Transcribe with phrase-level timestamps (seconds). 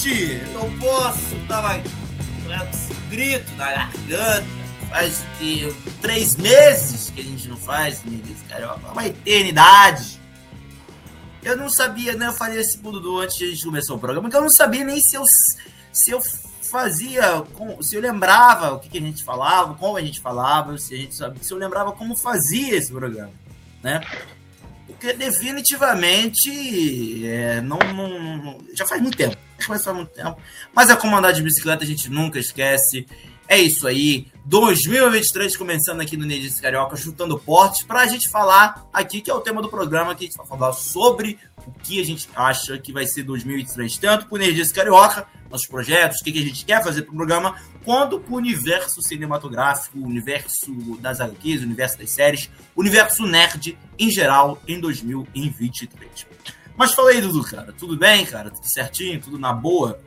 [0.00, 0.42] finalmente!
[0.52, 4.60] Não posso, tava com grito na garganta.
[4.88, 8.90] Faz que, três meses que a gente não faz, Mendes Carioca.
[8.90, 10.18] Uma eternidade.
[11.42, 12.26] Eu não sabia, né?
[12.26, 14.84] Eu falei esse do antes de a gente começar o programa, que eu não sabia
[14.84, 15.24] nem se eu,
[15.92, 16.20] se eu
[16.62, 17.44] fazia,
[17.80, 21.14] se eu lembrava o que, a gente falava, como a gente falava, se a gente
[21.14, 23.32] sabia, se eu lembrava como fazia esse programa,
[23.82, 24.00] né?
[24.86, 29.36] Porque definitivamente é, não, não, já faz muito tempo.
[29.66, 30.36] Faz muito tempo.
[30.74, 33.06] Mas a comandar de bicicleta a gente nunca esquece.
[33.48, 34.28] É isso aí.
[34.44, 39.34] 2023 começando aqui no Nerdice Carioca, chutando portes, para a gente falar aqui, que é
[39.34, 42.78] o tema do programa, que a gente vai falar sobre o que a gente acha
[42.78, 46.64] que vai ser 2023, tanto para o Nerdice Carioca, nossos projetos, o que, a gente
[46.64, 51.64] quer fazer para o programa, quanto para o universo cinematográfico, o universo das HQs, o
[51.64, 56.29] universo das séries, o universo nerd em geral em 2023.
[56.80, 57.74] Mas fala aí, Dudu, cara.
[57.78, 58.48] Tudo bem, cara?
[58.48, 59.20] Tudo certinho?
[59.20, 59.98] Tudo na boa?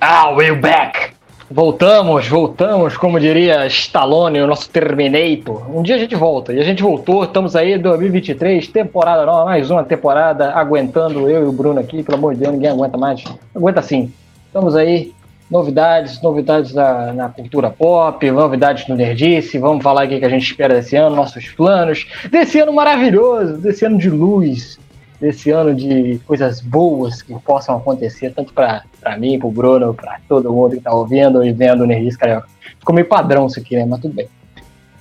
[0.00, 1.10] Ah, we're back!
[1.50, 5.70] Voltamos, voltamos, como diria Stallone, o nosso Terminator.
[5.70, 9.70] Um dia a gente volta, e a gente voltou, estamos aí 2023, temporada nova, mais
[9.70, 13.22] uma temporada, aguentando eu e o Bruno aqui, pelo amor de Deus, ninguém aguenta mais.
[13.54, 14.10] Aguenta sim.
[14.46, 15.12] Estamos aí,
[15.50, 20.46] novidades, novidades na, na, cultura pop, novidades no Nerdice, vamos falar o que a gente
[20.46, 24.78] espera desse ano, nossos planos, desse ano maravilhoso, desse ano de luz,
[25.20, 28.84] desse ano de coisas boas que possam acontecer, tanto para
[29.18, 32.48] mim, para o Bruno, para todo mundo que está ouvindo e vendo o Nerdice Carioca.
[32.78, 33.84] Ficou meio padrão isso aqui, né?
[33.84, 34.28] Mas tudo bem.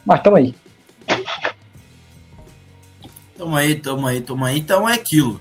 [0.06, 0.56] Mas tamo aí.
[3.38, 4.60] Tamo aí, tamo aí, tamo aí.
[4.60, 5.40] Então é aquilo.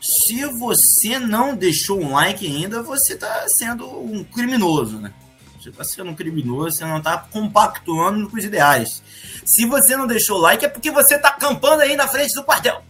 [0.00, 5.12] Se você não deixou um like ainda, você está sendo um criminoso, né?
[5.60, 9.02] Você está sendo um criminoso, você não está compactuando com os ideais.
[9.44, 12.82] Se você não deixou like, é porque você está acampando aí na frente do quartel.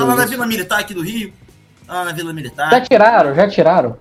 [0.00, 1.32] Tá lá na Vila Militar aqui do Rio.
[1.86, 2.70] Tá lá na Vila Militar.
[2.70, 3.98] Já tiraram, já tiraram.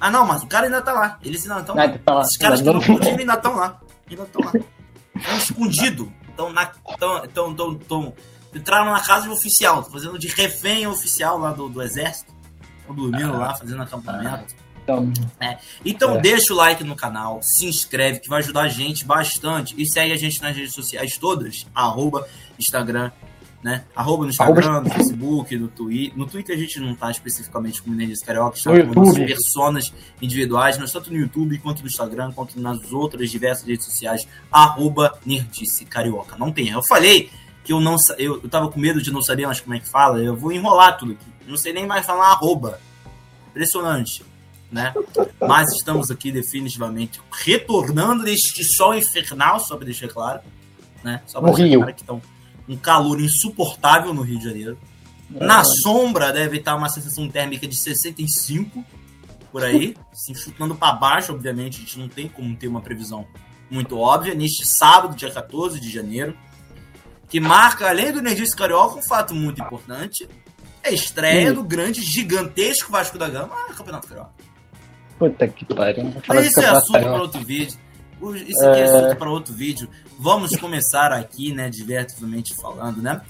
[0.00, 1.18] Ah, não, mas o cara ainda tá lá.
[1.24, 1.88] Eles ainda estão lá.
[1.88, 2.22] Tá lá.
[2.22, 3.80] Esses caras que não podiam ainda estão lá.
[4.10, 4.52] Ainda estão lá.
[5.16, 6.08] Estão escondidos.
[6.28, 6.62] Estão na.
[6.62, 8.14] Estão, estão, estão, estão
[8.54, 12.32] entraram na casa de oficial, fazendo de refém oficial lá do, do exército.
[12.80, 14.54] Estão dormindo ah, lá, fazendo acampamento.
[14.82, 15.58] Então, é.
[15.84, 16.20] então é.
[16.20, 19.74] deixa o like no canal, se inscreve, que vai ajudar a gente bastante.
[19.80, 22.26] E segue a gente nas redes sociais todas, arroba
[22.58, 23.10] Instagram,
[23.64, 23.82] né?
[23.96, 24.88] Arroba no Instagram, arroba...
[24.90, 26.18] no Facebook, no Twitter.
[26.18, 30.76] No Twitter a gente não tá especificamente com Menezes Carioca, está com nossas personas individuais,
[30.76, 35.86] mas tanto no YouTube quanto no Instagram, quanto nas outras diversas redes sociais, arroba Nerdice
[35.86, 36.36] Carioca.
[36.36, 36.68] Não tem.
[36.68, 37.30] Eu falei
[37.64, 39.88] que eu não eu, eu tava com medo de não saber mais como é que
[39.88, 41.24] fala, eu vou enrolar tudo aqui.
[41.48, 42.78] Não sei nem mais falar arroba.
[43.48, 44.22] Impressionante,
[44.70, 44.92] né?
[45.40, 50.40] Mas estamos aqui definitivamente retornando deste sol infernal, só para deixar claro,
[51.02, 51.22] né?
[51.26, 52.20] Só para deixar claro que estão
[52.68, 54.78] um calor insuportável no Rio de Janeiro.
[55.34, 55.44] É.
[55.44, 58.84] Na sombra deve estar uma sensação térmica de 65
[59.50, 63.24] por aí, assim, chutando para baixo, obviamente, a gente não tem como ter uma previsão
[63.70, 64.34] muito óbvia.
[64.34, 66.36] Neste sábado, dia 14 de janeiro,
[67.28, 70.28] que marca, além do Nerdice Carioca, um fato muito importante.
[70.82, 74.32] É a estreia do grande, gigantesco Vasco da Gama no Campeonato Carioca.
[75.18, 76.12] Puta que pariu.
[76.40, 77.78] Esse é assunto para outro vídeo.
[78.20, 79.88] Isso aqui é, é assunto para outro vídeo.
[80.18, 83.20] Vamos começar aqui, né, divertidamente falando, né?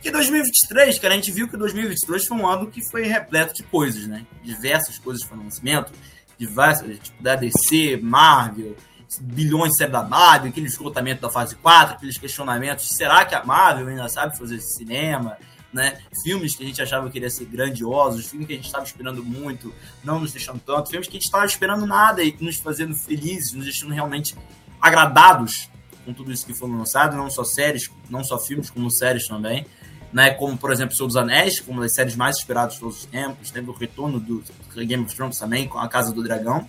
[0.00, 3.62] Que 2023, cara, a gente viu que 2023 foi um ano que foi repleto de
[3.62, 4.26] coisas, né?
[4.42, 5.92] Diversas coisas foram lançamento,
[6.38, 8.76] diversas, tipo, da DC, Marvel,
[9.20, 13.88] bilhões de da Marvel, aquele esgotamento da fase 4, aqueles questionamentos, será que a Marvel
[13.88, 15.38] ainda sabe fazer cinema?
[15.74, 15.98] Né?
[16.22, 19.24] Filmes que a gente achava que iria ser grandiosos, filmes que a gente estava esperando
[19.24, 19.74] muito,
[20.04, 23.52] não nos deixando tanto, filmes que a gente estava esperando nada e nos fazendo felizes,
[23.52, 24.36] nos deixando realmente
[24.80, 25.68] agradados
[26.04, 29.66] com tudo isso que foi lançado, não só séries, não só filmes, como séries também.
[30.12, 32.98] Né, como, por exemplo, Senhor dos Anéis, como uma das séries mais esperadas de todos
[32.98, 33.50] os tempos.
[33.50, 34.44] Teve o retorno do
[34.76, 36.68] Game of Thrones também, com A Casa do Dragão.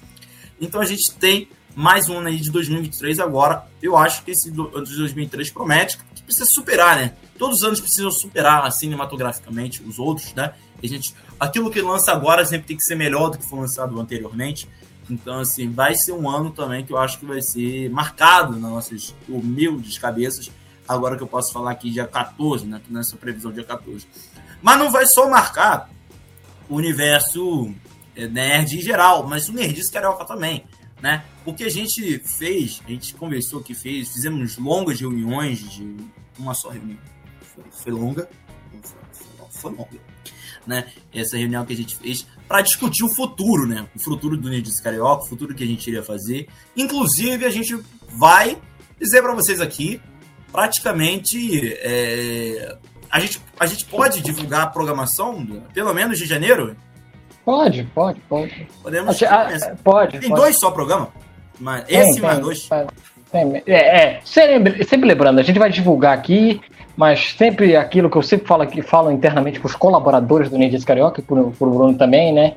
[0.59, 3.67] Então a gente tem mais um ano aí de 2023 agora.
[3.83, 7.13] Eu acho que esse ano de 2023 promete precisa superar, né?
[7.37, 10.53] Todos os anos precisam superar cinematograficamente os outros, né?
[10.83, 13.99] a gente, aquilo que lança agora sempre tem que ser melhor do que foi lançado
[13.99, 14.67] anteriormente.
[15.09, 18.71] Então, assim, vai ser um ano também que eu acho que vai ser marcado nas
[18.71, 20.51] nossas humildes cabeças.
[20.87, 22.81] Agora que eu posso falar aqui dia 14, né?
[22.89, 24.07] Nessa previsão dia 14.
[24.61, 25.89] Mas não vai só marcar
[26.67, 27.73] o universo
[28.15, 30.65] é, nerd em geral, mas o nerdice carioca também
[31.05, 31.23] né?
[31.45, 35.95] O que a gente fez, a gente conversou que fez, fizemos longas reuniões de
[36.39, 36.97] uma só reunião.
[37.53, 38.27] Foi, foi longa,
[38.81, 39.99] foi, foi longa,
[40.65, 40.91] né?
[41.13, 43.87] Essa reunião que a gente fez para discutir o futuro, né?
[43.95, 46.47] O futuro do Nerdice Carioca, o futuro que a gente iria fazer.
[46.75, 47.79] Inclusive, a gente
[48.09, 48.59] vai
[48.99, 50.01] dizer para vocês aqui,
[50.51, 52.79] praticamente, é,
[53.11, 56.75] a, gente, a gente pode divulgar a programação, pelo menos de janeiro?
[57.45, 58.67] Pode, pode, pode.
[58.81, 59.47] Podemos Ah,
[59.83, 60.19] pode.
[60.19, 60.41] Tem pode.
[60.41, 61.09] dois só programa?
[61.59, 62.67] Mas Tem, esse tem, mais dois.
[63.31, 63.63] tem.
[63.67, 64.19] É, é.
[64.25, 66.59] Sempre, sempre lembrando, a gente vai divulgar aqui,
[66.97, 70.85] mas sempre aquilo que eu sempre falo aqui, falo internamente para os colaboradores do Nerdice
[70.85, 72.53] Carioca e pro Bruno também, né?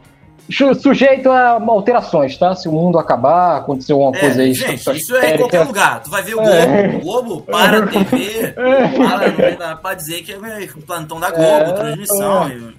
[0.50, 2.55] Su- Sujeito a alterações, tá?
[2.55, 4.55] Se o mundo acabar, acontecer alguma É, coisa aí.
[4.55, 6.02] gente, isso é em qualquer lugar.
[6.02, 6.88] Tu vai ver o Globo, É.
[6.96, 8.55] o Globo para a TV,
[9.56, 12.75] para pra dizer que é o plantão da Globo, É, transmissão, e,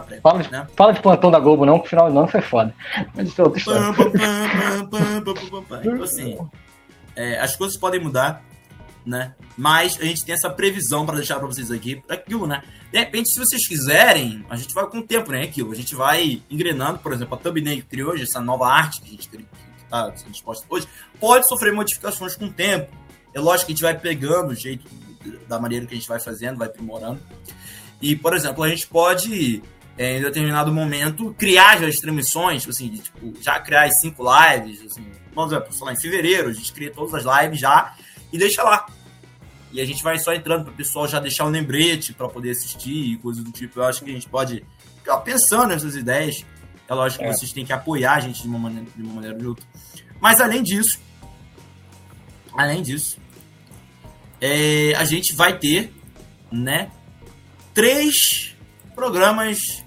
[0.00, 0.66] preta, Fala de, né?
[0.76, 2.74] fala de plantão da Globo, não, que o final do ano foi foda.
[3.14, 3.80] Mas isso é outra história.
[5.84, 6.38] Então, assim,
[7.16, 8.42] é, as coisas podem mudar,
[9.04, 9.34] né?
[9.56, 12.62] Mas a gente tem essa previsão para deixar para vocês aqui, aquilo, né?
[12.90, 15.42] De repente, se vocês quiserem, a gente vai com o tempo, né?
[15.42, 19.00] Aquilo, a gente vai engrenando, por exemplo, a thumbnail que criou hoje, essa nova arte
[19.00, 19.44] que a gente que
[19.84, 20.86] está sendo exposta hoje,
[21.20, 22.92] pode sofrer modificações com o tempo.
[23.34, 24.86] É lógico que a gente vai pegando o jeito
[25.48, 27.20] da maneira que a gente vai fazendo, vai aprimorando.
[28.02, 29.62] E, por exemplo, a gente pode,
[29.96, 34.24] é, em determinado momento, criar já as transmissões, assim, de, tipo, já criar as cinco
[34.24, 37.94] lives, assim, vamos exemplo, sei lá, em fevereiro, a gente cria todas as lives já
[38.32, 38.86] e deixa lá.
[39.70, 42.50] E a gente vai só entrando para o pessoal já deixar um lembrete para poder
[42.50, 43.78] assistir e coisas do tipo.
[43.80, 44.62] Eu acho que a gente pode
[44.98, 46.44] ficar pensando nessas ideias.
[46.88, 47.32] É lógico que É.
[47.32, 49.64] vocês têm que apoiar a gente de uma maneira, de uma maneira ou de outra.
[50.20, 51.00] Mas além disso,
[52.52, 53.16] além disso,
[54.40, 55.90] é, a gente vai ter,
[56.50, 56.90] né,
[57.74, 58.54] três
[58.94, 59.82] programas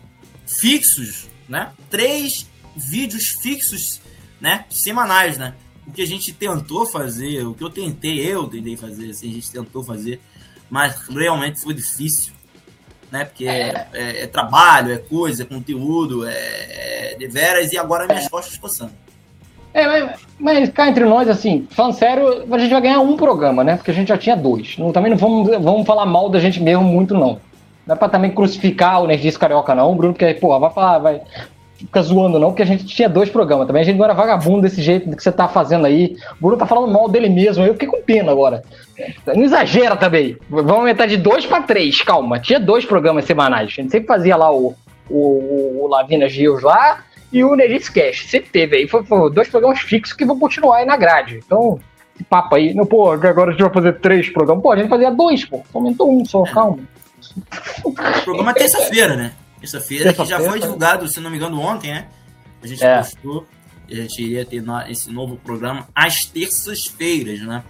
[0.48, 1.70] fixos, né?
[1.90, 4.02] Três vídeos fixos,
[4.40, 4.66] né?
[4.70, 5.54] Semanais, né?
[5.88, 9.34] O que a gente tentou fazer, o que eu tentei, eu tentei fazer, assim, a
[9.34, 10.20] gente tentou fazer,
[10.70, 12.34] mas realmente foi difícil,
[13.12, 13.24] né?
[13.26, 16.34] Porque é, é- é trabalho, é coisa, é conteúdo, é,
[17.12, 18.92] é de veras, e agora minhas costas coçando.
[19.74, 23.64] É, mas, mas cá entre nós, assim, falando sério, a gente vai ganhar um programa,
[23.64, 23.76] né?
[23.76, 24.78] Porque a gente já tinha dois.
[24.78, 27.40] Não, também não vamos, vamos falar mal da gente mesmo muito, não.
[27.86, 31.22] Não é pra também crucificar o Nerdice Carioca, não, Bruno, porque, pô, vai falar, vai.
[31.76, 33.82] Fica zoando, não, porque a gente tinha dois programas também.
[33.82, 36.16] A gente não era vagabundo desse jeito que você tá fazendo aí.
[36.40, 37.64] O Bruno tá falando mal dele mesmo.
[37.64, 38.64] Eu fiquei com pena agora.
[39.28, 40.38] Não exagera também.
[40.50, 42.40] Vamos aumentar de dois pra três, calma.
[42.40, 43.68] Tinha dois programas semanais.
[43.68, 44.74] A gente sempre fazia lá o,
[45.10, 48.26] o, o Lavina Gios lá e o Nerdice Cash.
[48.30, 48.88] Sempre teve aí.
[48.88, 51.42] Foi, foi dois programas fixos que vão continuar aí na grade.
[51.46, 51.78] Então,
[52.16, 52.74] esse papo aí.
[52.74, 54.64] Não, pô, agora a gente vai fazer três programas.
[54.64, 55.62] Pô, a gente fazia dois, pô.
[55.74, 56.80] Aumentou um só, calma.
[57.84, 59.34] O programa é terça-feira, né?
[59.60, 62.08] Terça-feira, que já foi divulgado, se não me engano, ontem, né?
[62.62, 62.98] A gente É.
[62.98, 63.48] postou.
[63.88, 67.64] e A gente iria ter esse novo programa às terças-feiras, né?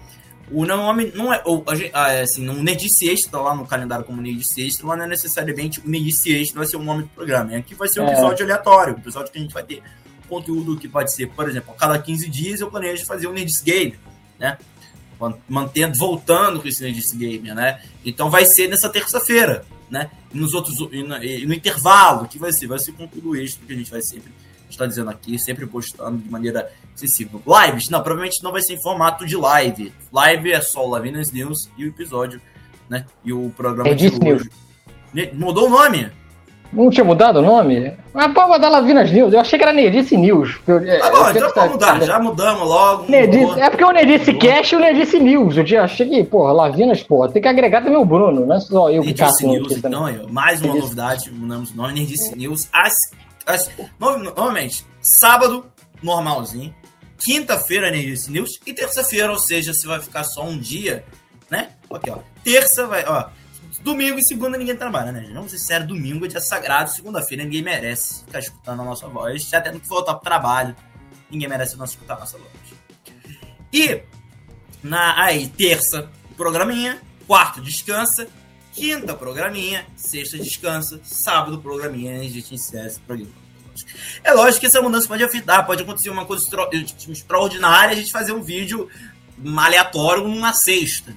[0.52, 1.42] O nome não é.
[1.44, 1.64] Ou,
[1.94, 5.08] ah, é assim, no Nerdice Extra, lá no calendário como Nerdice Extra, mas não é
[5.08, 7.54] necessariamente o Nerdice Extra vai ser o nome do programa.
[7.54, 8.12] É Aqui vai ser um É.
[8.14, 9.82] episódio aleatório, um episódio que a gente vai ter
[10.30, 13.64] conteúdo que pode ser, por exemplo, a cada 15 dias eu planejo fazer um Nerdice
[13.64, 13.96] Game,
[14.40, 14.58] né?
[15.20, 17.82] Man- Mantendo, voltando com esse Nerdice Game, né?
[18.06, 20.10] Então vai ser nessa terça-feira, né?
[20.34, 23.66] E nos outros e no, e no intervalo que vai ser, vai ser conteúdo extra
[23.66, 24.32] que a gente vai sempre
[24.70, 27.42] estar dizendo aqui, sempre postando de maneira acessível.
[27.46, 29.94] Lives, não, provavelmente não vai ser em formato de live.
[30.12, 32.42] Live é só o Lavinas News e o episódio,
[32.90, 33.06] né?
[33.24, 34.50] E o programa Nerdice de hoje.
[35.14, 36.12] Ne- Mudou o nome?
[36.74, 37.94] Não tinha mudado o nome?
[38.14, 39.34] Mas pode mudar Lavinas News.
[39.34, 40.60] Eu achei que era Nerdice News.
[40.68, 42.02] eu- Tá eu bom, sempre então tá- pode mudar.
[42.02, 43.06] Já mudamos logo.
[43.12, 45.58] Nerdice, é porque o Nerdice Cash e o Nerdice News.
[45.58, 48.60] Eu tinha- achei que, porra, Lavinas, porra, tem que agregar também o Bruno, não é
[48.60, 50.96] só eu que Nerdice caço News, aqui então, ó, mais uma Nerdice.
[50.96, 52.68] novidade, mudamos o nome, Nerdice News.
[52.74, 52.94] As,
[53.46, 53.70] as,
[54.00, 55.66] no- normalmente, sábado,
[56.04, 56.74] normalzinho.
[57.18, 58.60] Quinta-feira, Nerdice News.
[58.68, 61.04] E terça-feira, ou seja, se vai ficar só um dia,
[61.50, 61.70] né?
[61.94, 62.18] Aqui, ó.
[62.44, 63.26] Terça vai, ó.
[63.86, 65.30] Domingo e segunda ninguém trabalha, né?
[65.32, 69.44] Vamos ser sérios, domingo é dia sagrado, segunda-feira ninguém merece ficar escutando a nossa voz,
[69.48, 70.76] já tendo que voltar pro trabalho.
[71.30, 72.50] Ninguém merece não escutar a nossa voz.
[73.72, 74.02] E
[74.82, 78.28] na aí, terça, programinha, quarto, descansa,
[78.74, 83.32] quinta, programinha, sexta, descansa, sábado, programinha, e a gente encerra esse programa.
[84.24, 86.70] É lógico que essa mudança pode afetar, pode acontecer uma coisa extra-
[87.12, 88.90] extraordinária, a gente fazer um vídeo
[89.58, 91.14] aleatório numa sexta.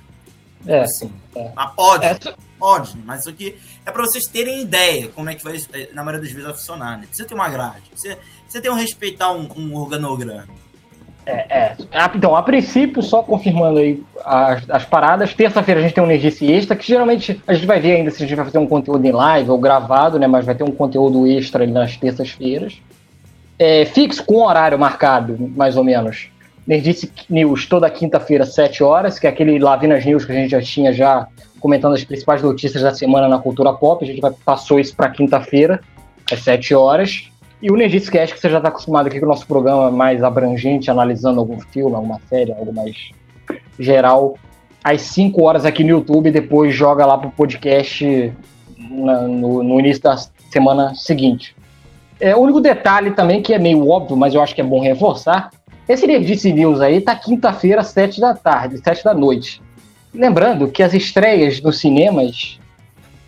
[0.66, 1.50] É, Assim, é.
[1.56, 2.18] mas pode, É,
[2.58, 5.56] pode, mas isso aqui é para vocês terem ideia como é que vai,
[5.92, 7.06] na maioria das vezes, funcionar, né?
[7.06, 10.46] Precisa ter uma grade, precisa, precisa ter um respeitar um, um organograma.
[11.28, 16.02] É, Ah, Então, a princípio, só confirmando aí as, as paradas, terça-feira a gente tem
[16.02, 18.58] um Nerdice Extra, que geralmente a gente vai ver ainda se a gente vai fazer
[18.58, 20.26] um conteúdo em live ou gravado, né?
[20.26, 22.80] Mas vai ter um conteúdo extra nas terças-feiras.
[23.58, 26.30] É, fixo com horário marcado, mais ou menos.
[26.68, 30.60] Nerdice News toda quinta-feira, 7 horas, que é aquele Lavinas News que a gente já
[30.60, 31.26] tinha já
[31.58, 34.04] comentando as principais notícias da semana na cultura pop.
[34.04, 35.80] A gente vai, passou isso para quinta-feira,
[36.30, 37.30] às 7 horas.
[37.62, 40.22] E o Nerdice Cast, que você já está acostumado aqui com o nosso programa mais
[40.22, 42.94] abrangente, analisando algum filme, alguma série, algo mais
[43.78, 44.36] geral,
[44.84, 48.32] às 5 horas aqui no YouTube, depois joga lá pro podcast
[48.90, 50.16] na- no, no início da
[50.52, 51.56] semana seguinte.
[52.20, 54.80] É, o único detalhe também, que é meio óbvio, mas eu acho que é bom
[54.80, 55.50] reforçar,
[55.88, 59.62] esse Nerdice News aí tá quinta-feira, sete da tarde, sete da noite.
[60.14, 62.58] Lembrando que as estreias nos cinemas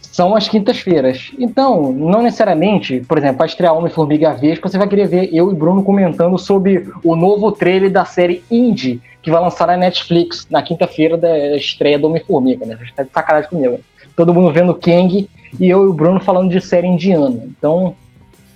[0.00, 1.30] são as quintas-feiras.
[1.38, 5.54] Então, não necessariamente, por exemplo, para estrear Homem-Formiga Vespa, você vai querer ver eu e
[5.54, 10.62] Bruno comentando sobre o novo trailer da série Indie, que vai lançar na Netflix na
[10.62, 12.76] quinta-feira da estreia do Homem-Formiga, né?
[12.94, 13.80] Tá de sacanagem comigo.
[14.16, 17.42] Todo mundo vendo Kang e eu e o Bruno falando de série indiana.
[17.44, 17.94] Então,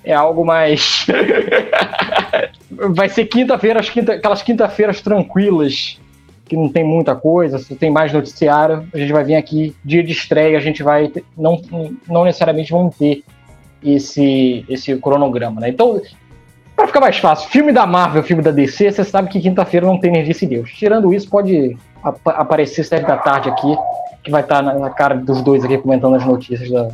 [0.05, 1.07] é algo mais.
[2.71, 5.99] vai ser quinta-feira, quinta, aquelas quinta-feiras tranquilas
[6.47, 10.03] que não tem muita coisa, se tem mais noticiário, a gente vai vir aqui, dia
[10.03, 11.61] de estreia, a gente vai, ter, não,
[12.07, 13.25] não necessariamente vão ter
[13.83, 15.71] esse, esse cronograma, né?
[15.71, 16.01] Então,
[16.77, 19.99] para ficar mais fácil, filme da Marvel, filme da DC, você sabe que quinta-feira não
[19.99, 20.71] tem Nerdice Deus.
[20.73, 23.77] Tirando isso, pode ap aparecer sete da tarde aqui,
[24.23, 26.89] que vai estar na, na cara dos dois aqui comentando as notícias da,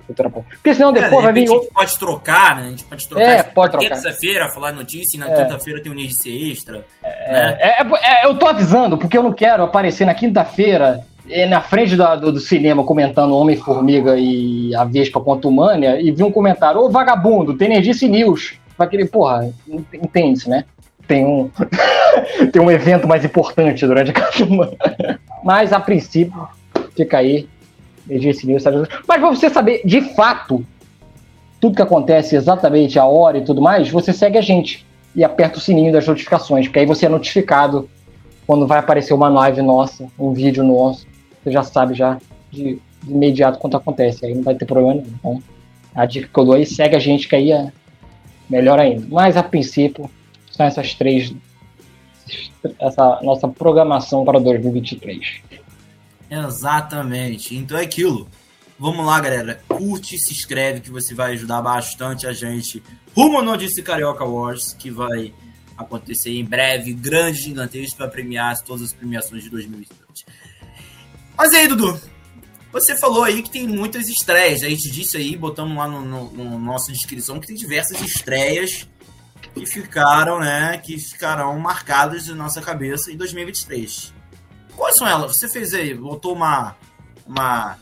[0.00, 0.46] cultura pop.
[0.48, 1.44] Porque senão depois é, vai vir.
[1.44, 2.62] A gente pode trocar, né?
[2.62, 3.24] A gente pode trocar.
[3.24, 3.88] É, pode trocar.
[3.88, 5.34] Terça-feira falar notícia e na é.
[5.34, 6.84] quinta-feira tem um NDC extra.
[7.02, 7.58] É, né?
[7.60, 11.04] É, é, é, eu tô avisando, porque eu não quero aparecer na quinta-feira
[11.48, 16.32] na frente do, do, do, cinema comentando Homem-Formiga e a Vespa Quantumânia e vi um
[16.32, 18.54] comentário, ô vagabundo, tem Nerdice News.
[18.76, 19.52] Vai querer, porra,
[19.92, 20.64] entende-se, né?
[21.06, 21.50] Tem um,
[22.52, 24.72] tem um evento mais importante durante a semana.
[25.44, 26.48] Mas, a princípio,
[26.96, 27.48] fica aí
[29.06, 30.64] Mas pra você saber, de fato,
[31.60, 35.58] tudo que acontece exatamente a hora e tudo mais, você segue a gente e aperta
[35.58, 37.88] o sininho das notificações, porque aí você é notificado
[38.46, 41.06] quando vai aparecer uma live nossa, um vídeo nosso,
[41.42, 42.18] você já sabe já
[42.50, 45.14] de, de imediato quanto acontece, aí não vai ter problema nenhum.
[45.18, 45.42] Então,
[45.94, 47.72] a dica que eu dou aí, segue a gente que aí é
[48.48, 49.06] melhor ainda.
[49.08, 50.10] Mas a princípio,
[50.50, 51.32] são essas três,
[52.78, 55.42] essa nossa programação para 2023.
[56.30, 57.56] Exatamente.
[57.56, 58.28] Então é aquilo.
[58.78, 59.62] Vamos lá, galera.
[59.68, 62.82] Curte, se inscreve que você vai ajudar bastante a gente.
[63.14, 65.34] Rumo ao Notícia Carioca Wars, que vai
[65.76, 70.26] acontecer em breve, grande, gigantesco, para premiar todas as premiações de 2020.
[71.36, 72.00] Mas aí, Dudu,
[72.72, 74.62] você falou aí que tem muitas estreias.
[74.62, 78.88] A gente disse aí, botamos lá no, no, no nossa descrição que tem diversas estreias
[79.54, 84.12] que ficaram, né, que ficarão marcadas na nossa cabeça em 2023.
[84.76, 85.36] Quais são elas?
[85.36, 86.76] Você fez aí, botou uma.
[87.26, 87.76] uma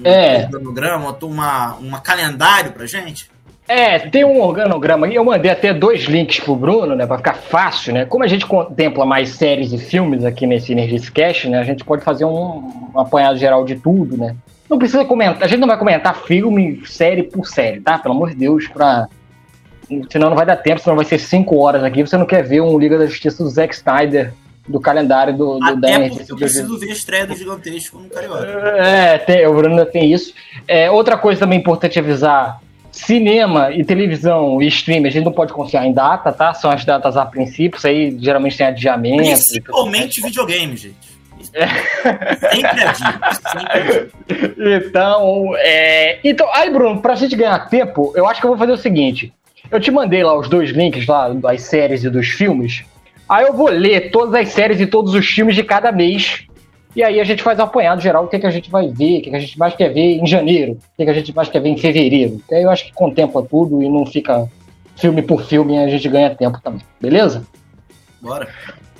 [0.00, 0.44] um é.
[0.44, 3.30] organograma, botou uma, uma calendário pra gente?
[3.66, 5.08] É, tem um organograma.
[5.08, 7.06] Eu mandei até dois links pro Bruno, né?
[7.06, 8.04] Pra ficar fácil, né?
[8.04, 11.58] Como a gente contempla mais séries e filmes aqui nesse Energies Cash, né?
[11.58, 14.36] A gente pode fazer um, um apanhado geral de tudo, né?
[14.68, 17.98] Não precisa comentar, a gente não vai comentar filme, série por série, tá?
[17.98, 19.08] Pelo amor de Deus, pra.
[20.10, 22.02] Senão não vai dar tempo, senão vai ser cinco horas aqui.
[22.02, 24.32] Você não quer ver um Liga da Justiça do Zack Snyder
[24.66, 28.46] do calendário do, do Até porque eu preciso ver a estreia do Gigantesco no Carioca.
[28.46, 30.32] É, tem, o Bruno tem isso.
[30.66, 35.52] É, outra coisa também importante avisar, cinema e televisão e streaming, a gente não pode
[35.52, 36.54] confiar em data, tá?
[36.54, 39.22] São as datas a princípio, isso aí geralmente tem adiamento.
[39.22, 41.14] Principalmente videogame, gente.
[41.52, 41.66] É.
[42.54, 44.12] Sempre adiante,
[44.86, 46.18] Então, é...
[46.24, 49.32] então, aí, Bruno, pra gente ganhar tempo, eu acho que eu vou fazer o seguinte.
[49.70, 52.84] Eu te mandei lá os dois links lá das séries e dos filmes.
[53.28, 56.44] Aí eu vou ler todas as séries e todos os filmes de cada mês.
[56.94, 58.86] E aí a gente faz um apanhado geral, o que, é que a gente vai
[58.86, 61.04] ver, o que, é que a gente mais quer ver em janeiro, o que, é
[61.04, 62.40] que a gente mais quer ver em fevereiro.
[62.52, 64.48] aí eu acho que contempla tudo e não fica
[64.96, 66.82] filme por filme a gente ganha tempo também.
[67.00, 67.44] Beleza?
[68.20, 68.48] Bora.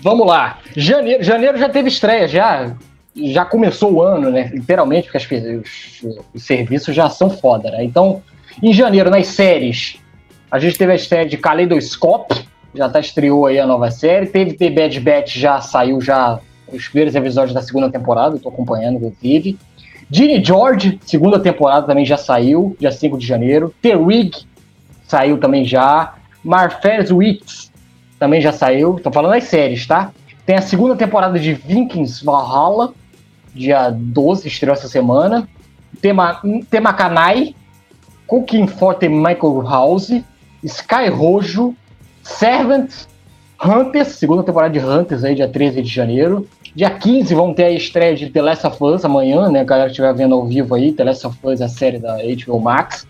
[0.00, 0.58] Vamos lá.
[0.76, 2.74] Janeiro, janeiro já teve estreia, já,
[3.16, 4.50] já começou o ano, né?
[4.52, 7.84] Literalmente, porque as, os, os serviços já são foda, né?
[7.84, 8.22] Então,
[8.62, 9.96] em janeiro, nas séries,
[10.50, 14.26] a gente teve a estreia de Kaleidoscope, já tá estreou aí a nova série.
[14.26, 16.40] Teve The Bad Batch, já saiu já
[16.72, 19.58] os primeiros episódios da segunda temporada, tô acompanhando, inclusive.
[20.10, 23.72] Ginny George, segunda temporada também já saiu, dia 5 de janeiro.
[23.80, 24.46] The Rig
[25.06, 26.14] saiu também já.
[26.42, 27.72] Marfez Weeks
[28.18, 29.00] também já saiu.
[29.02, 30.10] Tô falando das séries, tá?
[30.44, 32.92] Tem a segunda temporada de Vikings Valhalla,
[33.54, 35.48] dia 12, estreou essa semana.
[36.02, 37.54] Tema Kanai,
[38.26, 40.10] Cooking for the Michael House,
[40.62, 41.74] Sky Rojo,
[42.24, 42.90] Servant,
[43.62, 46.48] Hunters, segunda temporada de Hunters aí, dia 13 de janeiro.
[46.74, 49.60] Dia 15 vão ter a estreia de The Last of Us amanhã, né?
[49.60, 52.16] A galera que estiver vendo ao vivo aí, The Last of Us a série da
[52.16, 53.06] HBO Max.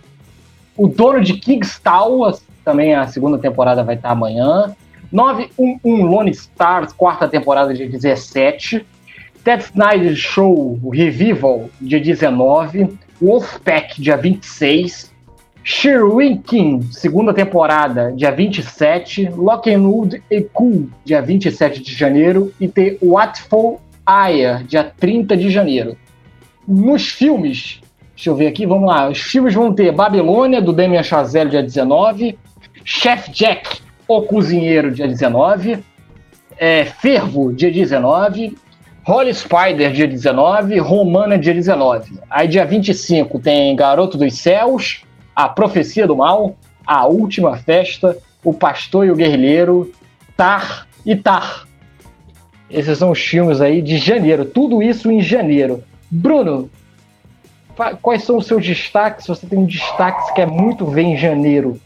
[0.77, 4.75] O dono de Kingstal, também a segunda temporada vai estar amanhã.
[5.11, 8.85] 911 Lone Stars, quarta temporada, dia 17.
[9.45, 12.99] Ted Snyder Show Revival, dia 19.
[13.23, 15.14] Wolfpack, dia 26.
[15.65, 19.31] Shrinking, segunda temporada, dia 27.
[19.31, 22.53] Lockwood e Cool, dia 27 de janeiro.
[22.61, 25.97] E The Watful Eye, dia 30 de janeiro.
[26.69, 27.81] Nos filmes,
[28.15, 29.09] Deixa eu ver aqui, vamos lá.
[29.09, 32.39] Os filmes vão ter Babilônia, do Damien Chazelle, dia 19.
[32.85, 35.83] Chef Jack, O Cozinheiro, dia 19.
[36.57, 38.57] É, Fervo, dia 19.
[39.07, 40.79] Holy Spider, dia 19.
[40.79, 42.21] Romana, dia 19.
[42.31, 45.03] Aí, dia 25, tem Garoto dos Céus,
[45.35, 49.93] A Profecia do Mal, A Última Festa, O Pastor e o Guerrilheiro,
[50.37, 51.67] Tar e Tar.
[52.71, 54.45] Esses são os filmes aí de janeiro.
[54.45, 55.83] Tudo isso em janeiro.
[56.11, 56.71] Bruno,
[58.01, 59.27] quais são os seus destaques?
[59.27, 61.81] Você tem um destaque que quer muito ver em janeiro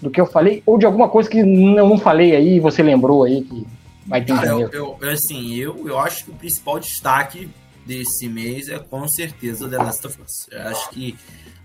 [0.00, 2.82] do que eu falei, ou de alguma coisa que eu não falei aí e você
[2.82, 3.66] lembrou aí que
[4.06, 7.48] vai ter Cara, eu, eu, assim, eu, eu acho que o principal destaque
[7.84, 10.46] desse mês é com certeza The Last of Us.
[10.50, 11.16] Eu acho que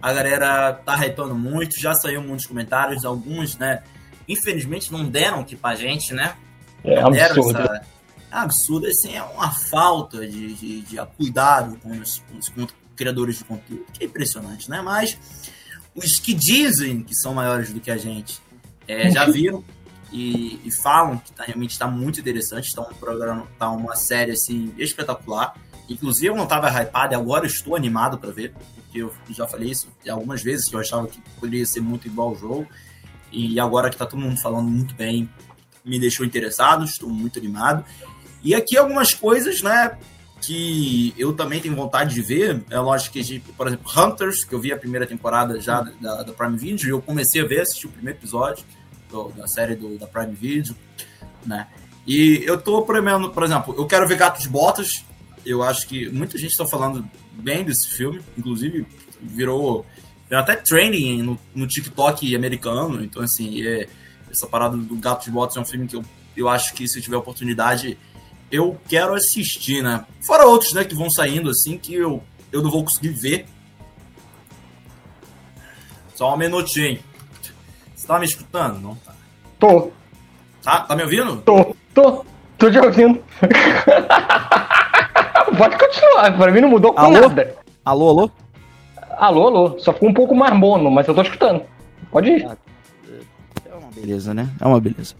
[0.03, 3.81] a galera tá hypando muito, já saiu muitos comentários, alguns, né?
[4.27, 6.36] Infelizmente não deram aqui pra gente, né?
[6.83, 7.57] É absurdo.
[7.57, 7.86] Essa...
[8.29, 12.51] É absurdo, assim, é uma falta de, de, de cuidado com os, com os
[12.98, 14.81] criadores de conteúdo, que é impressionante, né?
[14.81, 15.17] Mas
[15.95, 18.41] os que dizem que são maiores do que a gente
[18.86, 19.63] é, já viram
[20.12, 22.67] e, e, falam que tá, realmente está muito interessante.
[22.67, 25.55] Está um programa, tá uma série assim espetacular.
[25.89, 29.87] Inclusive eu não estava hypado agora estou animado para ver, porque eu já falei isso
[30.09, 32.67] algumas vezes que eu achava que poderia ser muito igual ao jogo.
[33.31, 35.29] E agora que está todo mundo falando muito bem,
[35.83, 37.83] me deixou interessado, estou muito animado.
[38.43, 39.97] E aqui algumas coisas, né,
[40.41, 42.63] que eu também tenho vontade de ver.
[42.69, 46.33] É lógico que, por exemplo, Hunters, que eu vi a primeira temporada já da, da
[46.33, 48.63] Prime Video, eu comecei a ver, assisti o primeiro episódio
[49.09, 50.75] do, da série do, da Prime Video,
[51.45, 51.67] né?
[52.05, 55.05] E eu tô premendo, por exemplo, eu quero ver Gatos Botas.
[55.45, 58.85] Eu acho que muita gente está falando bem desse filme, inclusive
[59.21, 59.85] virou,
[60.29, 63.03] virou até training no, no TikTok americano.
[63.03, 63.88] Então, assim, é,
[64.31, 66.03] essa parada do Gatos Botas é um filme que eu,
[66.35, 67.97] eu acho que se eu tiver oportunidade
[68.53, 70.06] eu quero assistir, né?
[70.21, 73.47] Fora outros, né, que vão saindo assim que eu, eu não vou conseguir ver.
[76.13, 76.99] Só um minutinho.
[77.95, 78.79] Você tá me escutando?
[78.79, 79.15] Não tá.
[79.60, 79.91] Tô.
[80.62, 81.41] Tá, tá me ouvindo?
[81.41, 82.23] Tô, tô.
[82.60, 83.23] Tô te ouvindo.
[85.57, 87.11] Pode continuar, pra mim não mudou alô?
[87.11, 87.55] nada.
[87.85, 88.31] Alô, alô?
[89.17, 89.79] Alô, alô.
[89.79, 91.63] Só ficou um pouco mais mono, mas eu tô escutando.
[92.11, 92.45] Pode ir.
[92.45, 92.57] Ah,
[93.93, 94.49] beleza, né?
[94.59, 95.15] É uma beleza.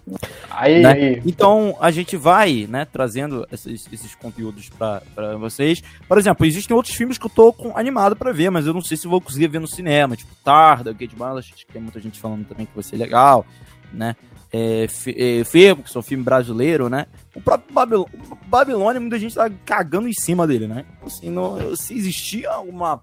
[0.50, 0.92] Aí, né?
[0.92, 1.22] aí.
[1.26, 5.82] Então a gente vai, né, trazendo esses, esses conteúdos para vocês.
[6.08, 8.82] Por exemplo, existem outros filmes que eu tô com, animado para ver, mas eu não
[8.82, 12.20] sei se vou conseguir ver no cinema, tipo Tarda, Gate acho que tem muita gente
[12.20, 13.46] falando também que vai ser legal,
[13.92, 14.16] né?
[14.56, 17.08] É, é, Fermo, que um filme brasileiro, né?
[17.34, 18.10] O próprio Babil
[18.46, 20.86] Babilônia, muita gente tá cagando em cima dele, né?
[21.04, 23.02] Assim, não, se existia alguma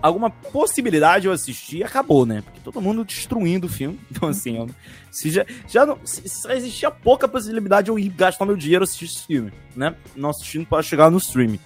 [0.00, 2.42] alguma possibilidade eu assistir, acabou, né?
[2.42, 3.98] Porque todo mundo destruindo o filme.
[4.10, 4.68] Então, assim, eu,
[5.10, 8.84] se já, já não, se, se existia pouca possibilidade de eu ir gastar meu dinheiro
[8.84, 9.94] assistir esse filme, né?
[10.14, 11.60] Não assistindo para chegar no streaming.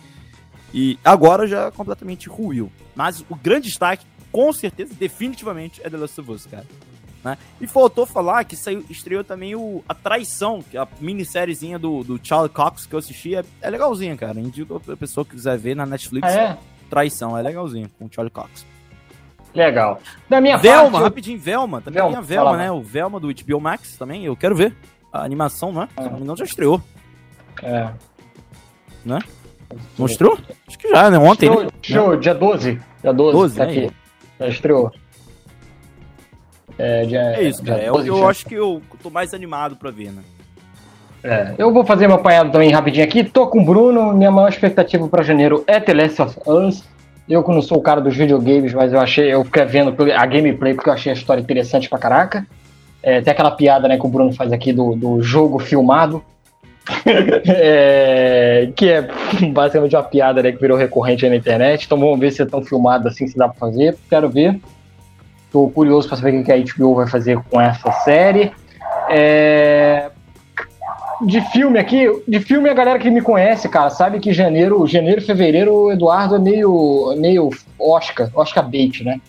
[0.73, 2.71] E agora já completamente ruiu.
[2.95, 6.67] Mas o grande destaque, com certeza, definitivamente, é The Last of Us, cara.
[7.25, 7.39] Né?
[7.61, 12.03] E faltou falar que saiu, estreou também o A Traição, que é a minissériezinha do,
[12.03, 13.37] do Charlie Cox que eu assisti.
[13.37, 14.39] É, é legalzinha, cara.
[14.41, 16.29] Indico a pessoa que quiser ver na Netflix.
[16.29, 16.59] Ah, é?
[16.91, 18.67] Traição, é legalzinho, com o Charlie Cox.
[19.55, 20.01] Legal.
[20.29, 21.81] Da minha Velma, parte, rapidinho, Velma.
[21.81, 22.73] Também Velma, a Velma, né?
[22.73, 24.75] O Velma do HBO Max também, eu quero ver.
[25.13, 25.89] A animação, né?
[25.97, 26.03] É.
[26.03, 26.83] Se não me engano, já estreou.
[27.63, 27.91] É.
[29.05, 29.19] Né?
[29.99, 30.39] Mostrou?
[30.67, 31.19] Acho que já, né?
[31.19, 31.71] Ontem, show, né?
[31.83, 32.81] Show, dia 12.
[33.03, 33.71] Dia 12, 12 tá né?
[33.71, 33.91] aqui.
[34.41, 34.93] Já estreou.
[36.85, 37.81] É, dia, é isso, cara.
[37.81, 40.23] Eu, eu acho que eu tô mais animado pra ver, né?
[41.23, 43.23] É, eu vou fazer meu apanhado também rapidinho aqui.
[43.23, 44.13] Tô com o Bruno.
[44.13, 46.83] Minha maior expectativa para janeiro é The Last of Us.
[47.29, 50.27] Eu que não sou o cara dos videogames, mas eu achei, eu fiquei vendo a
[50.27, 52.45] gameplay porque eu achei a história interessante pra caraca.
[53.01, 56.21] É, tem aquela piada né, que o Bruno faz aqui do, do jogo filmado.
[57.47, 59.09] é, que é
[59.55, 61.85] basicamente uma piada né, que virou recorrente aí na internet.
[61.87, 63.97] Então vamos ver se é tão filmado assim se dá pra fazer.
[64.11, 64.61] Quero ver.
[65.53, 68.51] Tô curioso pra saber o que a HBO vai fazer com essa série.
[69.11, 70.11] É,
[71.27, 75.23] de filme aqui, de filme a galera que me conhece, cara, sabe que janeiro, janeiro,
[75.23, 79.21] fevereiro, o Eduardo é meio, meio Oscar, Oscar bait, né?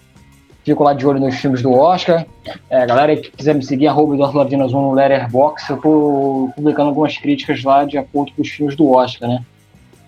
[0.63, 2.25] Fico lá de olho nos filmes do Oscar.
[2.69, 7.17] É, galera que quiser me seguir, arroba Eduardo Lavinas no Letterboxd, eu tô publicando algumas
[7.17, 9.43] críticas lá de acordo com os filmes do Oscar, né?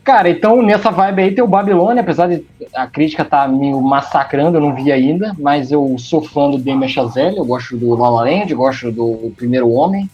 [0.05, 4.57] Cara, então nessa vibe aí tem o Babilônia, apesar de a crítica tá me massacrando,
[4.57, 8.07] eu não vi ainda, mas eu sou fã do Damien Chazelle, eu gosto do La
[8.09, 10.07] La Land, gosto do Primeiro Homem,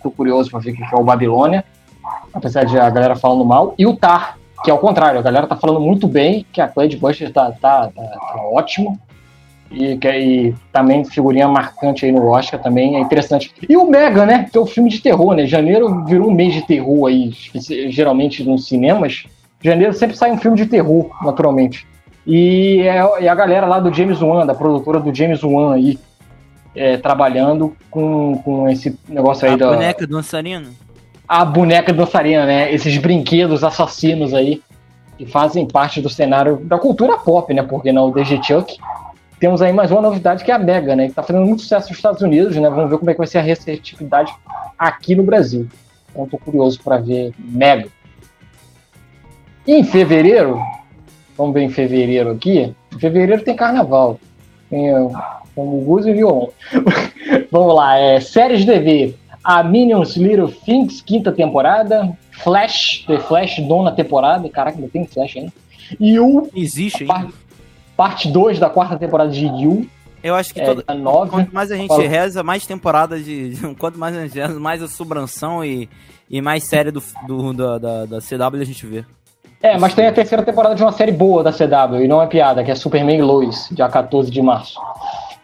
[0.00, 1.64] tô curioso para ver o que é o Babilônia,
[2.32, 5.48] apesar de a galera falando mal, e o Tar, que é o contrário, a galera
[5.48, 8.96] tá falando muito bem, que a Clyde Buster tá, tá, tá, tá ótimo,
[9.70, 13.52] e, que, e também figurinha marcante aí no Oscar, também é interessante.
[13.68, 16.34] E o Mega, né, que é o um filme de terror, né, janeiro virou um
[16.34, 17.32] mês de terror aí,
[17.90, 19.24] geralmente nos cinemas,
[19.62, 21.86] janeiro sempre sai um filme de terror, naturalmente.
[22.26, 25.98] E, é, e a galera lá do James Wan, da produtora do James Wan aí,
[26.74, 29.70] é, trabalhando com, com esse negócio aí A da.
[29.70, 30.68] boneca dançarina.
[31.28, 32.72] A boneca dançarina, né?
[32.72, 34.60] Esses brinquedos assassinos aí,
[35.16, 37.62] que fazem parte do cenário da cultura pop, né?
[37.62, 38.76] Porque não, desde Chuck.
[39.38, 41.08] Temos aí mais uma novidade que é a Mega, né?
[41.08, 42.70] Que tá fazendo muito sucesso nos Estados Unidos, né?
[42.70, 44.32] Vamos ver como é que vai ser a receptividade
[44.78, 45.68] aqui no Brasil.
[46.10, 47.88] Então tô curioso para ver Mega.
[49.66, 50.58] Em fevereiro,
[51.36, 52.74] vamos ver em fevereiro aqui.
[52.94, 54.18] Em fevereiro tem carnaval.
[54.70, 56.50] Tem, tem o Guzo e violão.
[57.52, 59.14] vamos lá, é, séries de TV.
[59.44, 62.16] A Minions Little Things, quinta temporada.
[62.42, 64.48] Flash, The Flash, nona temporada.
[64.48, 65.52] Caraca, ainda tem Flash ainda.
[66.00, 67.45] E o Existe ainda.
[67.96, 69.86] Parte 2 da quarta temporada de Yu.
[70.22, 71.30] Eu acho que É, a nove.
[71.32, 73.52] quanto mais a gente reza, mais temporadas de.
[73.78, 75.88] Quanto mais a gente reza, mais a subranção e,
[76.28, 79.04] e mais série do, do- da, da, da CW a gente vê.
[79.62, 82.26] É, mas tem a terceira temporada de uma série boa da CW, e não é
[82.26, 84.78] piada, que é Superman e Lois, dia 14 de março.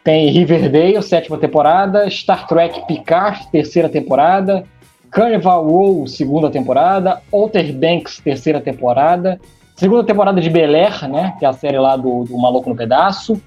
[0.05, 4.65] Tem Riverdale, sétima temporada, Star Trek Picard, terceira temporada,
[5.11, 9.41] Carnival Row, segunda temporada, Outer Banks, terceira temporada,
[9.75, 12.77] segunda temporada de Bel Air, né, que é a série lá do, do Maluco no
[12.77, 13.41] Pedaço,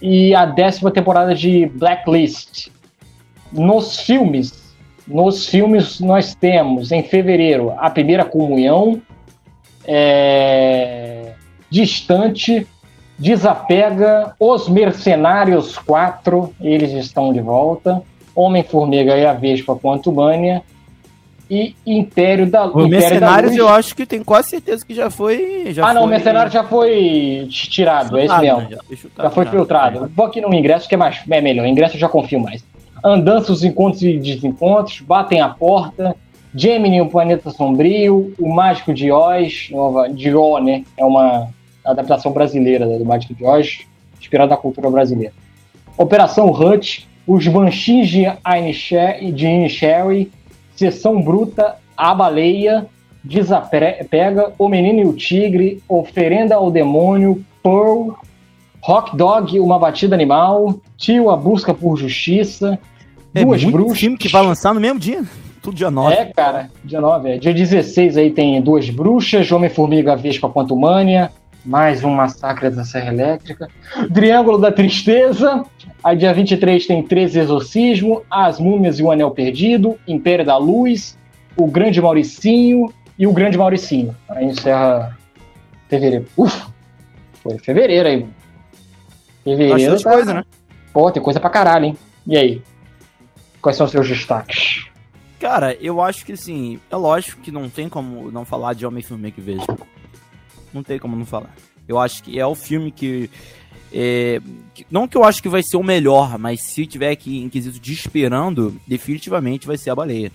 [0.00, 2.68] e a décima temporada de Blacklist.
[3.52, 4.74] Nos filmes,
[5.06, 9.00] nos filmes nós temos, em fevereiro, A Primeira Comunhão,
[9.86, 11.32] é,
[11.70, 12.66] Distante,
[13.18, 18.02] Desapega, Os Mercenários 4, eles estão de volta,
[18.34, 20.62] Homem-Formiga e a Vespa Quantumania
[21.50, 23.60] e Império da O Império da Mercenários Luz.
[23.60, 25.66] eu acho que tem quase certeza que já foi.
[25.72, 28.60] Já Ah, não, o foi- Mercenário já foi tirado, é isso chutado, mesmo.
[28.60, 28.68] né?
[28.70, 30.10] Já foi, chutado, Já foi filtrado.
[30.14, 31.64] Vou aqui no ingresso, que é, mais, é melhor.
[31.64, 32.64] O ingresso eu já confio mais.
[33.04, 36.16] Andanças, encontros e desencontros, batem a porta,
[36.54, 40.82] Gemini, o Planeta Sombrio, o Mágico de Oz, nova, de Ó, né?
[40.96, 41.48] É uma
[41.84, 43.80] adaptação brasileira né, do Mágico de Oz,
[44.20, 45.32] inspirada na cultura brasileira.
[45.96, 48.26] Operação Hunt, os Banshees de
[49.46, 50.30] Inisherry,
[50.76, 52.86] Sessão Bruta, A Baleia,
[53.24, 58.10] Desapega, O Menino e o Tigre, Oferenda ao Demônio, Pearl,
[58.80, 62.78] Rock Dog, Uma Batida Animal, Tio, A Busca por Justiça,
[63.34, 63.98] É Duas muito Bruxas.
[63.98, 65.24] filme que vai lançar no mesmo dia.
[65.62, 66.14] Tudo dia 9.
[66.14, 67.38] É, cara, dia 9, é.
[67.38, 71.32] Dia 16 aí tem Duas Bruxas, Homem-Formiga, Vespa, Quantumânia,
[71.66, 73.68] mais um Massacre da Serra Elétrica,
[74.14, 75.64] Triângulo da Tristeza,
[76.02, 81.18] aí dia 23 tem Três Exorcismo, As Múmias e o Anel Perdido, Império da Luz,
[81.56, 84.14] O Grande Mauricinho e O Grande Mauricinho.
[84.28, 85.18] Aí encerra
[85.88, 86.26] fevereiro.
[86.36, 86.72] Ufa,
[87.42, 88.26] foi fevereiro aí.
[89.42, 90.44] Fevereiro Bastante tá- coisa, né?
[90.92, 91.96] Pô, tem coisa pra caralho, hein?
[92.26, 92.62] E aí?
[93.60, 94.86] Quais são os seus destaques?
[95.40, 99.34] Cara, eu acho que assim, é lógico que não tem como não falar de Homem-Formiga
[99.34, 99.66] que vejo.
[100.76, 101.54] Não tem como não falar.
[101.88, 103.30] Eu acho que é o filme que,
[103.92, 104.40] é,
[104.74, 107.48] que- Não que eu acho que vai ser o melhor, mas se tiver aqui em
[107.48, 110.30] quesito de esperando, definitivamente vai ser a baleia.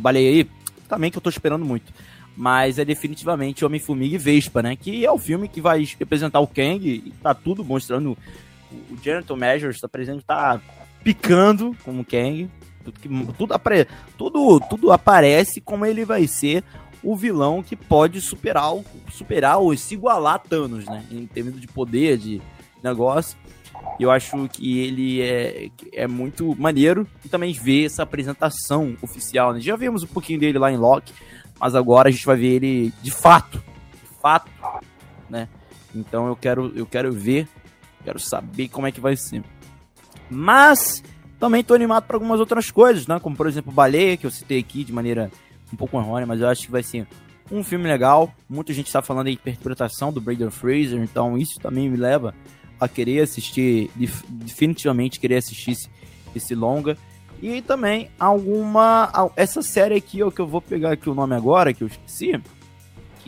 [0.00, 0.48] Baleia aí,
[0.88, 1.92] também que eu tô esperando muito.
[2.36, 4.76] Mas é definitivamente Homem-Formiga e Vespa, né?
[4.76, 8.16] Que é o filme que vai representar o Kang e tá tudo mostrando.
[8.72, 10.60] O Jonathan Majors tá presente, tá
[11.02, 12.48] picando como Kang.
[13.36, 13.60] Tudo,
[14.16, 16.62] tudo, tudo aparece como ele vai ser
[17.02, 18.72] o vilão que pode superar,
[19.10, 21.04] superar ou se igualar a Thanos, né?
[21.10, 22.40] Em termos de poder, de
[22.82, 23.36] negócio.
[23.98, 29.52] Eu acho que ele é, é muito maneiro e também ver essa apresentação oficial.
[29.52, 29.60] Né?
[29.60, 31.12] Já vimos um pouquinho dele lá em Loki,
[31.58, 33.58] mas agora a gente vai ver ele de fato.
[33.58, 34.50] De fato,
[35.28, 35.48] né?
[35.94, 37.48] Então eu quero, eu quero ver,
[38.04, 39.42] quero saber como é que vai ser.
[40.30, 41.02] Mas
[41.38, 43.18] também tô animado para algumas outras coisas, né?
[43.20, 45.30] Como por exemplo Baleia, que eu citei aqui de maneira
[45.72, 47.06] um pouco errônea, mas eu acho que vai ser
[47.50, 48.32] um filme legal.
[48.48, 52.34] Muita gente está falando aí de interpretação do Brandon Fraser, então isso também me leva
[52.80, 55.88] a querer assistir, def- definitivamente querer assistir esse,
[56.34, 56.96] esse longa.
[57.40, 59.08] E também alguma.
[59.12, 61.88] al- Essa série aqui, ó, que eu vou pegar aqui o nome agora, que eu
[61.88, 62.40] esqueci.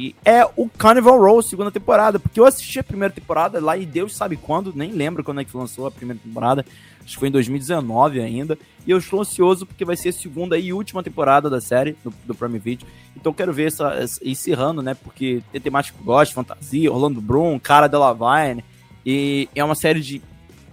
[0.00, 2.18] Que é o Carnival Row, segunda temporada.
[2.18, 5.44] Porque eu assisti a primeira temporada lá e Deus sabe quando, nem lembro quando é
[5.44, 6.64] que lançou a primeira temporada.
[7.04, 8.58] Acho que foi em 2019 ainda.
[8.86, 12.10] E eu estou ansioso porque vai ser a segunda e última temporada da série do,
[12.24, 12.86] do Prime Video.
[13.14, 14.94] Então quero ver essa, essa encerrando, né?
[14.94, 18.64] Porque tem temática que eu gosto, fantasia, Orlando Bloom, Cara Delevingne.
[19.04, 20.22] E é uma série de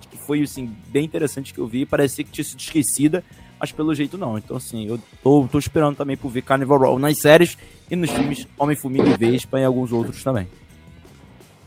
[0.09, 3.25] que foi assim bem interessante que eu vi, parecia que tinha sido esquecida,
[3.59, 4.37] mas pelo jeito não.
[4.37, 7.57] Então assim, eu tô, tô esperando também por ver Carnival Row nas séries
[7.89, 10.47] e nos filmes Homem-Formiga e Vespa e alguns outros também.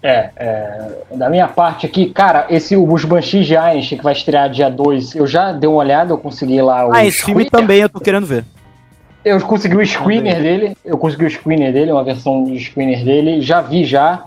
[0.02, 4.48] É, é, da minha parte aqui, cara, esse os Banshees de Einstein que vai estrear
[4.48, 7.80] dia 2, eu já dei uma olhada, eu consegui lá o Ah, esse filme também
[7.80, 8.44] eu tô querendo ver.
[9.22, 10.58] Eu consegui o screener Também.
[10.58, 14.24] dele, eu consegui o screener dele, uma versão de screener dele, já vi já.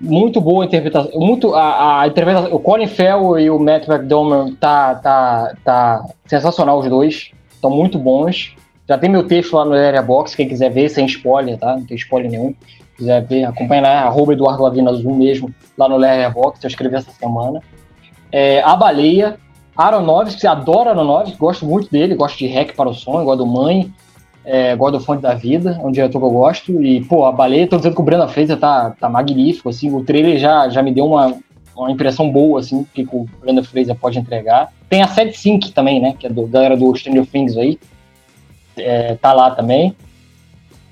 [0.00, 1.10] Muito boa interpretação.
[1.18, 2.54] Muito, a, a interpretação.
[2.54, 7.32] O Colin Farrell e o Matt McDonald tá, tá, tá sensacional os dois.
[7.52, 8.54] Estão muito bons.
[8.88, 11.76] Já tem meu texto lá no Area Box, quem quiser ver, sem spoiler, tá?
[11.76, 12.54] Não tem spoiler nenhum.
[12.96, 16.96] Quiser ver, acompanha lá, arroba Eduardo Lavina Azul mesmo, lá no Area Box, eu escrevi
[16.96, 17.60] essa semana.
[18.32, 19.36] É, a Baleia,
[19.76, 23.92] Aronofsky, adoro Aronofsky, gosto muito dele, gosto de Hack para o Som, gosto do Mãe,
[24.44, 26.82] é, gosto do Fonte da Vida, é um diretor que eu gosto.
[26.82, 30.02] E, pô, a Baleia, tô dizendo que o Brenda Fraser tá, tá magnífico, assim, o
[30.02, 31.36] trailer já, já me deu uma,
[31.76, 34.72] uma impressão boa, assim, que o Brenda Fraser pode entregar.
[34.88, 37.78] Tem a Set Sync também, né, que é do galera do Stranger Things aí,
[38.76, 39.94] é, tá lá também.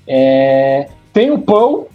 [0.05, 1.89] É, tem o Paul,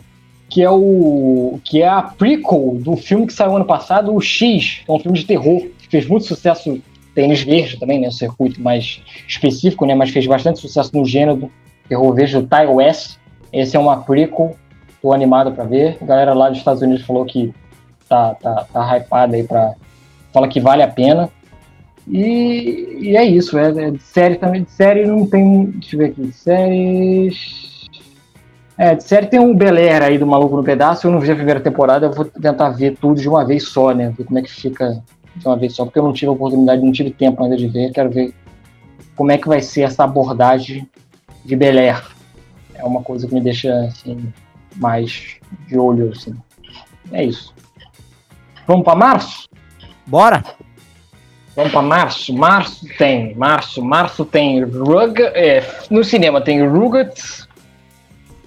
[0.48, 4.82] que é o que é a prequel do filme que saiu ano passado, o X,
[4.84, 6.82] que é um filme de terror, que fez muito sucesso
[7.14, 11.50] tênis verde também, né, um circuito mais específico, né, mas fez bastante sucesso no gênero
[11.88, 13.16] terror verde do Ty West.
[13.52, 14.56] Esse é uma prequel,
[15.00, 15.98] tô animado para ver.
[16.00, 17.52] A galera lá dos Estados Unidos falou que
[18.08, 19.74] tá, tá, tá hypada aí para
[20.32, 21.28] fala que vale a pena.
[22.08, 24.62] E, e é isso, é, é, de série também.
[24.62, 25.66] De série não tem.
[25.66, 26.32] Deixa eu ver aqui.
[26.32, 27.72] Séries.
[28.76, 31.06] É, de série tem um Bel Air aí do Maluco no Pedaço.
[31.06, 33.92] Eu não vi a primeira temporada, eu vou tentar ver tudo de uma vez só,
[33.92, 34.12] né?
[34.16, 35.02] Ver como é que fica
[35.36, 37.68] de uma vez só, porque eu não tive a oportunidade, não tive tempo ainda de
[37.68, 37.92] ver.
[37.92, 38.34] Quero ver
[39.16, 40.88] como é que vai ser essa abordagem
[41.44, 42.02] de Bel Air.
[42.74, 44.32] É uma coisa que me deixa assim,
[44.76, 45.36] mais
[45.68, 46.10] de olho.
[46.10, 46.34] Assim.
[47.12, 47.54] É isso.
[48.66, 49.48] Vamos para março?
[50.06, 50.42] Bora!
[51.54, 52.32] Vamos para março.
[52.32, 53.34] Março tem.
[53.34, 53.82] Março.
[53.82, 55.20] Março tem Rug.
[55.20, 57.46] É, no cinema tem Rugrats.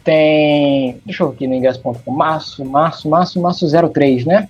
[0.04, 1.00] Tem.
[1.06, 2.12] Deixa eu ver aqui no ingresso.com.
[2.12, 4.50] Março, março, março, março 03, né?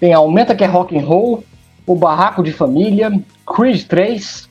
[0.00, 1.44] Tem Aumenta que é Rock and Roll.
[1.86, 3.12] O Barraco de Família.
[3.46, 4.48] Creed 3.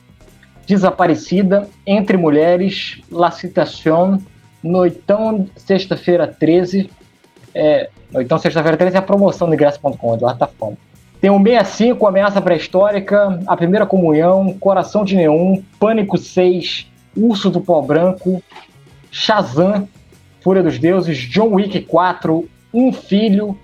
[0.66, 1.68] Desaparecida.
[1.86, 3.00] Entre Mulheres.
[3.10, 4.20] La Citación.
[4.64, 6.90] Noitão, sexta-feira 13.
[7.54, 10.14] É, Noitão, sexta-feira 13 é a promoção do ingresso.com.
[10.14, 10.78] Eduardo tá falando.
[11.20, 17.60] Tem o 65, Ameaça Pré-Histórica, A Primeira Comunhão, Coração de Neon, Pânico 6, Urso do
[17.60, 18.42] Pó Branco,
[19.10, 19.88] Shazam,
[20.42, 23.58] Fúria dos Deuses, John Wick 4, Um Filho,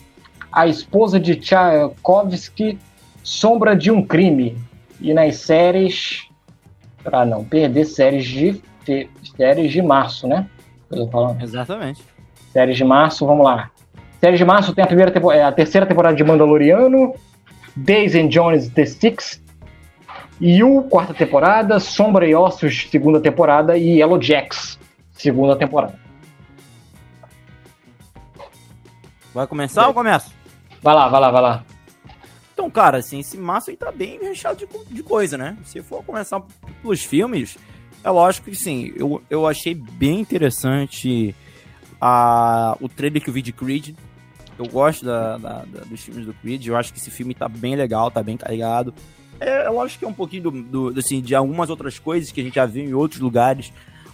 [0.53, 2.79] A Esposa de Tchaikovsky,
[3.23, 4.57] Sombra de um Crime.
[5.01, 6.29] E nas séries,
[7.03, 8.61] para não perder, séries de,
[9.37, 10.47] séries de março, né?
[11.41, 12.03] Exatamente.
[12.53, 13.71] Séries de março, vamos lá.
[14.21, 17.15] Séries de março tem a, primeira é, a terceira temporada de Mandaloriano,
[17.75, 19.41] Days and Jones The Six,
[20.41, 24.79] Yu, quarta temporada, Sombra e Ossos, segunda temporada, e Yellow Jacks,
[25.13, 25.99] segunda temporada.
[29.33, 30.40] Vai começar ou começa?
[30.83, 31.65] Vai lá, vai lá, vai lá.
[32.53, 35.57] Então, cara, assim, esse massa aí tá bem recheado de, de coisa, né?
[35.65, 36.43] Se for começar
[36.83, 37.57] pelos filmes,
[38.05, 41.35] é lógico que sim, eu, eu achei bem interessante
[42.01, 43.95] a, o trailer que eu vi de Creed,
[44.61, 46.67] eu gosto da, da, da, dos filmes do Creed.
[46.67, 48.93] Eu acho que esse filme tá bem legal, tá bem carregado.
[49.41, 52.43] É, é lógico que é um pouquinho do, do, assim, de algumas outras coisas que
[52.43, 53.73] a gente já viu em outros lugares.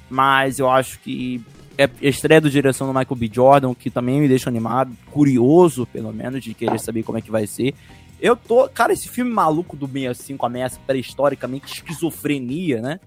[0.08, 1.44] Mas eu acho que
[1.78, 3.30] é estreia do direção do Michael B.
[3.32, 7.30] Jordan, que também me deixa animado, curioso, pelo menos, de querer saber como é que
[7.30, 7.74] vai ser.
[8.20, 8.68] Eu tô.
[8.68, 13.00] Cara, esse filme maluco do 65 ameaça pré-historicamente esquizofrenia, né?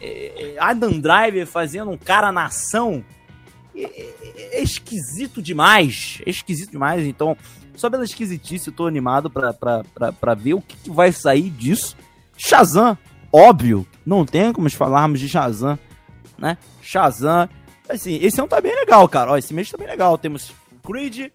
[0.00, 3.04] É, é Adam Driver fazendo um cara na ação
[3.76, 4.12] é,
[4.52, 6.20] é, esquisito demais.
[6.24, 7.06] É esquisito demais.
[7.06, 7.36] Então,
[7.74, 11.12] só pela esquisitice, eu tô animado pra, pra, pra, pra ver o que, que vai
[11.12, 11.96] sair disso.
[12.36, 12.96] Shazam,
[13.32, 13.86] óbvio.
[14.06, 15.78] Não tem como falarmos de Shazam,
[16.38, 16.56] né?
[16.82, 17.48] Shazam.
[17.88, 19.32] Assim, esse ano tá bem legal, cara.
[19.32, 20.16] Ó, esse mês tá bem legal.
[20.16, 21.30] Temos Creed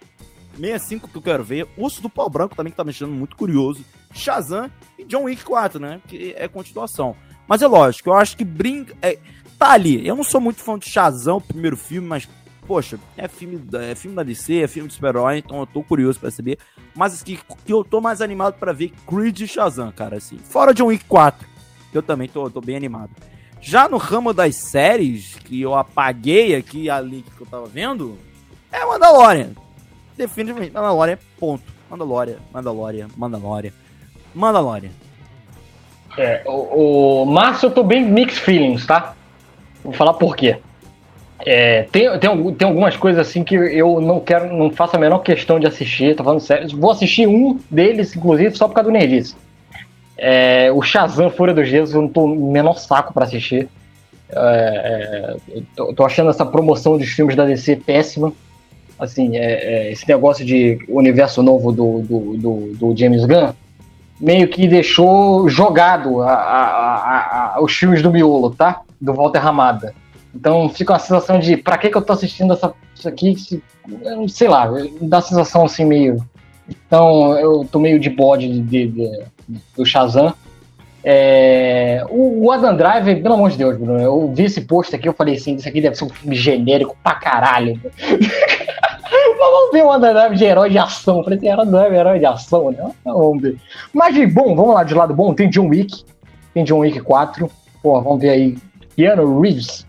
[0.56, 1.68] 65 que eu quero ver.
[1.78, 3.84] Urso do Pau Branco também que tá me muito curioso.
[4.14, 6.02] Shazam e John Wick 4, né?
[6.08, 7.16] Que é continuação.
[7.48, 8.96] Mas é lógico, eu acho que brinca.
[9.02, 9.18] É,
[9.58, 10.06] tá ali.
[10.08, 12.28] Eu não sou muito fã de Shazam, o primeiro filme, mas,
[12.68, 16.20] poxa, é filme, é filme da DC, é filme de super-herói, então eu tô curioso
[16.20, 16.60] para saber.
[16.96, 20.38] Mas que, que eu tô mais animado para ver Creed e Shazam, cara, assim.
[20.38, 21.48] Fora John Wick 4,
[21.94, 23.12] eu também tô, tô bem animado.
[23.62, 28.18] Já no ramo das séries, que eu apaguei aqui a link que eu tava vendo,
[28.72, 29.52] é Mandalorian.
[30.16, 31.64] Definitivamente, Mandalorian, ponto.
[31.90, 33.72] Mandalorian, Mandalorian, Mandalorian,
[34.34, 34.92] Mandalorian.
[36.18, 39.16] É, o, o Márcio, eu tô bem mixed feelings, tá?
[39.84, 40.58] Vou falar por quê.
[41.46, 45.20] É, tem, tem, tem algumas coisas assim que eu não quero, não faço a menor
[45.20, 46.68] questão de assistir, tô falando sério.
[46.78, 49.36] Vou assistir um deles, inclusive, só por causa do Nerdice.
[50.22, 53.70] É, o Shazam Fúria dos Deuses, eu não tô no menor saco para assistir.
[54.32, 58.34] É, é, tô, tô, achando essa promoção dos filmes da DC péssima.
[59.00, 63.54] Assim, é, é, esse negócio de universo novo do, do, do, do James Gunn
[64.20, 68.82] meio que deixou jogado a, a, a, os filmes do miolo, tá?
[69.00, 69.94] Do Walter Ramada.
[70.36, 73.40] Então fica uma sensação de pra que, que eu tô assistindo essa, isso aqui?
[73.40, 73.64] Se,
[74.28, 74.68] sei lá,
[75.02, 76.18] dá uma sensação assim meio.
[76.68, 79.24] Então eu tô meio de bode de, de, de,
[79.76, 80.34] do Shazam.
[81.04, 85.08] É, o, o Adam Driver, pelo amor de Deus, Bruno, eu vi esse post aqui,
[85.08, 87.80] eu falei assim, isso aqui deve ser um filme genérico pra caralho.
[89.40, 91.20] vamos ver o Adam Driver de herói de ação.
[91.20, 92.92] Eu falei assim, Adam Driver é herói de ação, né?
[93.06, 93.58] Vamos ver.
[93.94, 96.04] Mas bom, vamos lá de lado bom, tem John Wick,
[96.54, 97.50] tem John Wick 4.
[97.82, 98.58] Pô, vamos ver aí.
[98.96, 99.88] Keanu Reeves,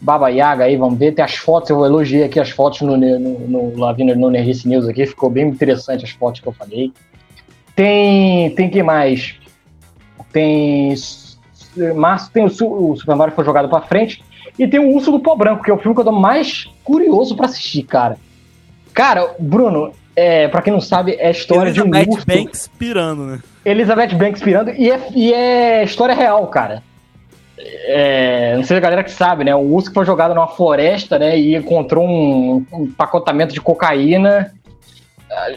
[0.00, 1.12] Baba Yaga aí, vamos ver.
[1.12, 4.88] Tem as fotos, eu elogiei aqui as fotos no, no, no, no, no Nerdice News
[4.88, 6.92] aqui, ficou bem interessante as fotos que eu falei.
[7.74, 9.34] Tem, tem que mais?
[10.32, 10.94] Tem
[11.94, 14.22] março tem o, o Super Mario foi jogado para frente
[14.58, 16.68] e tem o Urso do Pó Branco, que é o filme que eu tô mais
[16.82, 18.16] curioso para assistir, cara.
[18.92, 22.26] Cara, Bruno, é, para quem não sabe, é a história Elizabeth de um urso.
[22.26, 23.40] Banks pirando, né?
[23.64, 26.82] Elizabeth Banks pirando e é, e é história real, cara.
[27.58, 29.54] É, não sei a galera que sabe, né?
[29.54, 31.38] O urso que foi jogado numa floresta, né?
[31.38, 34.52] E encontrou um, um pacotamento de cocaína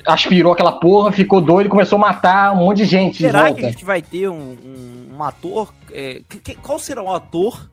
[0.06, 3.18] aspirou aquela porra, ficou doido e começou a matar um monte de gente.
[3.18, 5.74] Será que a gente vai ter um, um, um ator?
[5.92, 7.70] É, que, qual será o ator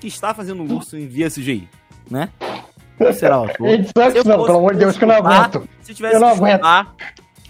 [0.00, 1.68] que está fazendo o urso em via CGI?
[2.10, 2.28] Né?
[2.98, 3.68] Qual será o ator?
[3.94, 5.68] Fosse, não, pelo amor de Deus, que eu não aguento.
[5.82, 6.66] Se tivesse eu não aguento.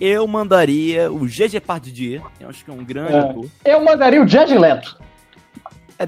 [0.01, 3.19] eu mandaria o GG Pardidier, eu acho que é um grande é.
[3.19, 3.47] ator.
[3.65, 4.99] Eu mandaria o Jared Leto.
[5.99, 6.05] É,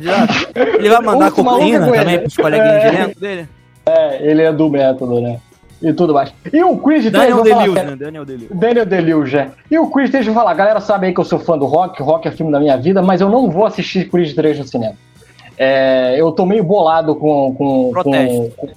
[0.78, 2.90] ele vai mandar cocaína também pros coleguinhas é.
[2.90, 3.48] de Leto dele?
[3.87, 5.40] É, ele é do método, né?
[5.83, 6.33] E tudo mais.
[6.53, 7.97] E o Quiz Daniel Deleuze, né?
[7.97, 8.55] Daniel Deleuze.
[8.55, 9.51] Daniel Deleuze, é.
[9.71, 11.67] E o Quiz, deixa eu falar, a galera sabe aí que eu sou fã do
[11.67, 14.67] rock, rock é filme da minha vida, mas eu não vou assistir Quiz 3 no
[14.67, 14.95] cinema.
[15.59, 18.69] É, eu tô meio bolado com, com, com, com,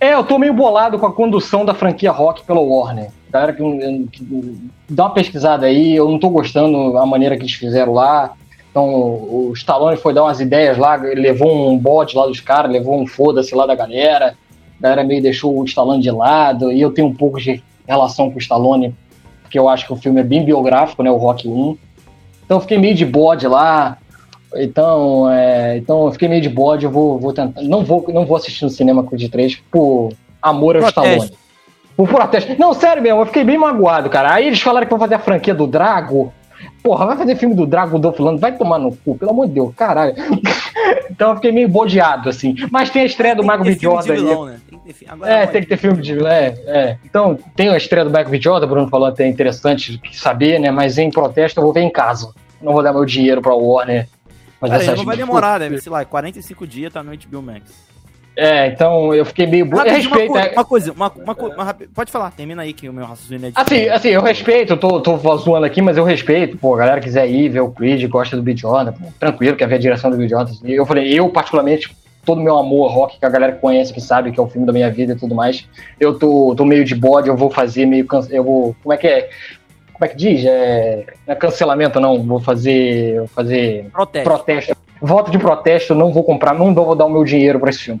[0.00, 3.10] É, eu tô meio bolado com a condução da franquia rock pela Warner.
[3.30, 7.54] Galera que, que, dá uma pesquisada aí, eu não tô gostando da maneira que eles
[7.54, 8.32] fizeram lá.
[8.70, 13.00] Então, o Stallone foi dar umas ideias lá, levou um bot lá dos caras, levou
[13.00, 14.36] um foda-se lá da galera
[14.78, 18.30] a galera meio deixou o Stallone de lado, e eu tenho um pouco de relação
[18.30, 18.94] com o Stallone,
[19.42, 21.76] porque eu acho que o filme é bem biográfico, né, o Rock 1.
[22.44, 23.98] Então eu fiquei meio de bode lá,
[24.54, 28.24] então, é, então eu fiquei meio de bode, eu vou, vou tentar, não vou, não
[28.24, 30.10] vou assistir no cinema com o de 3 por
[30.40, 31.10] amor ao protesto.
[31.10, 31.38] Stallone.
[31.96, 32.56] Por protesto.
[32.58, 34.34] Não, sério mesmo, eu fiquei bem magoado, cara.
[34.34, 36.32] Aí eles falaram que vão fazer a franquia do Drago,
[36.86, 39.54] Porra, vai fazer filme do Dragon Dolph Lundgren, vai tomar no cu, pelo amor de
[39.54, 40.14] Deus, caralho.
[41.10, 42.54] então eu fiquei meio bodeado, assim.
[42.70, 43.74] Mas tem a estreia do Michael B.
[43.74, 44.14] Jordan.
[44.14, 44.60] Vilão, né?
[44.70, 46.98] tem que ter, Agora é, tem que ter filme de vilão, é, é.
[47.04, 48.40] Então tem a estreia do Michael B.
[48.40, 50.70] Jordan, Bruno falou até interessante saber, né?
[50.70, 52.32] Mas em protesto eu vou ver em casa.
[52.62, 54.08] Não vou dar meu dinheiro pra Warner.
[54.60, 55.76] Cara, não vai demorar, né?
[55.78, 57.64] Sei lá, 45 dias tá no HBO Max.
[58.36, 59.66] É, então eu fiquei meio.
[59.72, 60.30] Ah, respeito.
[60.30, 63.50] Uma, uma, coisa, uma, uma, uma, pode falar, termina aí que o meu raciocínio é
[63.50, 63.58] de.
[63.58, 66.58] Assim, assim, eu respeito, eu tô, tô zoando aqui, mas eu respeito.
[66.58, 69.76] Pô, a galera quiser ir ver o Creed, gosta do Beat Jordan, tranquilo, quer ver
[69.76, 70.52] a direção do Beat Jordan.
[70.64, 71.96] Eu falei, eu particularmente,
[72.26, 74.72] todo meu amor rock, que a galera conhece, que sabe que é o filme da
[74.72, 75.66] minha vida e tudo mais,
[75.98, 78.06] eu tô, tô meio de bode, eu vou fazer meio.
[78.28, 78.76] Eu vou.
[78.82, 79.30] Como é que é?
[79.94, 80.44] Como é que diz?
[80.44, 82.22] É, não é cancelamento, não.
[82.22, 83.16] Vou fazer.
[83.16, 83.86] Vou fazer.
[83.90, 84.28] Protesto.
[84.28, 87.80] protesto voto de protesto, não vou comprar, não vou dar o meu dinheiro pra esse
[87.80, 88.00] filme.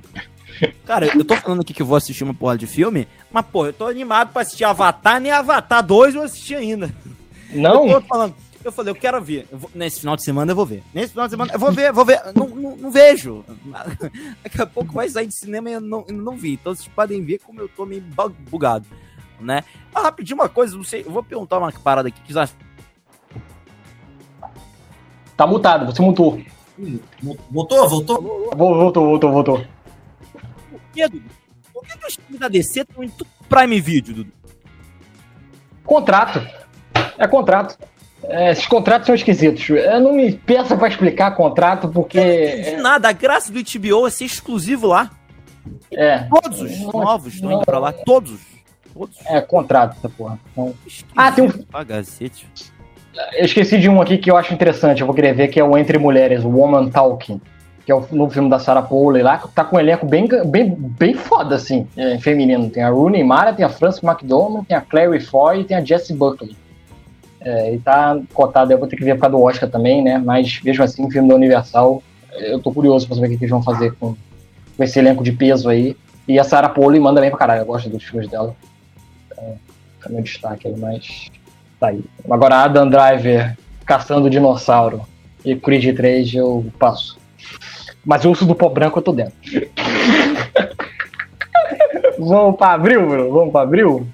[0.86, 3.66] Cara, eu tô falando aqui que eu vou assistir uma porra de filme, mas, pô,
[3.66, 6.90] eu tô animado pra assistir Avatar, nem Avatar 2 eu assisti ainda.
[7.50, 7.86] Não?
[7.86, 9.46] Eu tô falando, eu falei, eu quero ver.
[9.50, 10.82] Eu vou, nesse final de semana eu vou ver.
[10.92, 12.20] Nesse final de semana eu vou ver, vou ver.
[12.34, 13.44] Não, não, não vejo.
[14.42, 16.54] Daqui a pouco vai sair de cinema e eu não, não vi.
[16.54, 18.02] Então vocês podem ver como eu tô meio
[18.50, 18.86] bugado,
[19.40, 19.62] né?
[19.94, 22.48] Ah, rapidinho uma coisa, não sei, eu vou perguntar uma parada aqui que já...
[25.36, 26.40] Tá mutado, você mutou.
[27.50, 28.50] Voltou, voltou?
[28.54, 29.64] Voltou, voltou, voltou.
[30.70, 31.24] Por que, Dudu?
[31.72, 33.10] Por que, que os filmes da DC estão em
[33.48, 34.32] Prime Video, Dudu?
[35.84, 36.46] Contrato.
[37.16, 37.78] É contrato.
[38.24, 39.68] É, esses contratos são esquisitos.
[39.68, 42.18] Eu não me peça pra explicar contrato, porque.
[42.18, 42.82] Eu não é...
[42.82, 43.08] nada.
[43.08, 45.10] A graça do HBO é ser exclusivo lá.
[45.90, 46.24] É.
[46.24, 47.92] Todos os não, novos estão indo pra lá.
[47.92, 48.40] Todos.
[48.92, 49.16] Todos.
[49.26, 50.38] É, contrato essa porra.
[50.52, 50.74] Então...
[51.14, 51.50] Ah, tem um.
[51.50, 52.48] Pagacete.
[53.34, 55.64] Eu esqueci de um aqui que eu acho interessante, eu vou querer ver, que é
[55.64, 57.40] o Entre Mulheres, o Woman Talking,
[57.84, 60.28] que é o novo filme da Sarah Polley lá, que tá com um elenco bem,
[60.44, 62.68] bem, bem foda, assim, é, feminino.
[62.68, 65.84] Tem a Rooney Mara, tem a Frances McDormand, tem a Clary Foy e tem a
[65.84, 66.56] Jessie Buckley.
[67.40, 70.18] É, e tá cotado, eu vou ter que ver por causa do Oscar também, né?
[70.18, 72.02] Mas mesmo assim, filme da Universal,
[72.32, 74.16] eu tô curioso pra saber o que, eles vão fazer com,
[74.76, 75.96] com esse elenco de peso aí.
[76.26, 78.54] E a Sarah Polley manda bem pra caralho, eu gosto dos filmes dela.
[79.30, 79.58] Então,
[80.06, 81.30] é meu destaque aí, mas
[81.78, 82.02] Tá aí.
[82.30, 85.02] Agora Adam Driver caçando dinossauro
[85.44, 87.18] e Creed 3 eu passo.
[88.04, 89.34] Mas o urso do pó branco eu tô dentro.
[92.18, 93.32] vamos pra abril, bro?
[93.32, 94.06] Vamos pra abril?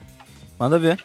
[0.59, 0.99] Manda ver.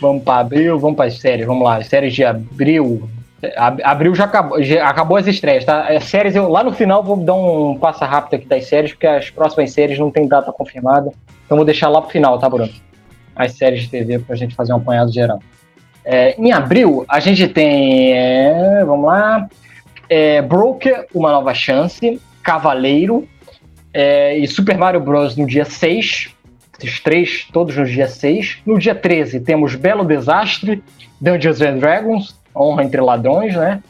[0.00, 1.82] Vamos pra abril, vamos pra séries, vamos lá.
[1.82, 3.08] Séries de abril
[3.56, 5.88] Abril já acabou, já acabou as estreias, tá?
[5.88, 9.06] As séries, eu lá no final vou dar um passo rápido aqui das séries, porque
[9.06, 11.10] as próximas séries não tem data confirmada.
[11.44, 12.70] Então vou deixar lá pro final, tá, Bruno?
[13.36, 15.40] As séries de TV pra gente fazer um apanhado geral.
[16.04, 18.12] É, em abril, a gente tem.
[18.12, 19.48] É, vamos lá.
[20.08, 23.26] É, Broker, Uma Nova Chance, Cavaleiro
[23.92, 25.36] é, e Super Mario Bros.
[25.36, 26.34] no dia 6.
[26.78, 28.58] Esses três, todos no dia 6.
[28.66, 30.82] No dia 13, temos Belo Desastre,
[31.20, 33.82] Dungeons and Dragons, Honra entre Ladrões, né?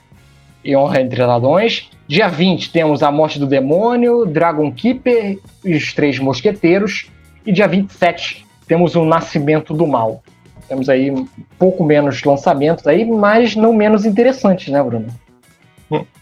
[0.63, 1.91] E Honra entre Ladrões.
[2.07, 7.11] Dia 20 temos A Morte do Demônio, Dragon Keeper e Os Três Mosqueteiros.
[7.45, 10.23] E dia 27 temos O Nascimento do Mal.
[10.69, 11.27] Temos aí um
[11.59, 15.07] pouco menos lançamentos aí, mas não menos interessantes, né, Bruno?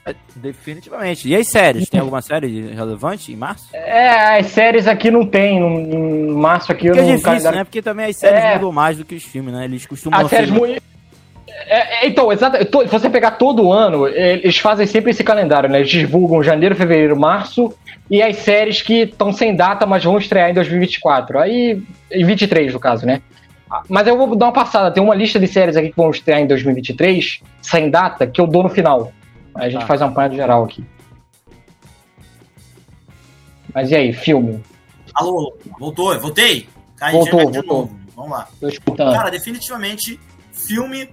[0.05, 1.29] É, definitivamente.
[1.29, 1.89] E as séries?
[1.89, 3.69] Tem alguma série relevante em março?
[3.73, 5.59] É, as séries aqui não tem.
[5.59, 7.03] Em março aqui Porque eu não.
[7.03, 7.59] É difícil, calendário...
[7.59, 7.65] né?
[7.65, 8.55] Porque também as séries é...
[8.55, 9.65] mudam mais do que os filmes, né?
[9.65, 10.19] Eles costumam.
[10.19, 10.83] As séries muito.
[11.49, 12.57] É, é, então, exato.
[12.59, 15.79] Se você pegar todo ano, eles fazem sempre esse calendário, né?
[15.79, 17.73] Eles divulgam janeiro, fevereiro, março
[18.11, 21.39] e as séries que estão sem data, mas vão estrear em 2024.
[21.39, 21.81] Aí,
[22.11, 23.23] em 23, no caso, né?
[23.89, 24.91] Mas eu vou dar uma passada.
[24.91, 28.47] Tem uma lista de séries aqui que vão estrear em 2023, sem data, que eu
[28.47, 29.13] dou no final.
[29.55, 29.87] Aí a gente ah.
[29.87, 30.85] faz um apanhado geral aqui.
[33.75, 34.63] Mas e aí, filme?
[35.15, 36.69] Alô, voltou, voltei?
[36.97, 37.63] Cai voltou, voltou.
[37.63, 38.01] De novo.
[38.15, 38.49] Vamos lá.
[38.61, 39.13] Tô escutando.
[39.15, 40.21] Cara, definitivamente,
[40.53, 41.09] filme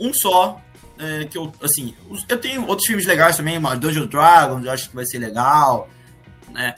[0.00, 0.60] um só.
[0.96, 1.92] É, que eu, assim,
[2.28, 5.88] eu tenho outros filmes legais também, Dungeon Dragons, eu acho que vai ser legal,
[6.52, 6.76] né?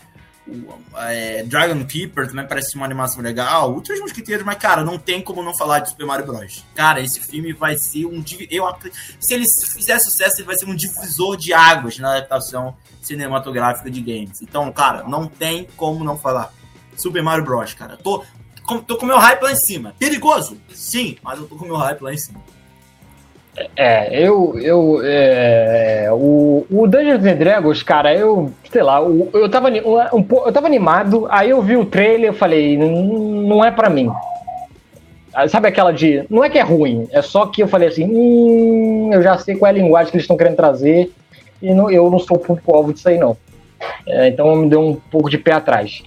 [0.96, 3.74] É, Dragon Keeper também parece uma animação legal.
[3.74, 6.64] O Três Mosquiteiros, mas, cara, não tem como não falar de Super Mario Bros.
[6.74, 8.24] Cara, esse filme vai ser um.
[8.50, 8.64] Eu,
[9.18, 14.00] se ele fizer sucesso, ele vai ser um divisor de águas na adaptação cinematográfica de
[14.00, 14.40] games.
[14.42, 16.52] Então, cara, não tem como não falar.
[16.96, 17.96] Super Mario Bros, cara.
[17.96, 18.24] Tô,
[18.86, 19.94] tô com meu hype lá em cima.
[19.98, 20.58] Perigoso?
[20.72, 22.40] Sim, mas eu tô com meu hype lá em cima.
[23.76, 24.58] É, eu.
[24.58, 28.52] eu é, o, o Dungeons and Dragons, cara, eu.
[28.70, 32.36] Sei lá, eu, eu, tava, um, eu tava animado, aí eu vi o trailer e
[32.36, 34.10] falei, não é para mim.
[35.48, 36.24] Sabe aquela de.
[36.28, 39.56] Não é que é ruim, é só que eu falei assim, hum, eu já sei
[39.56, 41.10] qual é a linguagem que eles estão querendo trazer
[41.60, 43.36] e não, eu não sou público-alvo disso aí, não.
[44.06, 46.02] É, então me deu um pouco de pé atrás.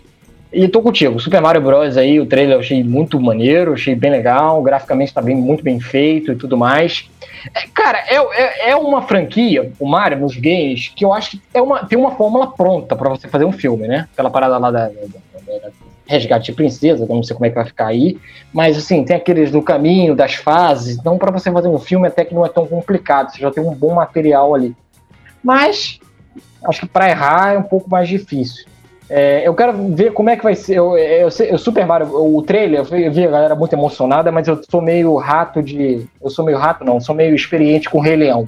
[0.51, 1.95] E tô contigo, Super Mario Bros.
[1.95, 5.79] aí, o trailer eu achei muito maneiro, achei bem legal, graficamente tá bem, muito bem
[5.79, 7.07] feito e tudo mais.
[7.53, 11.41] É, cara, é, é, é, uma franquia, o Mario, nos games, que eu acho que
[11.53, 14.07] é uma, tem uma fórmula pronta para você fazer um filme, né?
[14.11, 15.69] Aquela parada lá da, da, da, da
[16.07, 18.17] Resgate Princesa, não sei como é que vai ficar aí,
[18.51, 22.25] mas assim, tem aqueles do caminho, das fases, então para você fazer um filme até
[22.25, 24.75] que não é tão complicado, você já tem um bom material ali.
[25.43, 25.99] Mas,
[26.65, 28.65] acho que para errar é um pouco mais difícil.
[29.09, 30.75] É, eu quero ver como é que vai ser.
[30.75, 34.61] Eu, eu, eu, Super Mario, o trailer, eu vi a galera muito emocionada, mas eu
[34.69, 36.05] sou meio rato de.
[36.21, 38.47] Eu sou meio rato, não, sou meio experiente com Rei Leão.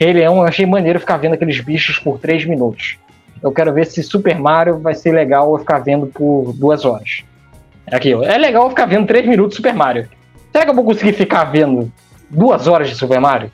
[0.00, 2.96] Rei Leão, eu achei maneiro ficar vendo aqueles bichos por três minutos.
[3.42, 7.22] Eu quero ver se Super Mario vai ser legal eu ficar vendo por duas horas.
[7.90, 10.08] Aqui, é legal eu ficar vendo três minutos de Super Mario.
[10.50, 11.92] Será que eu vou conseguir ficar vendo
[12.30, 13.52] duas horas de Super Mario?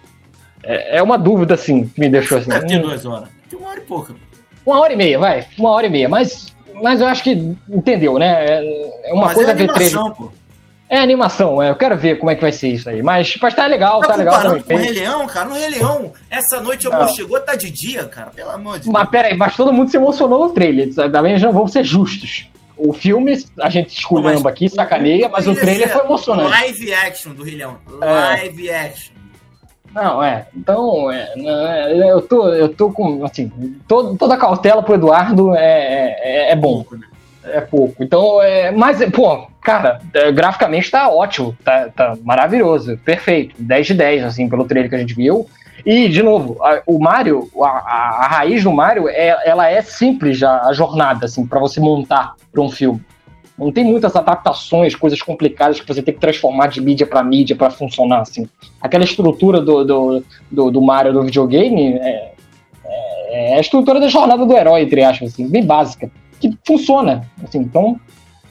[0.63, 2.51] É, é uma dúvida, assim, que me deixou assim.
[2.51, 3.29] Deve ter duas horas.
[3.51, 4.15] Tem uma hora e pouca.
[4.67, 5.47] Uma hora e meia, vai.
[5.59, 6.09] Uma hora e meia.
[6.09, 8.47] Mas, mas eu acho que entendeu, né?
[8.47, 10.33] É, é uma mas coisa é animação, pô.
[10.89, 11.71] É animação, é.
[11.71, 13.03] Eu quero ver como é que vai ser isso aí.
[13.03, 14.63] Mas, mas tá legal, tá, tá legal também.
[14.63, 18.05] Com o Rei Leão, cara, no Rei Leão, essa noite amor chegou, tá de dia,
[18.05, 18.31] cara.
[18.31, 18.93] Pelo amor de Deus.
[18.93, 20.95] Mas pera aí, mas todo mundo se emocionou no trailer.
[20.95, 22.49] Também já vamos ser justos.
[22.77, 26.51] O filme, a gente esculhamba aqui, sacaneia, mas o trailer foi emocionante.
[26.51, 27.79] Live action do Rei Leão.
[28.01, 28.05] É.
[28.05, 28.81] Live é.
[28.81, 29.14] action.
[29.95, 30.47] Não, é.
[30.55, 33.25] Então, é, é, eu, tô, eu tô com.
[33.25, 33.51] Assim,
[33.87, 36.85] toda a cautela pro Eduardo é, é, é bom.
[37.45, 38.03] É pouco.
[38.03, 43.55] Então, é, mas, pô, cara, é, graficamente tá ótimo, tá, tá maravilhoso, perfeito.
[43.59, 45.47] 10 de 10, assim, pelo trailer que a gente viu.
[45.85, 49.83] E, de novo, a, o Mario, a, a, a, raiz do Mario, é, ela é
[49.83, 53.01] simples já, a jornada, assim, para você montar para um filme.
[53.57, 57.55] Não tem muitas adaptações, coisas complicadas que você tem que transformar de mídia para mídia
[57.55, 58.49] para funcionar assim.
[58.81, 62.33] Aquela estrutura do, do, do, do, Mario do videogame é,
[62.85, 67.31] é, é, a estrutura da jornada do herói, entre aspas, assim, bem básica, que funciona.
[67.45, 67.99] Assim, então,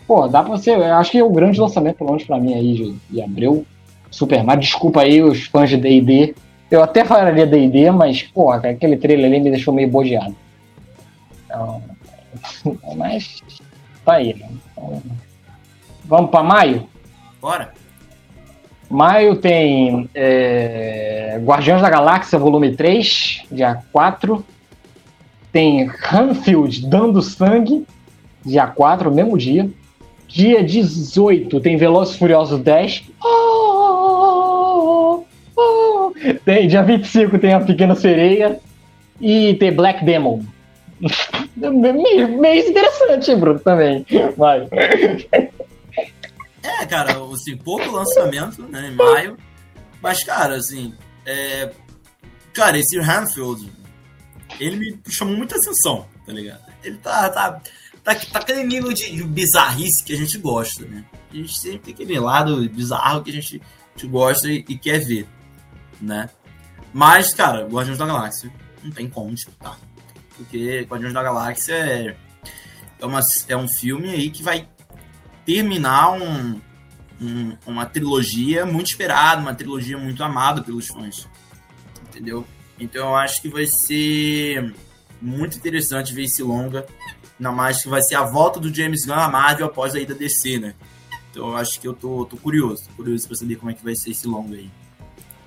[0.07, 0.71] pô, dá pra você.
[0.71, 3.63] Acho que é o grande lançamento, pelo menos pra mim aí, de, de.
[4.09, 6.33] Super Mario, desculpa aí os fãs de DD.
[6.71, 10.35] Eu até falaria DD, mas, pô, aquele trailer ali me deixou meio bodeado.
[11.45, 11.81] Então,
[12.95, 13.41] mas
[14.05, 14.47] tá aí, né?
[16.05, 16.87] Vamos para maio?
[17.41, 17.73] Bora.
[18.89, 24.45] Maio tem é, Guardiões da Galáxia, volume 3, dia 4.
[25.51, 27.85] Tem Hanfield dando sangue,
[28.45, 29.69] dia 4, mesmo dia.
[30.27, 33.03] Dia 18 tem Velozes Furiosos 10.
[36.45, 38.59] tem, dia 25 tem a Pequena Sereia
[39.19, 40.41] e tem Black Demon.
[41.55, 44.05] Meio, interessante, Bruno, também.
[44.37, 44.67] Vai.
[46.63, 49.37] É, cara, assim, pouco lançamento, né, em maio.
[50.01, 50.93] Mas, cara, assim,
[51.25, 51.71] é...
[52.53, 53.71] cara, esse Hanfield,
[54.59, 56.61] ele me chamou muita atenção, tá ligado?
[56.83, 57.61] Ele tá, tá,
[58.03, 61.03] tá, tá aquele nível de, bizarrice que a gente gosta, né?
[61.31, 64.77] A gente sempre tem aquele lado bizarro que a gente, a gente gosta e, e,
[64.77, 65.27] quer ver,
[65.99, 66.29] né?
[66.93, 68.51] Mas, cara, Guardiões da Galáxia
[68.83, 69.79] não tem como disputar.
[70.37, 72.15] Porque Guardiões da Galáxia é,
[72.99, 74.67] é, uma, é um filme aí que vai
[75.45, 76.59] terminar um,
[77.21, 81.27] um, uma trilogia muito esperada, uma trilogia muito amada pelos fãs.
[82.09, 82.45] Entendeu?
[82.79, 84.73] Então eu acho que vai ser
[85.21, 86.85] muito interessante ver esse longa.
[87.39, 90.13] Ainda mais que vai ser a volta do James Gunn à Marvel após a ida
[90.13, 90.73] DC, né?
[91.31, 93.83] Então eu acho que eu tô, tô curioso, tô curioso pra saber como é que
[93.83, 94.69] vai ser esse longa aí.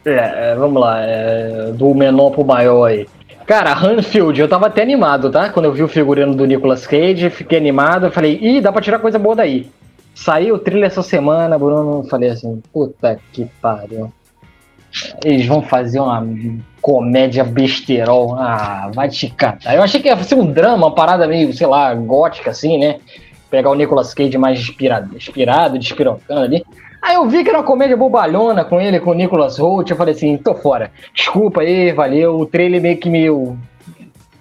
[0.05, 3.07] É, é vamos lá, é, do menor pro maior aí.
[3.47, 5.49] Cara, Hanfield, eu tava até animado, tá?
[5.49, 8.99] Quando eu vi o figurino do Nicolas Cage, fiquei animado, falei, ih, dá pra tirar
[8.99, 9.71] coisa boa daí.
[10.13, 14.13] Saiu o thriller essa semana, Bruno, falei assim, puta que pariu.
[15.25, 16.27] Eles vão fazer uma
[16.81, 18.35] comédia besterol.
[18.35, 19.75] Ah, vai te catar.
[19.75, 22.99] Eu achei que ia ser um drama, uma parada meio, sei lá, gótica assim, né?
[23.49, 26.65] Pegar o Nicolas Cage mais inspirado, inspirado despirocando ali.
[27.07, 29.89] Aí eu vi que era uma comédia bobalhona com ele, com o Nicolas Holt.
[29.89, 30.91] Eu falei assim, tô fora.
[31.15, 32.37] Desculpa aí, valeu.
[32.37, 33.57] O trailer meio que meio.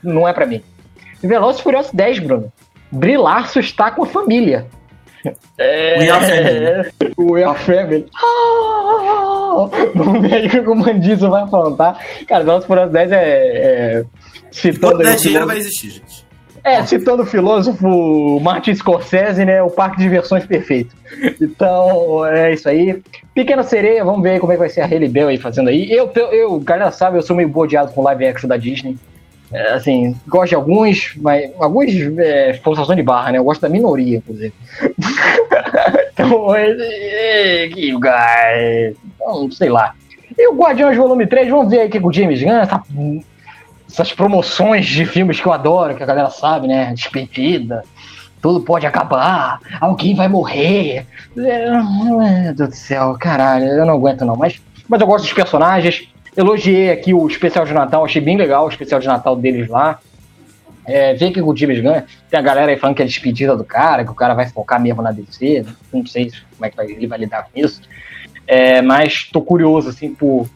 [0.01, 0.63] Não é pra mim.
[1.22, 2.51] Velozes Furiosos 10, Bruno.
[2.91, 4.66] Brilaço está com a família.
[5.59, 7.13] É, We Are Family.
[7.32, 8.05] We Are Family.
[8.16, 11.99] Ah, vamos ver aí o que o Mandizo vai falar, tá?
[12.28, 13.16] Cara, Velozes Furiosos 10 é...
[13.18, 14.05] é
[14.49, 14.97] citando...
[14.97, 16.24] Quando dinheiro vai existir, gente.
[16.66, 19.61] É, citando o filósofo Martin Scorsese, né?
[19.61, 20.95] O parque de diversões perfeito.
[21.39, 23.03] Então, é isso aí.
[23.36, 25.88] Pequena Sereia, vamos ver como é que vai ser a Hailey Bell aí fazendo aí.
[25.91, 28.97] Eu, eu, galera sabe, eu sou meio bodeado com live action da Disney.
[29.53, 33.38] É, assim, gosto de alguns, mas alguns é, forçação de barra, né?
[33.38, 34.53] Eu gosto da minoria, inclusive.
[36.13, 38.97] então, é, que guy.
[39.16, 39.93] Então, sei lá.
[40.36, 42.82] E o Guardiões Volume 3, vamos ver aí o que o James Gunn, essa
[43.95, 46.93] essas promoções de filmes que eu adoro, que a galera sabe, né?
[46.93, 47.83] Despedida,
[48.41, 51.05] tudo pode acabar, alguém vai morrer.
[51.33, 54.35] Meu Deus do céu, caralho, eu não aguento não.
[54.35, 56.09] Mas, mas eu gosto dos personagens.
[56.35, 59.99] Elogiei aqui o especial de Natal, achei bem legal o especial de Natal deles lá.
[60.85, 63.63] É, ver que o James Gunn, tem a galera aí falando que é despedida do
[63.63, 67.07] cara, que o cara vai focar mesmo na DC, não sei como é que ele
[67.07, 67.81] vai lidar com isso.
[68.45, 70.47] É, mas tô curioso, assim, por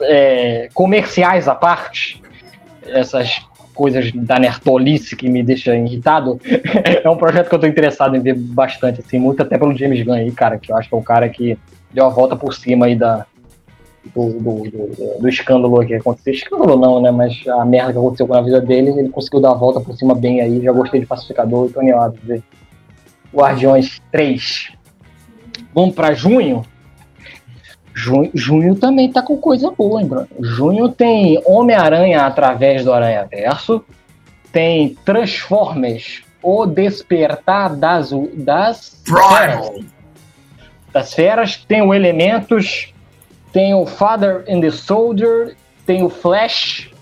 [0.00, 2.20] é, comerciais à parte,
[2.90, 3.40] essas
[3.74, 6.40] coisas da nertolice que me deixa irritado,
[7.04, 10.04] é um projeto que eu tô interessado em ver bastante, assim, muito até pelo James
[10.04, 11.56] Gunn aí, cara, que eu acho que é o cara que
[11.92, 13.24] deu a volta por cima aí da,
[14.14, 16.32] do, do, do, do escândalo que aconteceu.
[16.32, 19.50] Escândalo não, né, mas a merda que aconteceu com a vida dele, ele conseguiu dar
[19.50, 22.42] a volta por cima bem aí, já gostei de Pacificador e tô animado de ver
[23.32, 24.72] Guardiões 3.
[25.74, 26.64] Vamos para junho?
[27.98, 30.28] Junho, junho também tá com coisa boa, hein, Bruno?
[30.40, 33.84] Junho tem Homem-Aranha através do Aranha Verso,
[34.52, 39.70] tem Transformers, O Despertar das, das feras.
[40.92, 42.94] Das feras, tem o Elementos,
[43.52, 46.92] tem o Father and the Soldier, tem o Flash.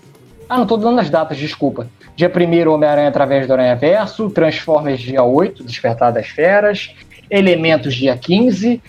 [0.49, 1.87] Ah, não tô dando as datas, desculpa.
[2.15, 6.89] Dia 1 Homem-Aranha através do Aranha Verso, Transformers dia 8, Despertar das Feras,
[7.29, 8.81] Elementos dia 15,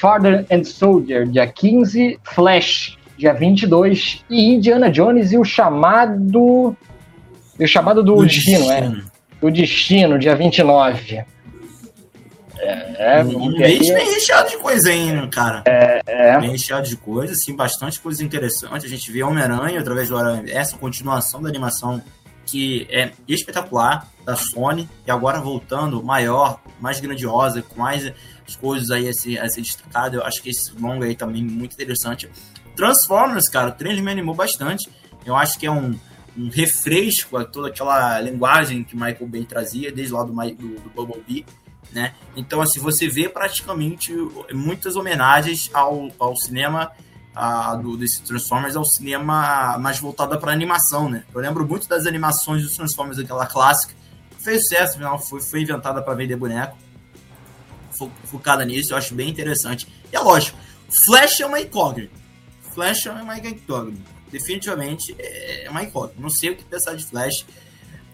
[0.00, 6.74] Father and Soldier, dia 15, Flash, dia 22, e Indiana Jones e o chamado.
[7.58, 8.80] o chamado do, do destino, é.
[8.80, 9.40] destino, é.
[9.40, 11.22] Do destino, dia 29.
[12.62, 15.62] É, um mês bem recheado de coisa ainda, cara.
[15.66, 16.40] É, é.
[16.40, 18.86] Bem recheado de coisa, assim, bastante coisa interessante.
[18.86, 22.02] A gente vê Homem-Aranha através do Aranha, essa continuação da animação
[22.46, 28.12] que é espetacular da Sony e agora voltando maior, mais grandiosa, com mais
[28.56, 30.16] coisas aí a ser, a ser destacado.
[30.16, 32.30] Eu acho que esse longo aí também é muito interessante.
[32.76, 34.88] Transformers, cara, o trailer me animou bastante.
[35.24, 35.98] Eu acho que é um,
[36.36, 40.90] um refresco a toda aquela linguagem que Michael Bay trazia desde lá do, do, do
[40.94, 41.44] Bumblebee.
[41.92, 42.14] Né?
[42.36, 44.14] Então, assim, você vê praticamente
[44.52, 46.92] muitas homenagens ao, ao cinema
[47.34, 51.24] a, do, desse Transformers, ao cinema mais voltado para animação, né?
[51.34, 53.94] Eu lembro muito das animações dos Transformers, aquela clássica,
[54.38, 56.76] fez sucesso, afinal, foi, foi inventada para vender boneco
[58.24, 59.86] focada nisso, eu acho bem interessante.
[60.12, 62.12] E é lógico, Flash é uma incógnita.
[62.74, 64.20] Flash é uma incógnita.
[64.30, 66.20] Definitivamente é uma incógnita.
[66.20, 67.44] Não sei o que pensar de Flash,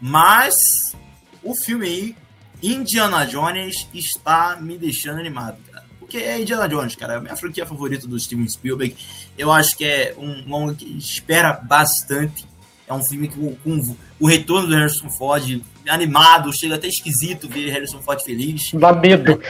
[0.00, 0.94] mas
[1.42, 2.16] o filme aí,
[2.62, 5.84] Indiana Jones, está me deixando animado, cara.
[5.98, 7.14] Porque é Indiana Jones, cara.
[7.14, 8.96] É a minha franquia favorita do Steven Spielberg.
[9.36, 12.46] Eu acho que é um longa que espera bastante.
[12.86, 17.70] É um filme que com o retorno do Harrison Ford animado, chega até esquisito ver
[17.70, 18.72] Harrison Ford feliz.
[18.74, 19.40] Dá medo.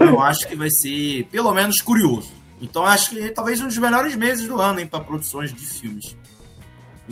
[0.00, 2.32] Eu acho que vai ser, pelo menos, curioso.
[2.60, 6.16] Então acho que talvez um dos melhores meses do ano para produções de filmes.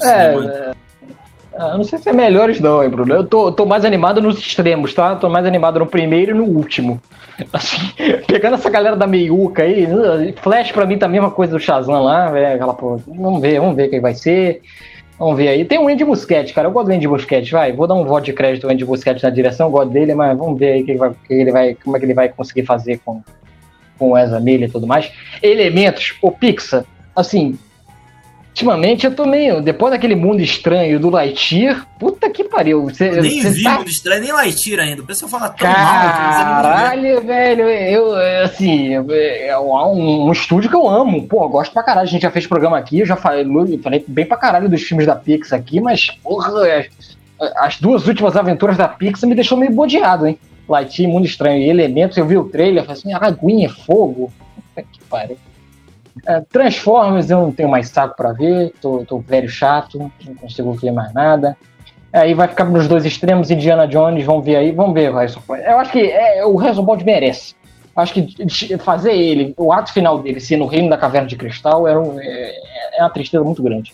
[0.03, 0.75] É, é,
[1.59, 3.15] eu não sei se é melhores não, hein, Bruno.
[3.15, 5.17] Eu tô, tô mais animado nos extremos, tá?
[5.17, 7.01] Tô mais animado no primeiro e no último.
[7.53, 7.79] Assim,
[8.27, 9.87] pegando essa galera da meiuca aí,
[10.43, 12.55] Flash pra mim tá a mesma coisa do Shazam lá, velho.
[12.55, 13.03] Aquela porra.
[13.07, 14.63] Vamos ver, vamos ver quem vai ser.
[15.19, 15.65] Vamos ver aí.
[15.65, 16.69] Tem o Andy Muschietti, cara.
[16.69, 17.73] Eu gosto do Andy Muschietti, vai.
[17.73, 20.37] Vou dar um voto de crédito ao Andy Muschietti na direção, eu gosto dele, mas
[20.39, 22.65] vamos ver aí que ele vai, que ele vai, como é que ele vai conseguir
[22.65, 23.23] fazer com,
[23.99, 25.11] com o Ezra Miller e tudo mais.
[25.43, 26.85] Elementos, o Pixar,
[27.17, 27.59] assim,
[28.59, 29.61] ultimamente eu tô meio.
[29.61, 32.91] Depois daquele mundo estranho do Lightyear, puta que pariu.
[32.93, 33.79] Cê, eu nem vi tá...
[33.79, 35.03] mundo estranho, nem Lightyear ainda.
[35.03, 37.23] O pessoal fala tão caralho, mal.
[37.23, 41.27] velho, eu, assim, é um, um, estúdio que eu amo.
[41.29, 42.09] Pô, eu gosto pra caralho.
[42.09, 43.47] A gente já fez programa aqui, eu já falei,
[43.83, 46.89] falei bem pra caralho dos filmes da Pixar aqui, mas, porra, as,
[47.57, 50.39] as duas últimas aventuras da Pixar me deixou meio bodeado, hein?
[50.69, 54.33] Lightyear, Mundo Estranho e Elementos, eu vi o trailer, falei assim, aguinha, fogo.
[54.75, 55.39] Puta que pariu.
[56.27, 60.73] É, Transformers eu não tenho mais saco para ver, tô, tô velho chato, não consigo
[60.73, 61.57] ver mais nada.
[62.13, 65.11] Aí vai ficar nos dois extremos, Indiana Jones, vamos ver aí, vamos ver.
[65.11, 67.55] Eu acho que é, o Harrison Ford merece.
[67.95, 71.87] Acho que fazer ele, o ato final dele ser no Reino da Caverna de Cristal
[71.87, 72.53] era um, é,
[72.97, 73.93] é uma tristeza muito grande.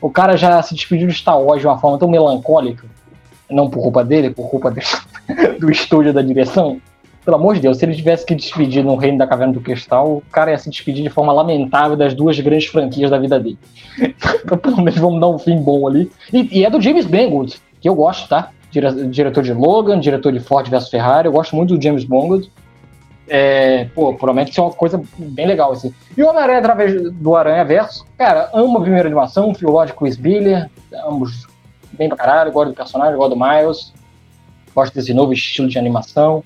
[0.00, 2.84] O cara já se despediu de Star Wars de uma forma tão melancólica,
[3.48, 4.74] não por culpa dele, por culpa
[5.58, 6.80] do estúdio da direção,
[7.24, 10.18] pelo amor de Deus, se ele tivesse que despedir no Reino da Caverna do Cristal,
[10.18, 13.58] o cara ia se despedir de forma lamentável das duas grandes franquias da vida dele.
[13.98, 16.10] então, pelo menos vamos dar um fim bom ali.
[16.32, 18.50] E, e é do James Mangold, que eu gosto, tá?
[18.70, 22.50] Dire diretor de Logan, diretor de Ford vs Ferrari, eu gosto muito do James Mangold.
[23.26, 25.94] É, pô, promete ser uma coisa bem legal, assim.
[26.14, 30.16] E o Homem-Aranha através do Aranha Verso, cara, amo a primeira animação, Phil Lord Chris
[30.16, 30.68] Biller,
[31.06, 31.46] ambos
[31.92, 33.94] bem pra caralho, gosto do personagem, gosto do Miles,
[34.74, 36.44] gosto desse novo estilo de animação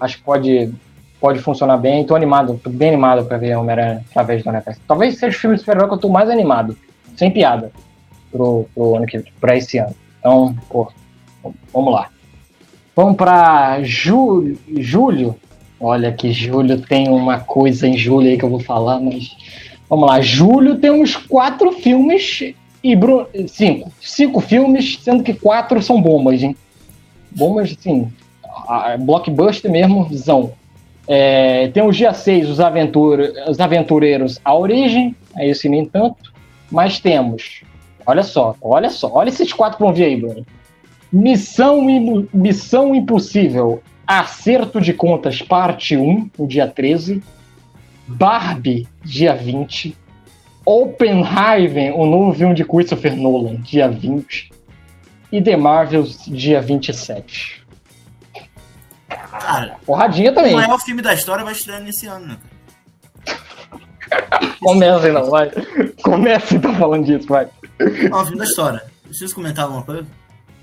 [0.00, 0.72] acho que pode,
[1.20, 2.04] pode funcionar bem.
[2.04, 4.80] Tô animado, tô bem animado para ver Homem-Aranha através do Netflix.
[4.86, 6.76] Talvez seja o filme de super que eu tô mais animado,
[7.16, 7.70] sem piada,
[8.30, 9.94] pro, pro ano que pra esse ano.
[10.18, 10.90] Então, pô,
[11.72, 12.08] vamos lá.
[12.94, 15.34] Vamos para julho, julho.
[15.80, 19.36] Olha que julho tem uma coisa em julho aí que eu vou falar, mas
[19.88, 20.20] vamos lá.
[20.20, 26.42] Julho tem uns quatro filmes e Bruno, cinco, cinco filmes, sendo que quatro são bombas,
[26.42, 26.56] hein?
[27.30, 28.12] Bombas, sim,
[29.00, 30.52] blockbuster mesmo, visão.
[31.06, 32.58] É, tem o dia 6, os,
[33.48, 36.32] os Aventureiros A Origem, é esse nem tanto,
[36.70, 37.62] mas temos,
[38.06, 40.46] olha só, olha só, olha esses quatro que vão vir aí, Bruno.
[41.12, 41.82] Missão,
[42.32, 47.22] Missão Impossível, Acerto de Contas, parte 1, no dia 13.
[48.08, 49.96] Barbie, dia 20.
[50.64, 54.50] Oppenheimer, o novo filme de Christopher Nolan, dia 20.
[55.30, 57.61] E The Marvels, dia 27.
[59.40, 60.52] Cara, porradinha também.
[60.54, 62.38] O maior filme da história vai estrear nesse ano, né?
[64.60, 65.50] Começa então, vai.
[66.02, 67.48] Começa então falando disso, vai.
[68.12, 68.84] Ó, o filme da história.
[69.04, 70.06] Preciso comentar alguma coisa?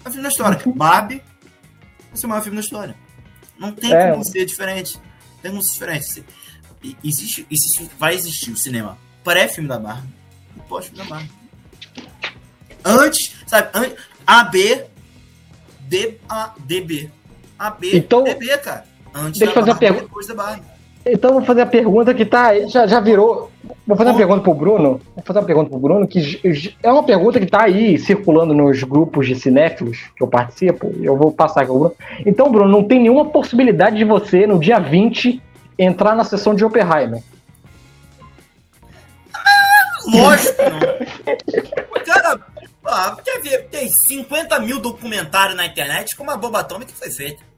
[0.05, 0.59] É o filme da história.
[0.76, 1.24] Barbie
[2.09, 2.95] vai ser o maior filme da história.
[3.57, 4.11] Não tem é.
[4.11, 4.99] como ser diferente.
[5.41, 6.26] Tem como ser diferente.
[7.03, 10.13] Existe, existe, vai existir o cinema pré-filme da Barbie
[10.55, 11.32] e pós-filme da Barbie.
[12.86, 13.70] Antes, sabe?
[13.74, 14.86] Antes, AB,
[15.82, 17.11] D, A, DB.
[17.60, 18.86] A, B, então, é B, cara.
[19.14, 20.10] Antes deixa eu fazer a pergunta.
[21.05, 22.57] Então vou fazer a pergunta que tá.
[22.68, 23.51] Já, já virou.
[23.86, 25.01] Vou fazer uma pergunta pro Bruno.
[25.16, 26.39] Vou fazer uma pergunta pro Bruno, que
[26.82, 30.93] é uma pergunta que tá aí circulando nos grupos de cinéfilos que eu participo.
[31.01, 31.95] Eu vou passar aqui ao Bruno.
[32.26, 35.41] Então, Bruno, não tem nenhuma possibilidade de você, no dia 20,
[35.78, 37.22] entrar na sessão de Oppenheimer.
[40.07, 42.03] Lógico, não.
[42.05, 42.39] Cara,
[42.86, 43.68] ah, quer ver?
[43.70, 47.49] Tem 50 mil documentários na internet como a bomba atômica foi feita.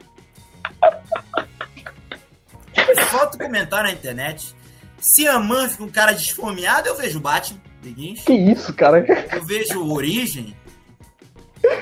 [3.10, 4.56] Falta comentário na internet.
[5.00, 7.60] Se a mãe fica um cara desfomeado, eu vejo Batman.
[7.82, 8.24] Seguinte.
[8.24, 9.04] Que isso, cara?
[9.34, 10.56] Eu vejo Origem.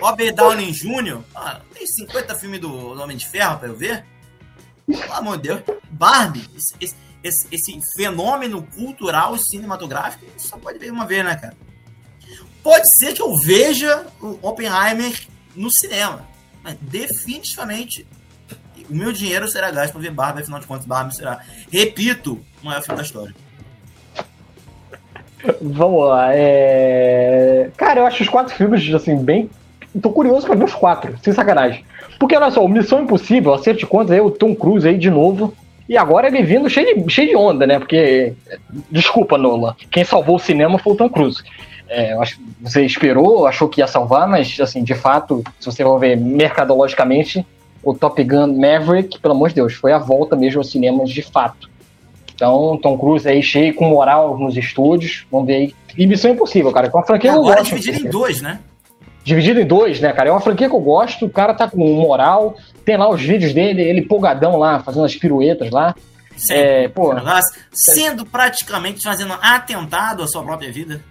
[0.02, 1.20] Robert Downey Jr.
[1.36, 4.06] Ah, tem 50 filmes do Homem de Ferro pra eu ver.
[4.86, 5.62] Pelo amor de Deus.
[5.92, 11.56] Barbie, esse, esse, esse fenômeno cultural e cinematográfico, só pode ver uma vez, né, cara?
[12.64, 16.28] Pode ser que eu veja o Oppenheimer no cinema.
[16.64, 18.08] Mas definitivamente
[18.90, 21.40] o meu dinheiro será gasto para ver Barbie, afinal de contas, Barbie será,
[21.72, 23.34] repito, o maior filme da história.
[25.62, 26.30] Vamos lá.
[26.34, 27.70] É...
[27.78, 29.50] Cara, eu acho os quatro filmes, assim, bem.
[30.02, 31.86] Tô curioso pra ver os quatro, sem sacanagem.
[32.20, 35.54] Porque olha só, Missão Impossível, acerte contas aí, o Tom Cruise aí de novo.
[35.88, 37.80] E agora ele vindo cheio de, cheio de onda, né?
[37.80, 38.34] Porque,
[38.92, 41.42] desculpa, Nola, quem salvou o cinema foi o Tom Cruise.
[41.88, 42.16] É,
[42.62, 47.44] você esperou, achou que ia salvar, mas, assim, de fato, se você for ver mercadologicamente,
[47.84, 51.22] o Top Gun Maverick, pelo amor de Deus, foi a volta mesmo aos cinemas de
[51.22, 51.70] fato.
[52.34, 55.76] Então, Tom Cruise aí cheio com moral nos estúdios, vamos ver aí.
[55.98, 57.76] E Missão Impossível, cara, com uma franquia Agora eu gosto.
[57.76, 58.60] dividido em dois, né?
[59.24, 60.30] Dividido em dois, né, cara?
[60.30, 62.56] É uma franquia que eu gosto, o cara tá com moral,
[62.86, 65.94] tem lá os vídeos dele, ele empolgadão lá, fazendo as piruetas lá.
[66.38, 67.14] Sim, é, pô,
[67.74, 71.04] sendo praticamente fazendo atentado à sua própria vida.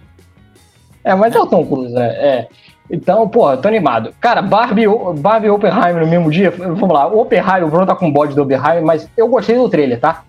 [1.03, 2.07] É, mas é o Tom Cruise, né?
[2.07, 2.47] É.
[2.89, 4.13] Então, pô, tô animado.
[4.19, 4.85] Cara, Barbie,
[5.19, 6.49] Barbie e Oppenheimer no mesmo dia.
[6.49, 9.99] Vamos lá, Oppenheimer, o Bruno tá com bode do Oppenheimer, mas eu gostei do trailer,
[9.99, 10.23] tá?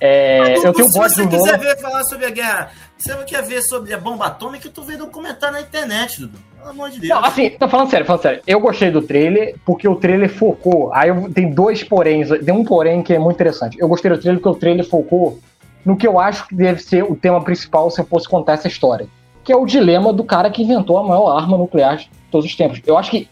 [0.00, 3.14] É, eu tenho o bode do Se você quiser ver falar sobre a guerra, você
[3.14, 6.38] não quer ver sobre a bomba atômica, tu vê documentário na internet, Dudu.
[6.58, 7.08] Pelo amor de Deus.
[7.08, 8.42] Não, assim, tô falando sério, falando sério.
[8.44, 10.92] Eu gostei do trailer porque o trailer focou.
[10.92, 13.76] Aí eu, tem dois poréns, tem um porém que é muito interessante.
[13.78, 15.38] Eu gostei do trailer porque o trailer focou
[15.84, 18.68] no que eu acho que deve ser o tema principal se eu fosse contar essa
[18.68, 19.06] história
[19.44, 22.54] que é o dilema do cara que inventou a maior arma nuclear de todos os
[22.54, 22.80] tempos.
[22.86, 23.28] Eu acho que,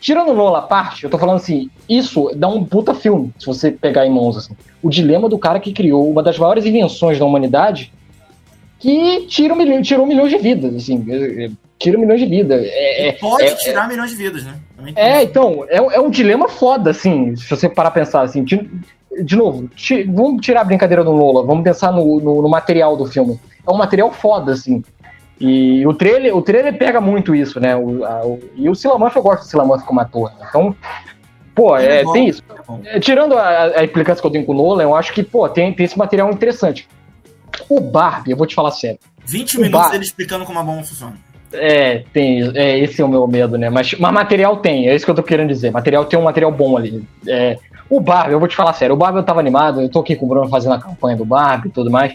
[0.00, 3.70] tirando Nola a parte, eu tô falando assim, isso dá um puta filme, se você
[3.70, 4.54] pegar em mãos, assim.
[4.82, 7.92] O dilema do cara que criou uma das maiores invenções da humanidade
[8.78, 12.64] que tira um milhão, tirou milhões de vidas, assim, é, é, tira milhões de vidas.
[12.64, 14.54] É, é, pode é, tirar milhões de vidas, né?
[14.94, 18.70] É, então, é, é um dilema foda, assim, se você parar a pensar, assim, de,
[19.24, 19.68] de novo,
[20.12, 23.40] vamos tirar a brincadeira do Nola, vamos pensar no, no, no material do filme.
[23.66, 24.82] É um material foda, assim.
[25.40, 27.76] E o trailer, o trailer pega muito isso, né?
[27.76, 30.32] O, a, o, e o Silamanf, eu gosto do Silamanf como ator.
[30.38, 30.46] Né?
[30.48, 30.74] Então,
[31.54, 32.42] pô, é, é tem isso.
[32.84, 35.48] É, tirando a, a implicância que eu tenho com o Nolan, eu acho que, pô,
[35.48, 36.88] tem, tem esse material interessante.
[37.68, 38.98] O Barbie, eu vou te falar sério.
[39.24, 39.90] 20 minutos Bar...
[39.90, 41.14] dele explicando como a bomba funciona.
[41.52, 42.50] É, tem.
[42.54, 43.70] É, esse é o meu medo, né?
[43.70, 45.70] Mas, mas material tem, é isso que eu tô querendo dizer.
[45.70, 47.06] Material tem um material bom ali.
[47.26, 47.58] É,
[47.88, 50.14] o Barbie, eu vou te falar sério, o Barbie eu tava animado, eu tô aqui
[50.14, 52.14] com o Bruno fazendo a campanha do Barbie e tudo mais.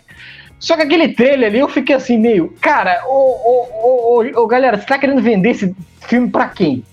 [0.64, 2.56] Só que aquele trailer ali eu fiquei assim, meio.
[2.62, 5.76] Cara, ô, ô, ô, ô, galera, você tá querendo vender esse
[6.08, 6.86] filme pra quem?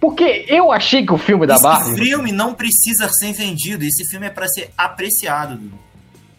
[0.00, 1.90] Porque eu achei que o filme da Barbie.
[1.90, 5.60] Esse filme não precisa ser vendido, esse filme é para ser apreciado.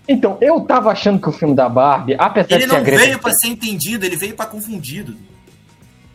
[0.07, 2.71] Então, eu tava achando que o filme da Barbie, apesar ele de.
[2.73, 5.15] Ele não veio para ser entendido, ele veio para confundido.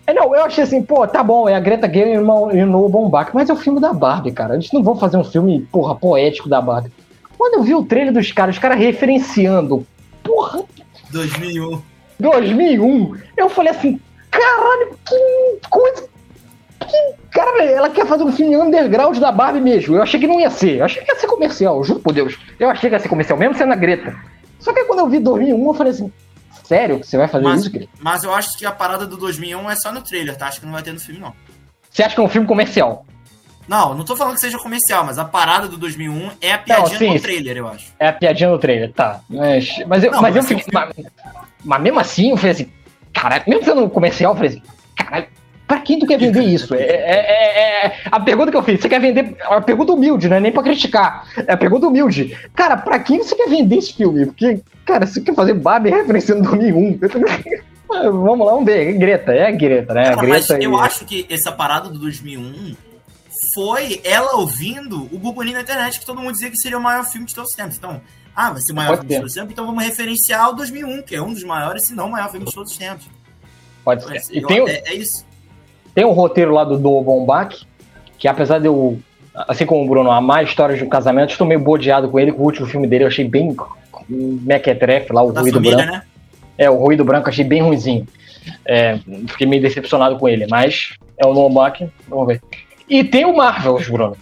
[0.09, 2.89] É, não, eu achei assim, pô, tá bom, é a Greta Gerwig e o Noah
[2.89, 4.55] Baumbach, mas é o filme da Barbie, cara.
[4.55, 6.91] A gente não vai fazer um filme, porra, poético da Barbie.
[7.39, 9.87] Quando eu vi o trailer dos caras, os caras referenciando
[10.27, 10.64] porra.
[11.11, 11.83] 2001.
[12.18, 13.16] 2001.
[13.37, 14.01] Eu falei assim,
[14.31, 16.09] caralho, que coisa.
[16.81, 19.97] Que, cara, ela quer fazer um filme underground da Barbie mesmo.
[19.97, 20.79] Eu achei que não ia ser.
[20.79, 22.39] Eu achei que ia ser comercial, juro por Deus.
[22.59, 24.14] Eu achei que ia ser comercial, mesmo sendo a Greta.
[24.59, 26.12] Só que quando eu vi 2001, eu falei assim,
[26.64, 27.91] sério que você vai fazer mas, isso, querido?
[28.01, 30.49] Mas eu acho que a parada do 2001 é só no trailer, tá?
[30.49, 31.33] Acho que não vai ter no filme, não.
[31.91, 33.07] Você acha que é um filme comercial?
[33.69, 37.01] Não, não tô falando que seja comercial, mas a parada do 2001 é a piadinha
[37.01, 37.93] não, sim, do trailer, eu acho.
[37.99, 39.21] É a piadinha do trailer, tá.
[39.29, 40.64] Mas, mas eu, não, mas, eu fiquei.
[40.73, 40.95] Mas,
[41.64, 42.73] mas, mesmo assim, eu falei assim,
[43.12, 44.62] caralho, mesmo sendo comercial, eu falei assim,
[44.95, 45.27] caralho,
[45.67, 46.75] pra quem tu quer vender isso?
[46.75, 49.37] É, é, é, é, a pergunta que eu fiz, você quer vender.
[49.43, 51.27] A pergunta humilde, não é nem pra criticar.
[51.47, 52.37] É a pergunta humilde.
[52.55, 54.27] Cara, pra quem você quer vender esse filme?
[54.27, 57.01] Porque, cara, você quer fazer Barbie referenciando 2001.
[57.89, 58.89] Vamos lá, vamos ver.
[58.89, 60.05] É Greta, é a Greta, né?
[60.07, 62.75] Cara, Greta mas eu acho que essa parada do 2001
[63.57, 67.07] foi ela ouvindo o burburinho na internet que todo mundo dizia que seria o maior
[67.07, 67.79] filme de todos os tempos.
[67.79, 68.03] Então,
[68.35, 69.15] ah, vai ser o maior Pode filme ter.
[69.15, 71.95] de todos os tempos, então vamos referenciar o 2001, que é um dos maiores, se
[71.95, 73.09] não o maior filme de todos os tempos.
[73.83, 74.35] Pode ser.
[74.37, 75.25] e eu, tem o, é, é, isso.
[75.95, 77.67] Tem um roteiro lá do Noah Baumbach,
[78.19, 79.01] que apesar de eu,
[79.35, 82.43] assim como o Bruno, amar histórias de um casamento, estou meio bodeado com ele, com
[82.43, 83.57] o último filme dele eu achei bem
[84.07, 85.93] mequetrefe lá, o da Ruído família, Branco.
[85.93, 86.03] Né?
[86.59, 88.07] É, o Ruído Branco achei bem ruimzinho.
[88.67, 88.99] É,
[89.29, 92.43] fiquei meio decepcionado com ele, mas é o Noah Baumbach, vamos ver.
[92.89, 94.16] E tem o Marvels, Bruno.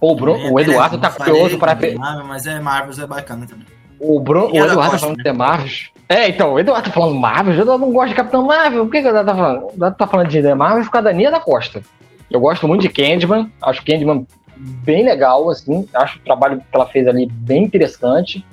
[0.00, 1.96] O, Bruno, é, o Eduardo tá curioso para ver.
[1.96, 3.66] Mas é Marvels é bacana também.
[3.98, 5.22] O, Bruno, o Eduardo tá falando né?
[5.22, 5.90] que é Marvels.
[6.08, 8.84] É, então, o Eduardo tá falando Marvel, eu não gosto de Capitão Marvel.
[8.84, 9.64] Por que, que o Eduardo tá falando?
[9.64, 11.82] O Eduardo tá falando de Marvel por causa da Nia da Costa.
[12.30, 16.86] Eu gosto muito de Candyman, acho Candyman bem legal, assim, acho o trabalho que ela
[16.86, 18.44] fez ali bem interessante.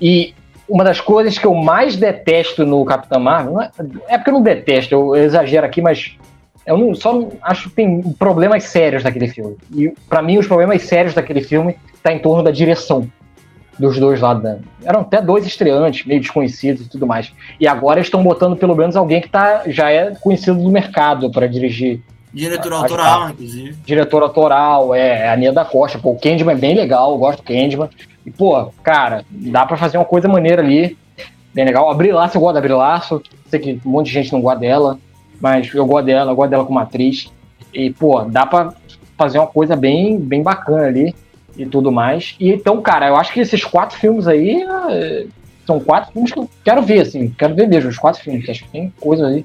[0.00, 0.34] E
[0.68, 3.70] uma das coisas que eu mais detesto no Capitão Marvel, é,
[4.08, 6.16] é porque eu não detesto, eu exagero aqui, mas
[6.68, 9.56] eu não, só acho que tem problemas sérios daquele filme.
[9.74, 13.10] E para mim, os problemas sérios daquele filme tá em torno da direção
[13.78, 14.42] dos dois lados.
[14.42, 14.58] Né?
[14.84, 17.32] Eram até dois estreantes, meio desconhecidos e tudo mais.
[17.58, 21.46] E agora estão botando pelo menos alguém que tá, já é conhecido do mercado para
[21.46, 22.02] dirigir.
[22.34, 23.76] Diretor a, autoral, a, inclusive.
[23.86, 25.98] Diretor autoral, é, é a Nia da Costa.
[25.98, 27.88] Pô, o Candyman é bem legal, eu gosto do Candyman.
[28.26, 30.98] E, pô, cara, dá para fazer uma coisa maneira ali.
[31.54, 31.88] Bem legal.
[31.90, 33.22] Abrir laço, eu gosto de abrir laço.
[33.46, 34.98] Sei que um monte de gente não gosta dela
[35.40, 37.32] mas eu gosto dela, eu gosto dela como atriz.
[37.72, 38.72] E, pô, dá pra
[39.16, 41.14] fazer uma coisa bem, bem bacana ali.
[41.56, 42.36] e tudo mais.
[42.38, 45.26] E então, cara, eu acho que esses quatro filmes aí é,
[45.66, 48.48] são quatro filmes que eu quero ver, assim, quero ver mesmo, os quatro filmes.
[48.48, 49.44] Acho que tem coisas aí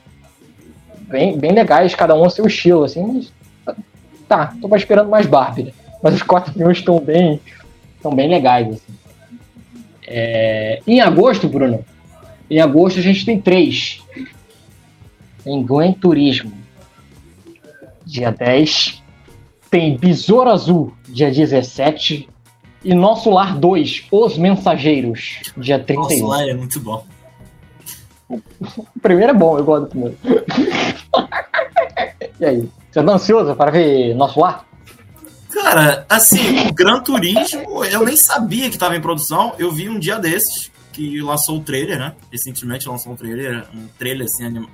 [1.02, 3.78] bem, bem legais, cada um a seu estilo, assim, mas
[4.28, 5.72] tá, tô esperando mais Barbie, né?
[6.02, 7.42] Mas os quatro filmes estão bem,
[7.98, 8.94] estão bem legais, assim.
[10.06, 11.84] É, em agosto, Bruno,
[12.50, 14.02] em agosto a gente tem três.
[15.44, 16.54] Tem Gwen Turismo,
[18.06, 19.02] dia 10.
[19.70, 22.30] Tem Besouro Azul, dia 17.
[22.84, 26.02] E Nosso Lar 2, Os Mensageiros, dia 31.
[26.02, 27.06] Nosso Lar é muito bom.
[28.30, 28.42] O
[29.02, 30.18] primeiro é bom, eu gosto do primeiro.
[32.40, 32.70] e aí?
[32.92, 34.66] Você tá ansioso para ver Nosso Lar?
[35.52, 39.54] Cara, assim, o Gran Turismo, eu nem sabia que estava em produção.
[39.58, 42.14] Eu vi um dia desses que lançou o trailer, né?
[42.32, 44.68] Recentemente lançou um trailer, um trailer assim, anim...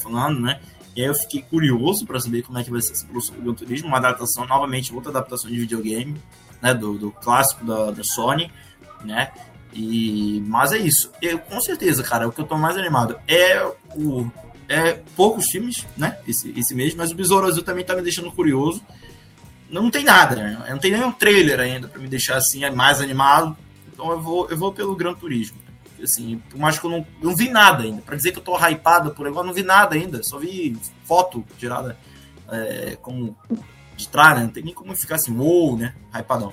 [0.00, 0.60] falando, né?
[0.96, 3.42] E aí eu fiquei curioso para saber como é que vai ser essa produção do
[3.42, 6.20] Gran Turismo, uma adaptação, novamente, outra adaptação de videogame,
[6.60, 6.74] né?
[6.74, 8.50] Do, do clássico da, da Sony,
[9.04, 9.30] né?
[9.72, 11.12] E, mas é isso.
[11.22, 13.62] Eu, com certeza, cara, o que eu tô mais animado é
[13.94, 14.30] o.
[14.68, 16.16] É poucos filmes, né?
[16.28, 18.80] Esse, esse mês, mas o Besouro Azul também tá me deixando curioso
[19.70, 20.66] não tem nada, né?
[20.68, 23.56] Não tem nenhum trailer ainda para me deixar assim mais animado.
[23.92, 25.58] Então eu vou, eu vou pelo Gran Turismo.
[26.02, 28.02] Assim, por mais que eu não, não vi nada ainda.
[28.02, 30.22] Para dizer que eu tô hypado por agora, não vi nada ainda.
[30.22, 31.96] Só vi foto tirada
[32.50, 33.36] é, como
[33.96, 34.44] de trás, né?
[34.44, 35.94] Não tem nem como ficar assim, uou, né?
[36.12, 36.52] Hypadão.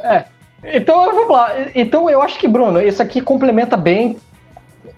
[0.00, 0.26] É.
[0.64, 1.50] Então vamos lá.
[1.74, 4.16] Então eu acho que, Bruno, isso aqui complementa bem.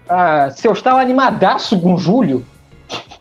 [0.07, 2.45] Ah, se eu estava animadaço com Júlio,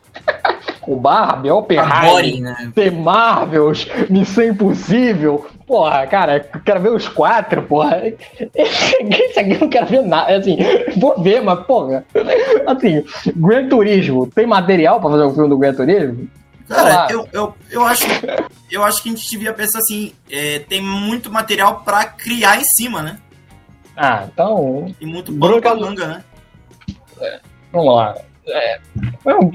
[0.86, 2.72] o Barbie, Oppenheimer, né?
[2.74, 5.46] The Marvels, Missão Impossível.
[5.66, 8.02] Porra, cara, eu quero ver os quatro, porra.
[8.54, 10.36] Esse aqui eu não quero ver nada.
[10.36, 10.58] Assim,
[10.96, 12.04] vou ver, mas, porra.
[12.66, 13.04] Assim,
[13.34, 16.28] Gran Turismo, tem material pra fazer um filme do Gran Turismo?
[16.68, 18.04] Cara, eu, eu, eu, acho,
[18.70, 22.64] eu acho que a gente devia pensar assim: é, tem muito material pra criar em
[22.64, 23.18] cima, né?
[23.96, 24.94] Ah, então.
[25.00, 26.24] E muito bom pra manga, né?
[27.20, 27.40] É,
[27.72, 28.14] vamos lá.
[28.46, 28.78] É,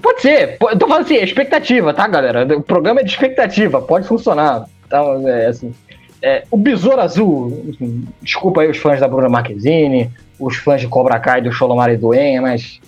[0.02, 0.58] pode ser.
[0.60, 2.58] Eu tô falando assim, é expectativa, tá, galera?
[2.58, 4.66] O programa é de expectativa, pode funcionar.
[4.86, 5.74] Então, é assim.
[6.22, 7.76] É, o Besouro Azul,
[8.22, 11.98] desculpa aí os fãs da Bruna Marquezine, os fãs de Cobra Kai do Cholomar e
[11.98, 12.80] Doen, mas.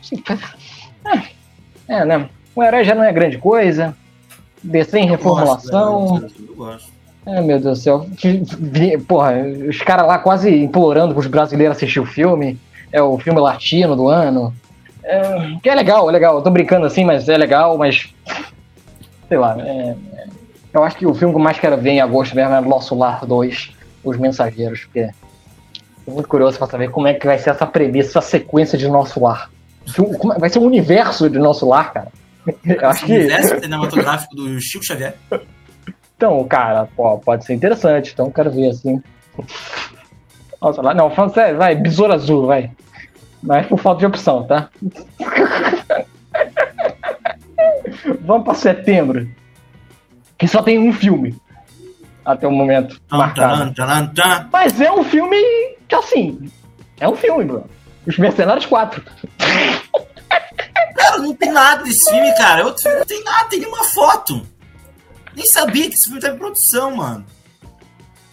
[0.00, 0.22] Assim,
[1.88, 2.28] é, é, né?
[2.54, 3.96] O herói já não é grande coisa.
[4.62, 6.22] DC em reformulação.
[6.48, 6.92] Eu gosto.
[7.26, 8.06] É, meu Deus do céu.
[9.06, 9.34] Porra,
[9.68, 12.58] os caras lá quase implorando pros brasileiros assistir o filme.
[12.92, 14.54] É o filme latino do ano.
[15.04, 16.36] É, que é legal, é legal.
[16.36, 18.12] Eu tô brincando assim, mas é legal, mas.
[19.28, 19.56] Sei lá.
[19.60, 20.26] É, é,
[20.72, 22.94] eu acho que o filme que eu mais quero ver em agosto mesmo é Nosso
[22.94, 23.72] Lar 2,
[24.04, 25.10] Os Mensageiros, porque.
[26.04, 28.88] Tô muito curioso pra saber como é que vai ser essa premissa, essa sequência de
[28.88, 29.50] Nosso Lar.
[29.86, 32.08] É, vai ser um universo de Nosso Lar, cara.
[32.64, 33.12] Eu acho que...
[33.12, 35.14] universo cinematográfico do Chico Xavier.
[36.16, 38.12] Então, cara, pô, pode ser interessante.
[38.12, 39.00] Então, quero ver assim.
[40.60, 42.70] Nossa, lá, não, falando sério, vai, Besouro Azul, vai.
[43.42, 44.68] Mas por falta de opção, tá?
[48.22, 49.28] Vamos para setembro.
[50.42, 51.40] Que só tem um filme.
[52.24, 53.00] Até o momento.
[53.08, 53.72] marcado.
[54.52, 55.36] Mas é um filme
[55.86, 56.50] que, assim.
[56.98, 57.70] É um filme, Bruno.
[58.04, 59.04] Os Mercenários 4.
[60.96, 62.64] Cara, não tem nada desse filme, cara.
[62.64, 64.42] Outro filme não tem nada, tem nenhuma foto.
[65.36, 67.24] Nem sabia que esse filme tava em produção, mano.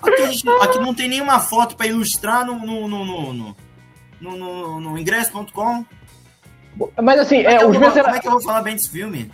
[0.02, 3.56] Aqui, gente, aqui não tem nenhuma foto pra ilustrar no, no, no, no
[4.20, 5.86] no, no, no ingresso.com.
[7.04, 8.02] Mas assim, é, é os mercenários...
[8.02, 9.32] Como é que eu vou falar bem desse filme?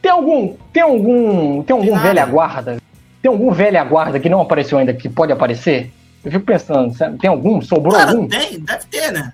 [0.00, 0.56] Tem algum.
[0.72, 1.62] Tem algum.
[1.62, 2.78] Tem algum velha guarda?
[3.20, 5.92] Tem algum velha guarda que não apareceu ainda que pode aparecer?
[6.24, 7.60] Eu fico pensando, tem algum?
[7.60, 8.28] Sobrou Cara, algum?
[8.28, 9.32] Tem, deve ter, né?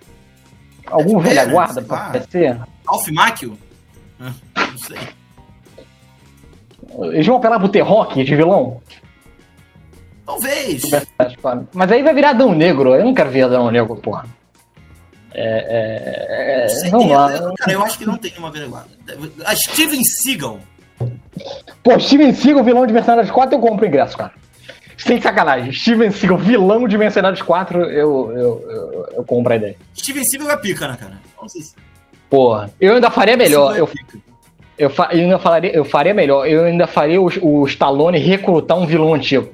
[0.87, 1.87] Algum deve velha ter, guarda né?
[1.87, 2.61] pra aparecer?
[2.87, 3.59] Alf Macchio?
[4.21, 4.99] Ah, não sei.
[7.13, 8.81] Eles vão apelar pro T-Rock de vilão?
[10.25, 10.83] Talvez.
[11.73, 12.95] Mas aí vai virar Adão Negro.
[12.95, 14.27] Eu não quero ver Adão Negro, porra.
[15.35, 17.53] É, é, é vamos lá.
[17.59, 18.85] Cara, eu acho que não tem nenhuma vergonha.
[19.45, 20.61] A Steven Seagal.
[21.83, 24.33] Pô, Steven Seagal, vilão de Mercenários 4, eu compro ingresso, cara.
[24.97, 25.73] Sem sacanagem.
[25.73, 29.77] Steven Seagal, vilão de Mercenários 4, eu, eu, eu, eu compro a ideia.
[29.97, 31.21] Steven Seagal é pica, né, cara?
[31.41, 31.75] Não sei se...
[32.31, 33.77] Porra, eu ainda faria melhor.
[33.77, 33.91] É eu,
[34.79, 36.47] eu, fa, eu, ainda falaria, eu faria melhor.
[36.47, 39.53] Eu ainda faria o, o Stallone recrutar um vilão antigo.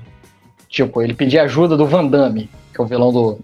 [0.68, 3.40] Tipo, ele pedir ajuda do Van Damme, que é o vilão do,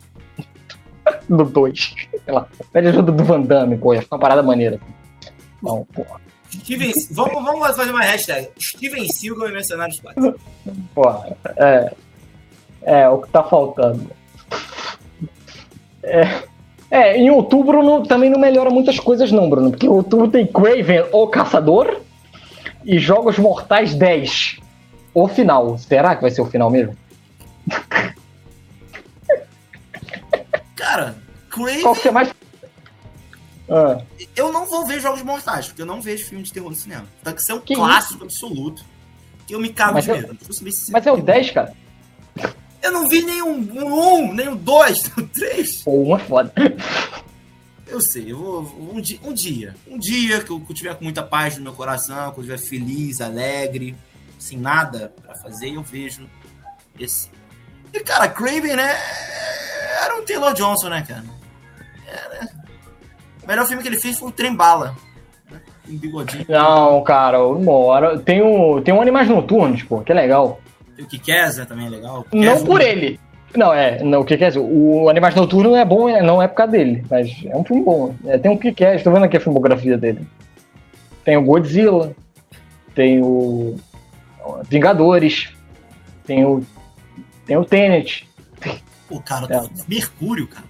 [1.29, 1.95] do 2.
[2.25, 2.47] Sei lá.
[2.73, 3.95] Pede ajuda do Van Damme, pô.
[3.95, 4.81] Ia ficar uma parada maneira.
[5.63, 6.21] Não, porra.
[6.51, 8.49] Steven, vamos, vamos fazer uma hashtag.
[8.59, 10.41] Steven Seagal e Mercenários 4.
[10.95, 11.93] Porra, é.
[12.83, 14.11] É, o que tá faltando.
[16.03, 16.43] É.
[16.89, 19.71] É, em outubro não, também não melhora muitas coisas, não, Bruno.
[19.71, 22.01] Porque outubro tem Craven, o Caçador,
[22.85, 24.61] e Jogos Mortais 10.
[25.13, 25.77] o final.
[25.79, 26.97] Será que vai ser o final mesmo?
[30.77, 31.17] Cara,
[31.51, 31.83] Craven.
[31.83, 32.33] Qual que é mais.
[33.69, 34.01] Ah,
[34.37, 37.05] Eu não vou ver Jogos Mortais, porque eu não vejo filme de terror no cinema.
[37.25, 38.85] Tem que ser um Que clássico absoluto.
[39.47, 40.39] Que eu me cago Mas de eu- medo.
[40.91, 41.73] Mas é o 10, cara.
[42.83, 44.57] Eu não vi nenhum um, um, nem o
[45.35, 45.83] três.
[45.83, 46.53] Pô, uma é foda.
[47.87, 48.95] Eu sei, eu vou.
[48.95, 51.63] Um dia, um dia, um dia que eu, que eu tiver com muita paz no
[51.65, 53.97] meu coração, que eu estiver feliz, alegre,
[54.39, 56.29] sem nada pra fazer, eu vejo
[56.99, 57.31] esse.
[57.93, 58.97] E, cara, Craven, né?
[60.05, 61.25] Era um Taylor Johnson, né, cara?
[62.07, 62.49] Era...
[63.43, 64.95] O melhor filme que ele fez foi o Trem Bala.
[65.51, 65.61] né?
[65.89, 66.45] Um bigodinho.
[66.49, 68.19] Não, cara, uma hora.
[68.19, 70.61] Tem um, tem um Animais Noturnos, pô, que é legal.
[70.97, 71.65] Tem o Kikaz, né?
[71.65, 72.27] Também é legal.
[72.33, 73.21] Não por ele.
[73.55, 74.03] Não, é.
[74.03, 74.59] Não, o que quer dizer?
[74.61, 77.83] O Animais Noturnos é bom, é- não é por causa dele, mas é um filme
[77.83, 78.15] bom.
[78.27, 80.27] É, tem um que quer, estou vendo aqui a filmografia dele.
[81.25, 82.15] Tem o Godzilla,
[82.95, 83.77] tem o
[84.69, 85.49] Vingadores,
[86.27, 86.63] tem o
[87.47, 88.29] tem o Tenet.
[89.09, 89.61] Pô, cara, É.
[89.89, 90.67] Mercúrio, cara.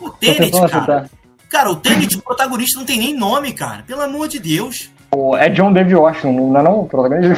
[0.00, 1.10] O Tô Tenet, cara.
[1.48, 3.82] Cara, o Tenet, o protagonista não tem nem nome, cara.
[3.82, 4.90] Pelo amor de Deus.
[5.14, 7.34] O- É John David Washington, não é não o protagonista?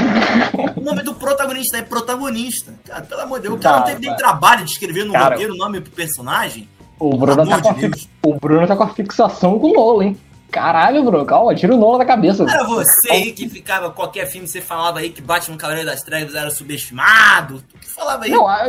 [0.77, 2.73] O nome do protagonista é protagonista.
[2.85, 5.13] Cara, pelo amor de Deus, o Tá, cara não teve nem trabalho de escrever no
[5.13, 6.69] Cara, roteiro o nome pro personagem.
[7.01, 10.17] O Bruno, tá a de o Bruno tá com a fixação com o Nolan, hein?
[10.51, 12.45] Caralho, Bruno, calma, tira o Nolan da cabeça.
[12.49, 16.35] Era você aí que ficava, qualquer filme você falava aí que Batman Cavaleiro das Trevas
[16.35, 17.61] era subestimado.
[17.69, 18.31] Tu que falava aí.
[18.31, 18.65] Não, a-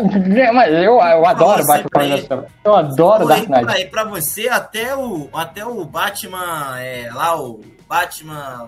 [0.53, 2.45] mas eu, eu adoro você Batman pra Cavaleiro das Trevas.
[2.63, 3.69] Eu adoro Dark Knight.
[3.69, 8.67] aí, pra você, até o, até o Batman, é, lá o Batman...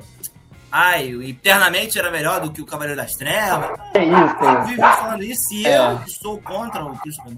[0.69, 3.69] Ai, o Eternamente era melhor do que o Cavaleiro das Trevas.
[3.93, 4.67] Que isso, que Eu isso.
[4.67, 5.77] vivo falando isso e É.
[5.79, 7.37] eu estou contra o Christopher.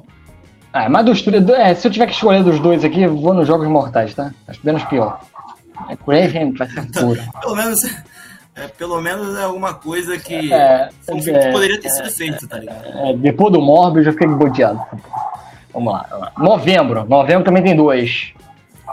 [0.73, 1.23] Ah, mas dos
[1.57, 4.31] é, se eu tiver que escolher dos dois aqui, eu vou nos Jogos Mortais, tá?
[4.47, 5.19] Acho menos pior.
[5.87, 7.23] É vai ser pura.
[7.41, 7.83] Pelo menos,
[8.55, 12.57] é, pelo menos é alguma coisa que É, é, que poderia ter sido feito, tá
[12.57, 12.85] ligado?
[12.85, 14.83] É, depois do Morbius eu fiquei bodeado.
[15.73, 16.31] Vamos lá, vamos lá.
[16.37, 17.05] Novembro.
[17.05, 18.33] Novembro também tem dois.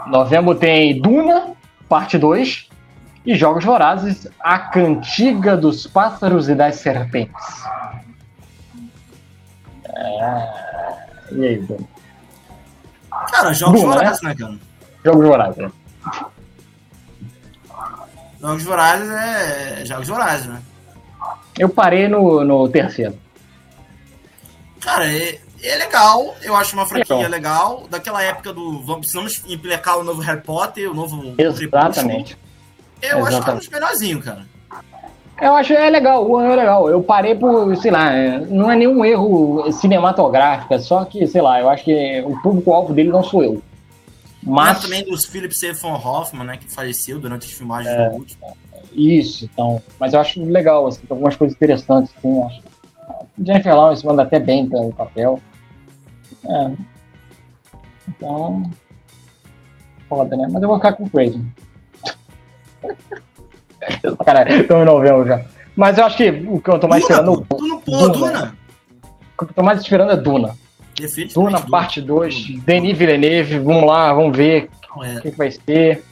[0.07, 1.53] Novembro tem Duna,
[1.89, 2.69] parte 2.
[3.25, 7.35] E Jogos Vorazes, A Cantiga dos Pássaros e das Serpentes.
[9.93, 11.33] É...
[11.33, 11.87] E aí, Bruno?
[13.29, 13.95] Cara, jogos Bom, né?
[13.95, 14.57] vorazes, né, cara?
[15.03, 15.57] Jogos Vorazes.
[15.57, 15.71] né?
[18.39, 19.85] Jogos vorazes é.
[19.85, 20.61] Jogos vorazes, né?
[21.57, 23.17] Eu parei no, no terceiro.
[24.79, 26.35] Cara, é, é legal.
[26.41, 27.29] Eu acho uma franquia Legal.
[27.29, 27.87] legal.
[27.89, 28.79] Daquela época do.
[28.83, 31.33] Vamos, precisamos implicar o novo Harry Potter, o novo.
[31.37, 32.37] Exatamente.
[33.01, 33.59] Eu acho que é um Exatamente.
[33.59, 34.45] dos melhorzinhos, cara.
[35.39, 36.89] Eu acho é legal, o é legal.
[36.89, 41.41] Eu parei por, sei lá, é, não é nenhum erro cinematográfico, é só que, sei
[41.41, 43.61] lá, eu acho que o público-alvo dele não sou eu.
[44.47, 46.57] Mas Mas, também dos Philip Seymour Hoffman, né?
[46.57, 48.09] Que faleceu durante as filmagens É.
[48.09, 48.57] do último.
[48.93, 49.81] isso, então.
[49.99, 52.61] Mas eu acho legal, assim, tem algumas coisas interessantes, assim, eu acho.
[53.43, 55.39] Jennifer Lawrence manda até bem pelo papel.
[56.45, 56.71] É.
[58.07, 58.71] Então.
[60.09, 60.47] Foda, né?
[60.51, 61.41] Mas eu vou ficar com o Crazy.
[64.25, 65.43] Cara, estamos em novembro já.
[65.75, 67.45] Mas eu acho que o que eu tô mais Duna, esperando.
[67.45, 67.55] pô.
[67.57, 68.09] Duna, pô, Duna.
[68.13, 68.57] Duna.
[69.39, 70.55] O que eu tô mais esperando é Duna.
[71.33, 74.69] Duna, parte 2, Denis Villeneuve, vamos lá, vamos ver
[75.03, 75.17] é.
[75.17, 76.03] o que, que vai ser.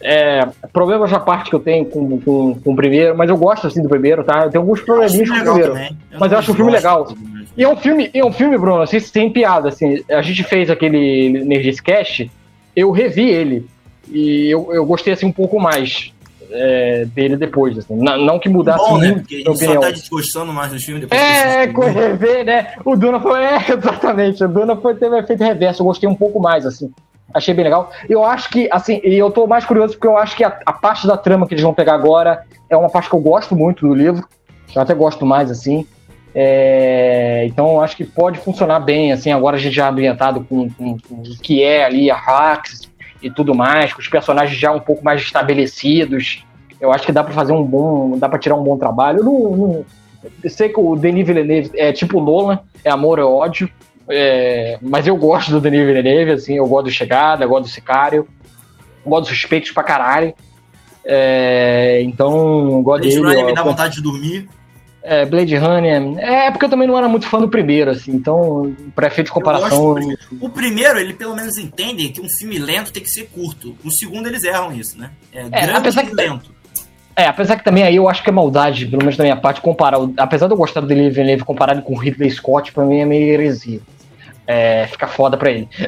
[0.00, 3.66] É, problemas à parte que eu tenho com, com, com o primeiro, mas eu gosto
[3.66, 4.44] assim do primeiro, tá?
[4.44, 5.72] Eu tenho alguns Eu probleminhas com o primeiro.
[5.72, 5.98] também.
[6.18, 7.08] Mas eu acho o filme legal.
[7.56, 10.04] E é um filme, é um filme, Bruno, assim, sem piada, assim.
[10.08, 12.30] A gente fez aquele Nerdcast,
[12.76, 13.66] eu revi ele.
[14.08, 16.12] E eu, eu gostei assim um pouco mais
[16.50, 17.96] é, dele depois, assim.
[17.96, 19.08] Não, não que mudasse Bom, né?
[19.08, 22.74] muito Porque a gente só tá desgostando mais dos filmes depois É, que rever, né?
[22.84, 23.42] O Duna foi.
[23.42, 24.44] É, exatamente.
[24.44, 25.82] O Duna foi, teve efeito reverso.
[25.82, 26.90] Eu gostei um pouco mais, assim.
[27.32, 27.90] Achei bem legal.
[28.08, 30.72] Eu acho que, assim, e eu tô mais curioso porque eu acho que a, a
[30.72, 33.86] parte da trama que eles vão pegar agora é uma parte que eu gosto muito
[33.86, 34.26] do livro.
[34.74, 35.86] Eu até gosto mais, assim.
[36.34, 40.70] É, então eu acho que pode funcionar bem, assim, agora a gente já ambientado com,
[40.70, 42.88] com, com o que é ali a Hax
[43.22, 46.44] e tudo mais, com os personagens já um pouco mais estabelecidos.
[46.80, 48.16] Eu acho que dá pra fazer um bom.
[48.18, 49.18] dá pra tirar um bom trabalho.
[49.18, 49.84] Eu não- não,
[50.44, 53.68] eu sei que o Denis Villeneuve é tipo Nolan, é amor ou ódio.
[54.10, 57.68] é, mas eu gosto do Denis Villeneuve, assim, eu gosto do Chegada, eu gosto do
[57.68, 58.26] Sicário,
[59.04, 60.32] eu gosto dos suspeitos pra caralho.
[61.04, 63.16] É, então, gosto dele.
[63.20, 64.48] Runner ó, me dá com- vontade de dormir.
[65.02, 66.18] É, Blade Runner.
[66.18, 69.32] É porque eu também não era muito fã do primeiro, assim, então, pra efeito de
[69.32, 69.94] comparação.
[69.94, 70.20] Primeiro.
[70.40, 73.76] O primeiro, ele pelo menos entende que um filme lento tem que ser curto.
[73.82, 75.10] No segundo, eles erram isso, né?
[75.32, 76.56] É, grande apesar que- lento.
[77.16, 79.60] É, apesar que também aí eu acho que é maldade, pelo menos da minha parte,
[79.60, 79.98] comparar.
[79.98, 83.00] o- Apesar de eu gostar do Denis Villeneuve comparado com o Ridley Scott, pra mim
[83.00, 83.80] é meio heresia.
[84.46, 85.68] É, fica foda pra ele.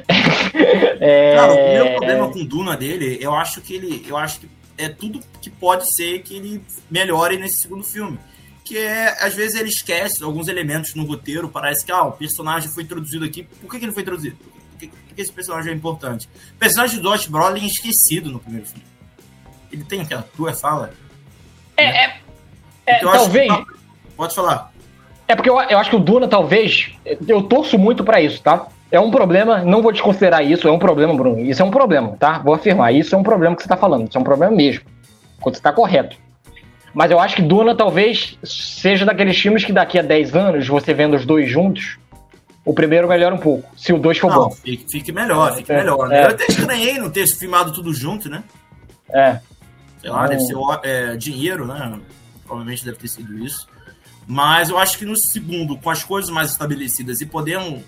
[1.02, 4.04] É, Cara, o meu problema com Duna dele, eu acho que ele.
[4.06, 8.18] Eu acho que é tudo que pode ser que ele melhore nesse segundo filme.
[8.70, 8.86] Porque
[9.20, 13.24] às vezes ele esquece alguns elementos no roteiro, parece que ah, o personagem foi introduzido
[13.24, 14.36] aqui, por que, que ele foi introduzido?
[14.36, 16.28] Por que, por que esse personagem é importante?
[16.54, 18.84] O personagem do Josh Brolin é esquecido no primeiro filme.
[19.72, 20.92] Ele tem aquela tua fala.
[21.76, 21.96] É, né?
[22.86, 23.52] é, é então, talvez.
[23.52, 23.66] Que...
[24.16, 24.72] Pode falar.
[25.26, 26.92] É porque eu, eu acho que o Duna, talvez.
[27.26, 28.68] Eu torço muito para isso, tá?
[28.92, 31.40] É um problema, não vou desconsiderar isso, é um problema, Bruno.
[31.40, 32.38] Isso é um problema, tá?
[32.38, 32.94] Vou afirmar.
[32.94, 34.08] Isso é um problema que você tá falando.
[34.08, 34.84] Isso é um problema mesmo.
[35.40, 36.16] Quando você tá correto.
[36.92, 40.92] Mas eu acho que Duna talvez seja daqueles filmes que daqui a 10 anos, você
[40.92, 41.98] vendo os dois juntos,
[42.64, 43.68] o primeiro melhora um pouco.
[43.76, 44.50] Se o dois for não, bom.
[44.50, 46.08] Fique, fique melhor, fique é, melhor.
[46.08, 46.20] Né?
[46.20, 46.24] É.
[46.24, 48.42] Eu até estranhei não ter filmado tudo junto, né?
[49.08, 49.40] É.
[50.00, 51.98] Sei lá, deve ser é, dinheiro, né?
[52.44, 53.68] Provavelmente deve ter sido isso.
[54.26, 57.82] Mas eu acho que no segundo, com as coisas mais estabelecidas e podendo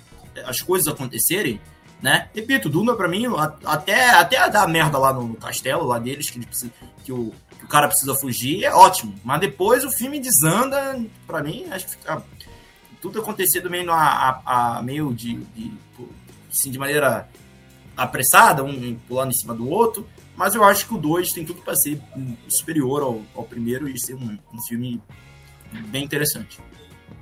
[0.44, 1.60] as coisas acontecerem,
[2.00, 2.28] né?
[2.34, 3.26] Repito, Duna para mim,
[3.64, 6.40] até, até dar merda lá no, castelo lá deles, que,
[7.04, 7.32] que, o,
[7.62, 9.14] que o cara precisa fugir, é ótimo.
[9.22, 12.22] Mas depois o filme desanda, para mim, acho que fica
[13.00, 15.72] tudo acontecendo meio, a, a, meio de, de,
[16.50, 17.28] assim, de maneira
[17.96, 20.06] apressada, um pulando em cima do outro.
[20.36, 22.00] Mas eu acho que o 2 tem tudo para ser
[22.48, 25.00] superior ao, ao primeiro e ser um, um filme
[25.88, 26.60] bem interessante.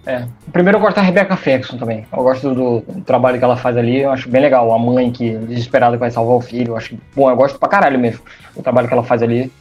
[0.06, 0.26] É.
[0.46, 2.06] O primeiro eu gosto da Rebecca Ferguson também.
[2.10, 4.72] Eu gosto do, do, trabalho que ela faz ali, eu acho bem legal.
[4.72, 7.98] A mãe que desesperada vai salvar o filho, eu acho bom, eu gosto pra caralho
[7.98, 8.22] mesmo
[8.56, 9.52] o trabalho que ela faz ali.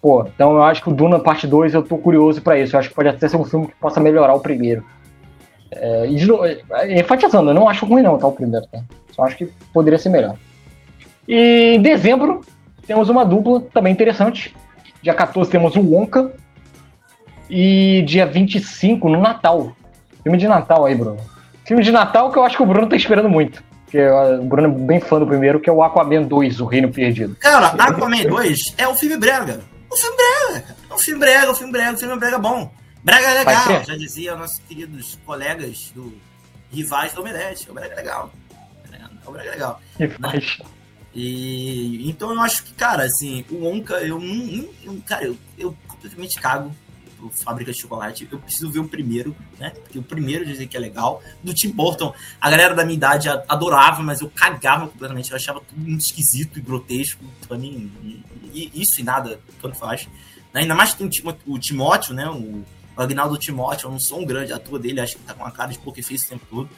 [0.00, 2.74] Pô, então eu acho que o Duna parte 2 eu tô curioso para isso.
[2.74, 4.84] Eu acho que pode até ser um filme que possa melhorar o primeiro.
[5.70, 6.16] É, e
[6.72, 8.26] é, enfatizando, eu não acho ruim não, tá?
[8.26, 8.80] O primeiro, tá?
[9.12, 10.36] Só acho que poderia ser melhor.
[11.28, 12.40] E em dezembro
[12.86, 14.54] temos uma dupla também interessante.
[15.02, 16.32] Dia 14 temos o Wonka,
[17.50, 19.72] e dia 25, no Natal.
[20.22, 21.18] Filme de Natal aí, Bruno.
[21.64, 23.62] Filme de Natal que eu acho que o Bruno tá esperando muito.
[23.84, 26.90] Porque o Bruno é bem fã do primeiro, que é o Aquaman 2, O Reino
[26.90, 27.36] Perdido.
[27.40, 29.60] Cara, Aquaman 2 é um filme brega.
[29.92, 30.76] Um filme brega.
[30.88, 32.72] É um filme brega, um filme brega, um filme brega bom.
[33.02, 36.16] Brega é legal, já dizia nossos queridos colegas do
[36.70, 37.70] rivais do Omelete.
[37.70, 38.32] O brega é legal.
[39.26, 39.80] O brega é legal.
[39.98, 40.08] Né?
[41.14, 45.00] E então eu acho que, cara, assim, o Onca, eu não.
[45.00, 46.74] Cara, eu, eu completamente cago
[47.20, 49.70] pro Fábrica de Chocolate, eu preciso ver o primeiro, né?
[49.70, 51.22] Porque o primeiro dizem que é legal.
[51.44, 55.30] Do Tim Burton, a galera da minha idade adorava, mas eu cagava completamente.
[55.30, 57.22] Eu achava tudo muito esquisito e grotesco.
[57.46, 60.08] Pra mim, isso e nada, tanto faz.
[60.54, 61.08] Ainda mais tem
[61.46, 62.28] o Timóteo, né?
[62.28, 62.64] O
[62.96, 65.70] Agnaldo Timóteo, eu não sou um grande ator dele, acho que tá com uma cara
[65.70, 66.70] de poker face o tempo todo.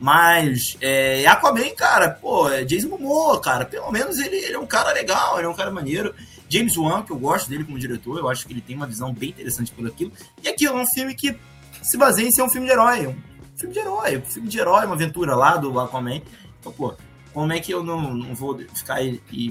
[0.00, 4.66] Mas é, Aquaman, cara, pô, é Jason Momoa, cara, pelo menos ele, ele, é um
[4.66, 6.14] cara legal, ele é um cara maneiro.
[6.48, 9.12] James Wan, que eu gosto dele como diretor, eu acho que ele tem uma visão
[9.12, 10.12] bem interessante por aquilo.
[10.42, 11.36] E aquilo é um filme que
[11.82, 13.06] se baseia em ser um filme de herói.
[13.06, 13.16] Um
[13.56, 16.22] filme de herói, um filme de herói, uma aventura lá do Aquaman.
[16.60, 16.94] Então, pô,
[17.32, 18.98] como é que eu não, não vou ficar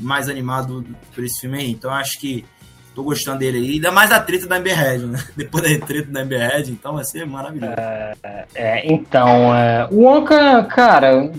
[0.02, 1.72] mais animado por esse filme aí?
[1.72, 2.44] Então, acho que
[2.98, 3.72] tô gostando dele aí.
[3.74, 5.20] Ainda mais a treta da Amber Heard, né?
[5.38, 7.74] Depois da treta da Amber Heard, então vai ser maravilhoso.
[7.78, 8.16] É,
[8.56, 11.30] é então, é, o Wonka, cara,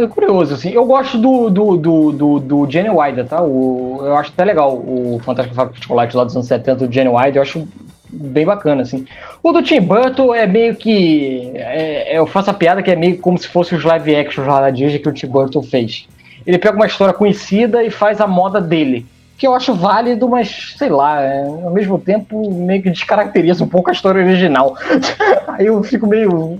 [0.00, 0.70] é curioso, assim.
[0.70, 3.42] Eu gosto do, do, do, do, do Jenny Wilder, tá?
[3.42, 6.92] O, eu acho até legal o Fantástico Fábrica de Chocolate lá dos anos 70 do
[6.92, 7.36] Jenny Wilder.
[7.36, 7.68] Eu acho
[8.08, 9.04] bem bacana, assim.
[9.42, 11.50] O do Tim Burton é meio que.
[11.56, 14.60] É, eu faço a piada que é meio como se fosse os live action lá
[14.60, 16.06] da Disney que o Tim Burton fez.
[16.46, 19.04] Ele pega uma história conhecida e faz a moda dele
[19.36, 23.68] que eu acho válido, mas sei lá, é, ao mesmo tempo meio que descaracteriza um
[23.68, 24.76] pouco a história original.
[25.48, 26.58] Aí eu fico meio.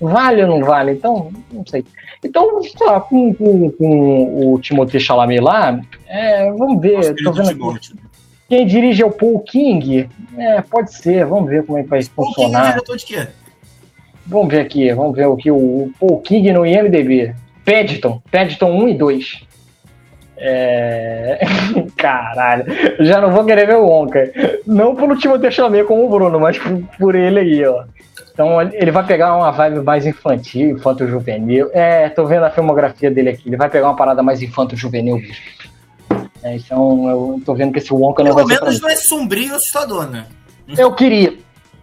[0.00, 0.92] Vale ou não vale?
[0.92, 1.84] Então, não sei.
[2.24, 7.14] Então, sei lá, com, com, com o Timothée Chalamet lá, é, vamos ver.
[7.22, 7.78] Tô vendo.
[8.48, 10.08] Quem dirige é o Paul King?
[10.36, 12.60] É, pode ser, vamos ver como é que vai Paul funcionar.
[12.60, 13.28] King é diretor de quê?
[14.26, 17.34] Vamos ver aqui, vamos ver o que o Paul King no IMDB.
[17.64, 19.49] Paddington, Paddington 1 e 2.
[20.40, 21.38] É...
[21.96, 22.64] Caralho,
[23.00, 24.32] já não vou querer ver o Wonka.
[24.66, 27.84] Não pelo Timothée Chalamet como o Bruno, mas por, por ele aí, ó.
[28.32, 31.68] Então ele vai pegar uma vibe mais infantil, infanto-juvenil.
[31.74, 33.50] É, tô vendo a filmografia dele aqui.
[33.50, 35.34] Ele vai pegar uma parada mais infanto-juvenil mesmo.
[36.42, 39.48] É, então eu tô vendo que esse Wonka não Pelo vai menos não é sombrio
[39.48, 40.26] e assustador, né?
[40.78, 41.34] Eu queria.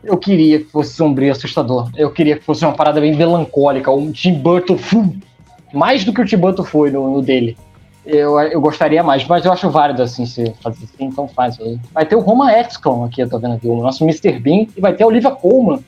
[0.03, 1.91] Eu queria que fosse sombrio e assustador.
[1.95, 3.91] Eu queria que fosse uma parada bem melancólica.
[3.91, 4.79] Um Tim Burton.
[5.73, 7.55] Mais do que o Tim Burton foi no, no dele
[8.07, 11.77] eu, eu gostaria mais, mas eu acho válido assim se fazer assim, então faz aí.
[11.93, 14.39] Vai ter o Roma Exclon aqui, eu tô vendo aqui, o nosso Mr.
[14.39, 15.83] Bean, e vai ter a Olivia Colman.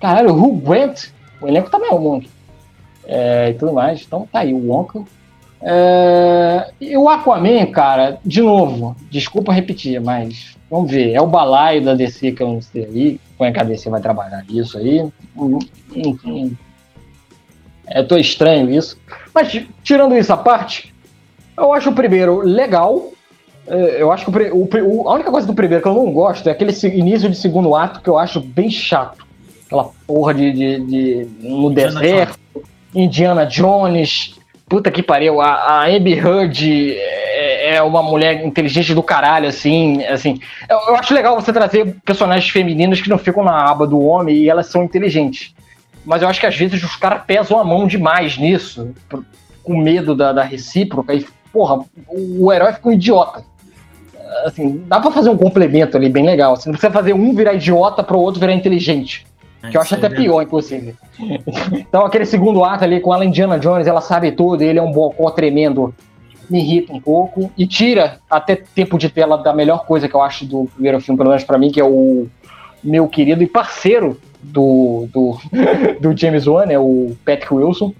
[0.00, 1.08] Caralho, o Hugh Grant,
[1.40, 2.30] o elenco também é um monte.
[3.04, 5.02] É, e tudo mais, então tá aí o Wonka.
[5.60, 11.84] É, e o Aquaman, cara, de novo, desculpa repetir, mas vamos ver, é o balaio
[11.84, 14.78] da DC que eu não sei aí, como é que a DC vai trabalhar isso
[14.78, 15.06] aí,
[15.94, 16.56] enfim.
[17.86, 18.98] É, tô estranho isso.
[19.34, 19.50] Mas
[19.82, 20.94] tirando isso à parte,
[21.58, 23.12] eu acho o primeiro legal.
[23.66, 26.48] É, eu acho que o, o, a única coisa do primeiro que eu não gosto
[26.48, 29.26] é aquele início de segundo ato que eu acho bem chato.
[29.66, 32.68] Aquela porra de, de, de no Indiana deserto, Jones.
[32.94, 34.38] Indiana Jones.
[34.66, 40.04] Puta que pariu, a, a Abby Heard é, é, uma mulher inteligente do caralho, assim,
[40.04, 40.40] assim.
[40.68, 44.36] Eu, eu, acho legal você trazer personagens femininos que não ficam na aba do homem
[44.36, 45.54] e elas são inteligentes.
[46.04, 48.94] Mas eu acho que às vezes os caras pesam a mão demais nisso,
[49.62, 53.44] com medo da, da recíproca, e, porra, o, herói fica um idiota
[54.44, 56.56] assim, dá pra fazer um complemento ali bem legal.
[56.56, 59.26] Você não precisa fazer um virar idiota pro outro virar inteligente.
[59.62, 60.94] É, que eu acho até pior, inclusive.
[61.72, 64.92] então, aquele segundo ato ali com ela Indiana Jones, ela sabe tudo, ele é um
[64.92, 65.92] bocó tremendo,
[66.48, 67.50] me irrita um pouco.
[67.56, 71.18] E tira até tempo de tela da melhor coisa que eu acho do primeiro filme,
[71.18, 72.26] pelo menos pra mim, que é o
[72.82, 75.36] meu querido e parceiro do, do,
[76.00, 77.92] do James Wan, é o Patrick Wilson.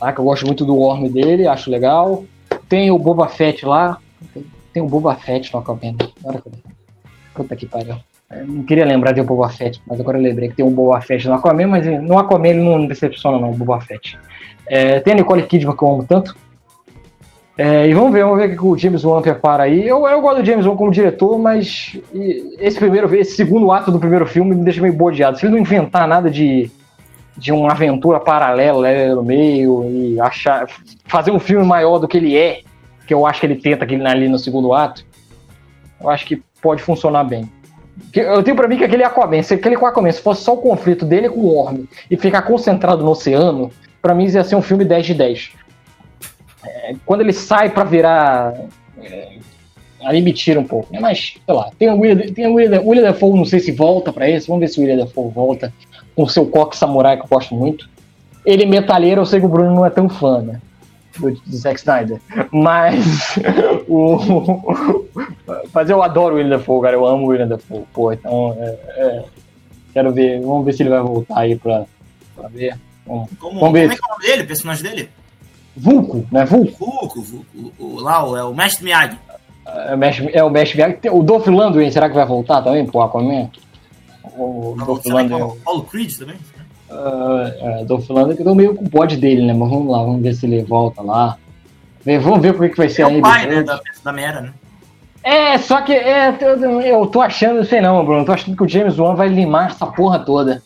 [0.00, 0.12] Tá?
[0.12, 2.24] Que eu gosto muito do Worm dele, acho legal.
[2.74, 3.98] Tem o Boba Fett lá,
[4.72, 5.94] tem o Boba Fett no Aquaman.
[6.20, 6.52] Agora que eu...
[7.32, 7.94] Puta que pariu.
[8.28, 10.72] Eu não queria lembrar de o Boba Fett, mas agora eu lembrei que tem um
[10.72, 14.18] Boba Fett no Aquaman, mas no Aquaman ele não decepciona não, o Boba Fett.
[14.66, 16.36] É, tem a Nicole Kidman que eu amo tanto.
[17.56, 19.86] É, e vamos ver, vamos ver o que o James Wan prepara aí.
[19.86, 21.96] Eu, eu gosto do James Wan como diretor, mas
[22.58, 25.38] esse primeiro, esse segundo ato do primeiro filme me deixa meio bodeado.
[25.38, 26.72] Se ele não inventar nada de,
[27.36, 30.66] de uma aventura paralela né, no meio e achar,
[31.06, 32.62] fazer um filme maior do que ele é,
[33.06, 35.04] que eu acho que ele tenta aquele ali no segundo ato,
[36.00, 37.50] eu acho que pode funcionar bem.
[38.12, 41.04] Eu tenho para mim que aquele Aquaman, se aquele Aquaman se fosse só o conflito
[41.04, 43.70] dele com o Orm e ficar concentrado no oceano,
[44.00, 45.52] para mim ia ser um filme 10 de 10.
[46.64, 48.54] É, quando ele sai para virar.
[49.00, 49.38] É,
[50.02, 51.00] ali me tira um pouco, né?
[51.00, 54.28] Mas, sei lá, tem o William, tem William, William Dafoe, não sei se volta para
[54.28, 55.72] esse, vamos ver se o William Dafoe volta
[56.14, 57.88] com o seu coque samurai que eu gosto muito.
[58.44, 60.60] Ele metalheiro, eu sei que o Bruno não é tão fã, né?
[61.18, 62.20] do, do Zack Snyder.
[62.50, 63.38] Mas
[63.88, 65.04] o.
[65.72, 66.96] Mas eu adoro o William Dafoe, cara.
[66.96, 67.84] Eu amo o William Dafoe.
[67.92, 68.56] Pô, então.
[68.58, 69.24] É, é,
[69.92, 70.40] quero ver.
[70.40, 71.84] Vamos ver se ele vai voltar aí pra,
[72.34, 72.78] pra ver.
[73.06, 73.82] Vamos, como, vamos ver.
[73.82, 75.08] Como é que é o nome dele, o personagem dele?
[75.76, 76.44] Vulco, né?
[76.44, 76.72] Vulco.
[76.78, 77.72] Vulco, Vulco.
[77.78, 79.18] O, lá, é o Mestre Miyagi.
[79.66, 80.98] É, o Mestre, é o Mestre Miyagi.
[81.10, 83.50] O Dolph Lundgren, será que vai voltar também pro Aquaman?
[84.36, 85.42] O Dolph Lundgren.
[85.42, 86.36] O Paulo Creed também?
[86.90, 89.52] Uh, uh, Dolph Lundgren, que eu tô meio com o bode dele, né?
[89.52, 91.36] Mas vamos lá, vamos ver se ele volta lá.
[92.04, 93.18] Vamos ver como é que vai ser é aí.
[93.18, 94.52] o pai, né, da, da Mera, né?
[95.22, 98.54] É, só que é, eu, eu tô achando, não sei não, Bruno, eu tô achando
[98.54, 100.62] que o James Wan vai limar essa porra toda.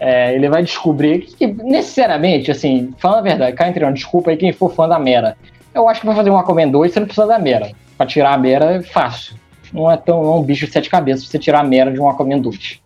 [0.00, 4.36] É, ele vai descobrir que, necessariamente, assim, falando a verdade, cá entre nós, desculpa aí
[4.36, 5.36] quem for fã da Mera.
[5.72, 7.70] Eu acho que vai fazer um Aquaman 2 você não precisa da Mera.
[7.96, 9.36] Pra tirar a Mera é fácil.
[9.72, 12.00] Não é tão não é um bicho de sete cabeças você tirar a Mera de
[12.00, 12.80] um Aquaman 2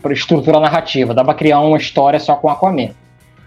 [0.00, 1.14] por estrutura narrativa.
[1.14, 2.90] Dá pra criar uma história só com Aquaman.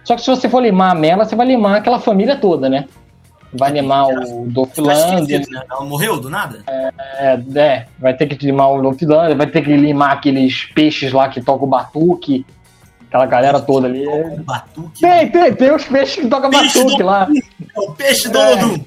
[0.04, 2.88] Só que se você for limar a Mela, você vai limar aquela família toda, né?
[3.54, 5.40] Vai limar o Dolph Lundgren.
[5.40, 5.62] Né?
[5.70, 6.64] Ela morreu do nada?
[6.68, 11.12] É, é, vai ter que limar o Dolph Lundgren, vai ter que limar aqueles peixes
[11.12, 12.46] lá que tocam o batuque.
[13.08, 14.06] Aquela galera toda ali.
[14.40, 15.02] Batuque?
[15.02, 17.06] Tem, tem, tem os peixes que tocam batuque do...
[17.06, 17.28] lá.
[17.76, 18.54] É o peixe do é.
[18.54, 18.84] Olodum.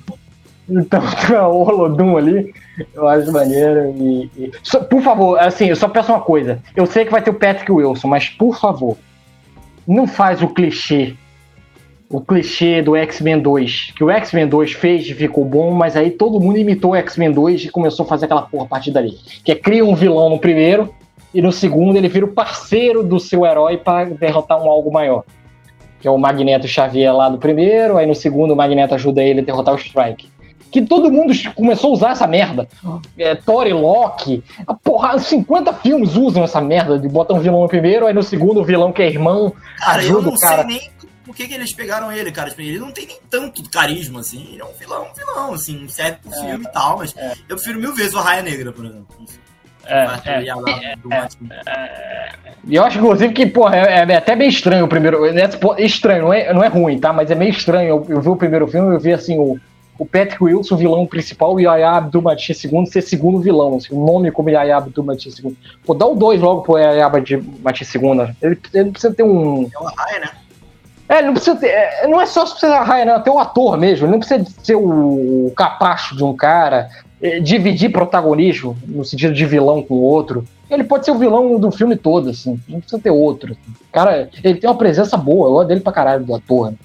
[0.68, 1.02] Então,
[1.50, 2.52] o Olodum ali.
[2.94, 3.94] Eu acho maneiro.
[3.96, 4.52] E, e...
[4.62, 6.58] Só, por favor, assim, eu só peço uma coisa.
[6.74, 8.96] Eu sei que vai ter o Patrick Wilson, mas por favor,
[9.86, 11.14] não faz o clichê.
[12.10, 13.92] O clichê do X-Men 2.
[13.96, 17.32] Que o X-Men 2 fez e ficou bom, mas aí todo mundo imitou o X-Men
[17.32, 19.18] 2 e começou a fazer aquela porra a partir dali.
[19.44, 20.94] Que é cria um vilão no primeiro,
[21.32, 25.24] e no segundo ele vira o parceiro do seu herói para derrotar um algo maior.
[25.98, 29.40] Que é o Magneto Xavier lá do primeiro, aí no segundo o Magneto ajuda ele
[29.40, 30.33] a derrotar o Strike
[30.74, 32.68] que todo mundo começou a usar essa merda.
[33.16, 34.42] É, Thor e Loki.
[34.66, 38.24] A porra, 50 filmes usam essa merda de botar um vilão no primeiro, aí no
[38.24, 39.54] segundo o vilão que é irmão.
[39.78, 40.64] Cara, ajuda eu não o cara.
[40.64, 40.90] sei nem
[41.24, 42.50] por que, que eles pegaram ele, cara.
[42.50, 44.48] Tipo, ele não tem nem tanto carisma, assim.
[44.50, 47.34] Ele é um vilão, um vilão, assim, serve pro é, filme e tal, mas é.
[47.48, 49.06] eu prefiro mil vezes o Raia Negra, por exemplo.
[49.86, 50.44] É, é, é,
[52.66, 55.24] e eu acho, inclusive, que, porra, é, é, até bem estranho o primeiro.
[55.24, 55.48] É,
[55.78, 57.12] estranho, não é, não é ruim, tá?
[57.12, 57.88] Mas é meio estranho.
[57.88, 59.60] Eu, eu vi o primeiro filme e eu vi assim, o,
[59.98, 63.76] o Patrick Wilson, vilão principal, e Yaya Abdul-Mateen II ser segundo vilão.
[63.76, 65.56] Assim, o nome como Yaya Abdul-Mateen II.
[65.84, 68.34] Pô, dá o 2 logo pro Yaya Abdul-Mateen II.
[68.42, 69.68] Ele, ele precisa ter um...
[69.72, 70.30] É uma raia, né?
[71.08, 73.38] É, ele não precisa ter, é, não é só precisa ser raia, não, até o
[73.38, 74.06] ator mesmo.
[74.06, 76.88] Ele não precisa ser o capacho de um cara,
[77.20, 80.44] é, dividir protagonismo no sentido de vilão com o outro.
[80.70, 82.58] Ele pode ser o vilão do filme todo, assim.
[82.66, 83.52] Não precisa ter outro.
[83.52, 83.76] Assim.
[83.92, 85.48] Cara, ele tem uma presença boa.
[85.48, 86.70] Eu gosto dele pra caralho do ator.
[86.70, 86.76] Né?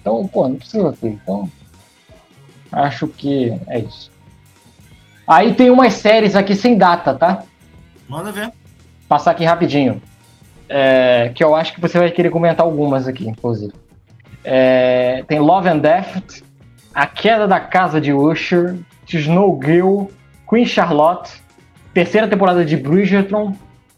[0.00, 1.10] Então, pô, não precisa ter.
[1.10, 1.48] Então,
[2.70, 4.10] Acho que é isso.
[5.26, 7.42] Aí tem umas séries aqui sem data, tá?
[8.08, 8.50] Manda ver.
[9.08, 10.00] Passar aqui rapidinho.
[10.68, 13.72] É, que eu acho que você vai querer comentar algumas aqui, inclusive.
[14.44, 16.42] É, tem Love and Death,
[16.94, 18.76] A Queda da Casa de Usher,
[19.06, 20.06] Snowgirl,
[20.48, 21.42] Queen Charlotte,
[21.92, 23.54] terceira temporada de Bridgerton,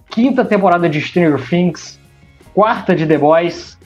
[0.09, 1.99] quinta temporada de Stranger Things,
[2.55, 3.79] quarta de The Boys,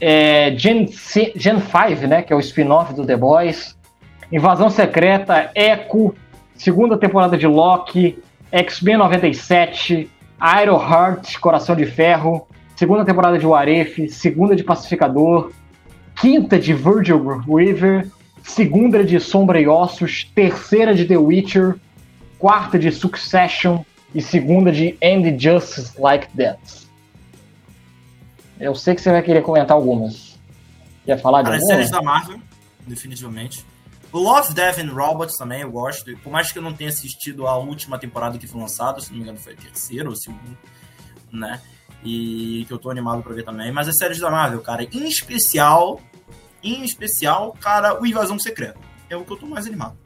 [0.00, 0.88] é, Gen,
[1.36, 3.76] Gen 5, né, que é o spin-off do The Boys,
[4.32, 6.14] Invasão Secreta, Echo,
[6.54, 8.18] segunda temporada de Loki,
[8.52, 10.10] X-Men 97,
[10.62, 12.46] Iron Heart, Coração de Ferro,
[12.76, 15.52] segunda temporada de Waref, segunda de Pacificador,
[16.20, 18.08] quinta de Virgil River,
[18.42, 21.76] segunda de Sombra e Ossos, terceira de The Witcher,
[22.38, 23.84] quarta de Succession
[24.14, 26.88] e segunda de End Justice Like That.
[28.58, 30.38] Eu sei que você vai querer comentar algumas.
[31.04, 31.66] Quer falar de algumas?
[31.66, 32.38] séries da Marvel,
[32.86, 33.64] definitivamente.
[34.12, 36.16] Love, Death and Robots também, eu gosto.
[36.18, 39.16] Por mais que eu não tenha assistido a última temporada que foi lançada, se não
[39.16, 40.58] me engano foi a terceira ou segunda,
[41.32, 41.60] né?
[42.02, 43.70] E que eu tô animado pra ver também.
[43.70, 46.00] Mas as séries da Marvel, cara, em especial,
[46.62, 48.78] em especial, cara, o Invasão Secreta.
[49.08, 49.96] É o que eu tô mais animado.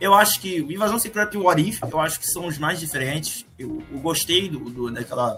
[0.00, 2.58] Eu acho que o Invasão Secreta e o What If, eu acho que são os
[2.58, 3.46] mais diferentes.
[3.58, 5.36] Eu, eu gostei do, do, daquela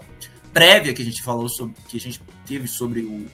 [0.53, 3.27] prévia que a gente falou sobre, que a gente teve sobre o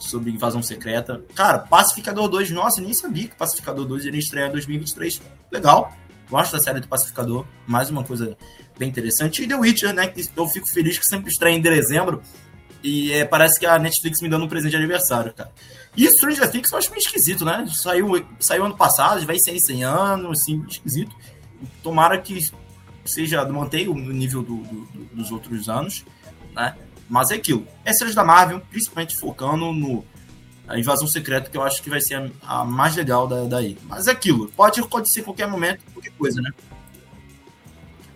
[0.00, 1.22] sobre Invasão Secreta.
[1.34, 5.20] Cara, Pacificador 2, nossa, nem sabia que Pacificador 2 iria estrear em 2023.
[5.52, 5.92] Legal.
[6.28, 7.44] Gosto da série do Pacificador.
[7.66, 8.36] Mais uma coisa
[8.78, 9.42] bem interessante.
[9.42, 10.08] E The Witcher, né?
[10.08, 12.22] Que eu fico feliz que sempre estreia em dezembro.
[12.82, 15.52] E é, parece que a Netflix me dando um presente de aniversário, cara.
[15.96, 17.66] E Stranger Things eu acho meio esquisito, né?
[17.72, 21.14] Saiu, saiu ano passado, vai ser em 100 anos, assim, esquisito.
[21.82, 22.50] Tomara que
[23.04, 26.04] seja, mantenha o nível do, do, dos outros anos,
[26.54, 26.74] né?
[27.10, 27.66] Mas é aquilo.
[27.84, 30.04] É séries da Marvel, principalmente focando no
[30.68, 33.76] a invasão secreta, que eu acho que vai ser a, a mais legal da, daí.
[33.82, 34.46] Mas é aquilo.
[34.52, 36.52] Pode acontecer em qualquer momento, qualquer coisa, né?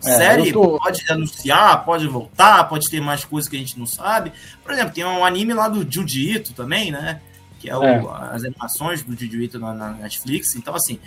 [0.05, 0.79] É, Série tô...
[0.79, 4.31] pode anunciar, pode voltar, pode ter mais coisas que a gente não sabe.
[4.63, 7.19] Por exemplo, tem um anime lá do Ito também, né?
[7.59, 7.99] Que é, o, É.
[8.31, 10.55] as animações do Ito na, na Netflix.
[10.55, 10.97] Então, assim,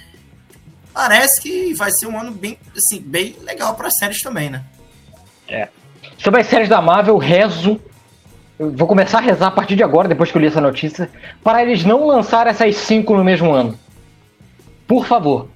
[0.92, 4.62] parece que vai ser um ano bem, assim, bem legal para séries também, né?
[6.18, 7.80] Sobre as séries da Marvel, rezo.
[8.58, 11.08] Eu vou começar a rezar a partir de agora, depois que eu li essa notícia,
[11.44, 13.78] para eles não lançarem essas cinco no mesmo ano.
[14.86, 15.48] Por favor.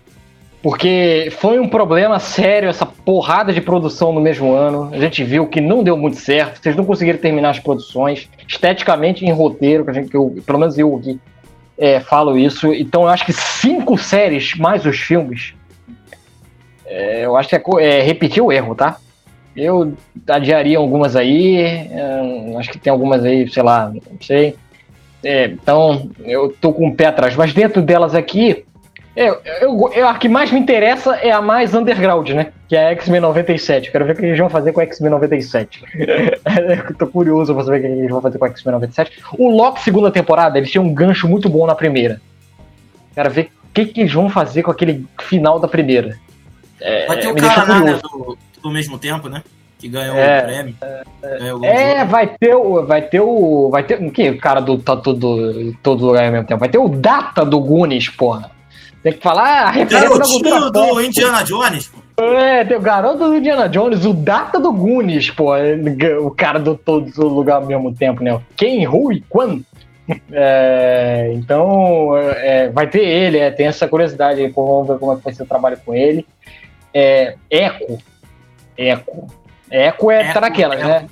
[0.63, 4.91] Porque foi um problema sério essa porrada de produção no mesmo ano.
[4.93, 6.63] A gente viu que não deu muito certo.
[6.63, 8.31] Vocês não conseguiram terminar as produções.
[8.47, 11.19] Esteticamente, em roteiro, que a gente, que eu, pelo menos eu aqui
[11.77, 12.73] é, falo isso.
[12.73, 15.55] Então eu acho que cinco séries mais os filmes.
[16.87, 18.99] é, eu acho que é, é repetir o erro, tá?
[19.57, 19.93] Eu
[20.29, 24.57] adiaria algumas aí, é, acho que tem algumas aí, sei lá, não sei.
[25.23, 27.37] É, então, eu tô com o pé atrás.
[27.37, 28.65] Mas dentro delas aqui,
[29.15, 32.49] eu, eu, eu- a que mais me interessa é a mais underground, né?
[32.67, 33.93] Que é a X-Men 97.
[33.93, 35.85] Quero ver o que eles vão fazer com a X-Men 97.
[36.89, 39.13] eu tô curioso pra saber o que eles vão fazer com a X-Men 97.
[39.39, 42.21] O Loki, segunda temporada, eles tinham um gancho muito bom na primeira.
[43.15, 46.17] Quero ver o que, que eles vão fazer com aquele final da primeira.
[46.81, 49.43] É, Vai ter o cara lá, né, do, do mesmo tempo, né?
[49.79, 50.39] Que ganhou É.
[50.41, 50.75] o prêmio.
[51.39, 52.11] Ganhou É, jogo.
[52.13, 52.87] vai ter o.
[52.87, 53.69] Vai ter o.
[53.71, 54.01] Vai ter.
[54.01, 54.31] O que?
[54.31, 56.61] O cara do tá todo, todo lugar ao mesmo tempo.
[56.61, 58.51] Vai ter o Data do Goonies, porra.
[59.03, 61.05] Tem que falar ah, a referência da Garotinho do pop.
[61.05, 62.23] Indiana Jones, pô.
[62.23, 65.53] É, tem o garoto do Indiana Jones, o Data do Goonies, pô.
[66.21, 68.39] O cara do todo lugar ao mesmo tempo, né?
[68.57, 69.65] Quem, who e quando?
[70.31, 75.17] É, então, é, vai ter ele, é, tem essa curiosidade aí, vamos ver como é
[75.17, 76.25] que vai ser o trabalho com ele.
[76.95, 77.99] É, Echo.
[78.77, 79.27] Echo.
[79.71, 80.89] Echo é, Echo, tá naquelas, Echo.
[80.89, 81.07] né?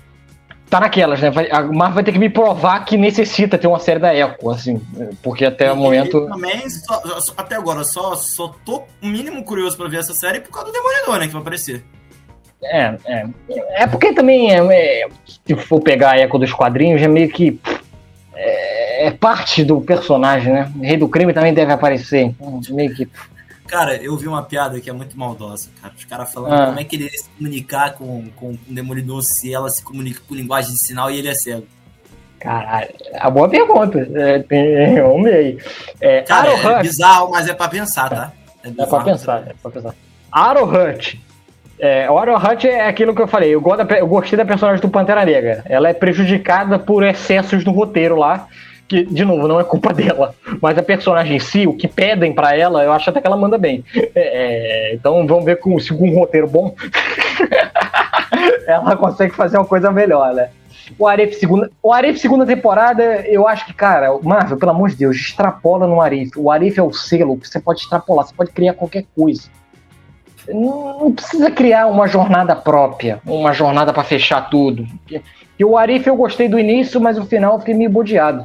[0.68, 1.30] Tá naquelas, né?
[1.30, 4.50] Vai, a Marvel vai ter que me provar que necessita ter uma série da Echo,
[4.50, 4.80] assim,
[5.22, 6.26] porque até o E momento.
[6.28, 7.02] também, só-
[7.36, 10.72] até agora, só, só tô o mínimo curioso pra ver essa série por causa do
[10.72, 11.26] Demolidor, né?
[11.26, 11.84] Que vai aparecer.
[12.62, 13.26] É, é.
[13.82, 17.58] É porque também, é, é, se for pegar a Echo dos quadrinhos, é meio que.
[18.34, 20.70] É, é parte do personagem, né?
[20.78, 22.26] O Rei do Crime também deve aparecer.
[22.38, 23.08] Então, meio que.
[23.70, 25.94] Cara, eu vi uma piada que é muito maldosa, cara.
[25.96, 26.66] Os caras falando Ah.
[26.66, 30.20] como é que ele ia se comunicar com, com o Demolidor se ela se comunica
[30.26, 31.66] por linguagem de sinal e ele é cego.
[32.40, 32.88] Caralho,
[33.18, 33.98] a boa pergunta.
[34.14, 34.74] É, tem,
[35.22, 35.58] ver aí.
[36.00, 38.32] É, Cara, Arrow é Hutt, bizarro, mas é pra pensar, tá?
[38.64, 38.88] é bizarro.
[38.90, 39.94] pra pensar, é pra pensar.
[40.32, 41.20] Arrow Hutt.
[41.78, 43.54] É, o Arrow Hutt é aquilo que eu falei.
[43.54, 45.62] Eu, gosto da, eu gostei da personagem do Pantera Negra.
[45.66, 48.48] Ela é prejudicada por excessos no roteiro lá.
[48.90, 50.34] Que, de novo, não é culpa dela.
[50.60, 53.36] Mas a personagem em si, o que pedem pra ela, eu acho até que ela
[53.36, 53.84] manda bem.
[54.16, 56.74] É, então vamos ver com, se com um roteiro bom.
[58.66, 60.48] ela consegue fazer uma coisa melhor, né?
[60.98, 64.96] O Arif segunda, o Arif segunda temporada, eu acho que, cara, Marvel, pelo amor de
[64.96, 66.32] Deus, extrapola no Arif.
[66.36, 69.48] O Arif é o selo que você pode extrapolar, você pode criar qualquer coisa.
[70.48, 74.84] Não, precisa criar uma jornada própria, uma jornada pra fechar tudo.
[75.56, 78.44] E o Arif eu gostei do início, mas o final eu fiquei meio bodeado.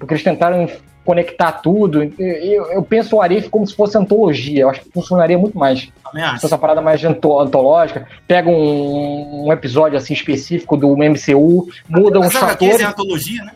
[0.00, 0.68] Porque eles tentaram
[1.04, 2.02] conectar tudo.
[2.18, 4.62] Eu, eu penso o Arif como se fosse antologia.
[4.62, 5.88] Eu acho que funcionaria muito mais.
[6.48, 8.06] Uma parada mais anto- antológica.
[8.26, 12.80] Pega um, um episódio assim específico do MCU, muda uns Mas sabe que fatores.
[12.80, 13.52] é antologia, né?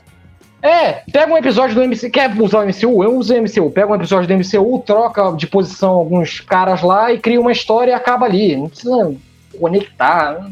[0.62, 2.10] É, pega um episódio do MCU.
[2.10, 3.02] Quer usar o MCU?
[3.04, 3.70] Eu uso o MCU.
[3.70, 7.90] Pega um episódio do MCU, troca de posição alguns caras lá e cria uma história
[7.90, 8.56] e acaba ali.
[8.56, 9.14] Não precisa
[9.60, 10.46] conectar.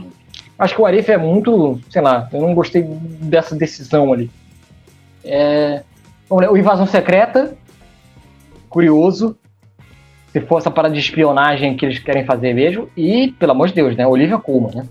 [0.58, 1.80] Acho que o Arif é muito.
[1.90, 4.30] Sei lá, eu não gostei dessa decisão ali.
[5.24, 5.82] É,
[6.28, 7.56] o Invasão Secreta.
[8.68, 9.36] Curioso.
[10.32, 12.88] Se for essa parada de espionagem que eles querem fazer mesmo.
[12.96, 14.06] E, pelo amor de Deus, né?
[14.06, 14.88] Olivia Colman, né?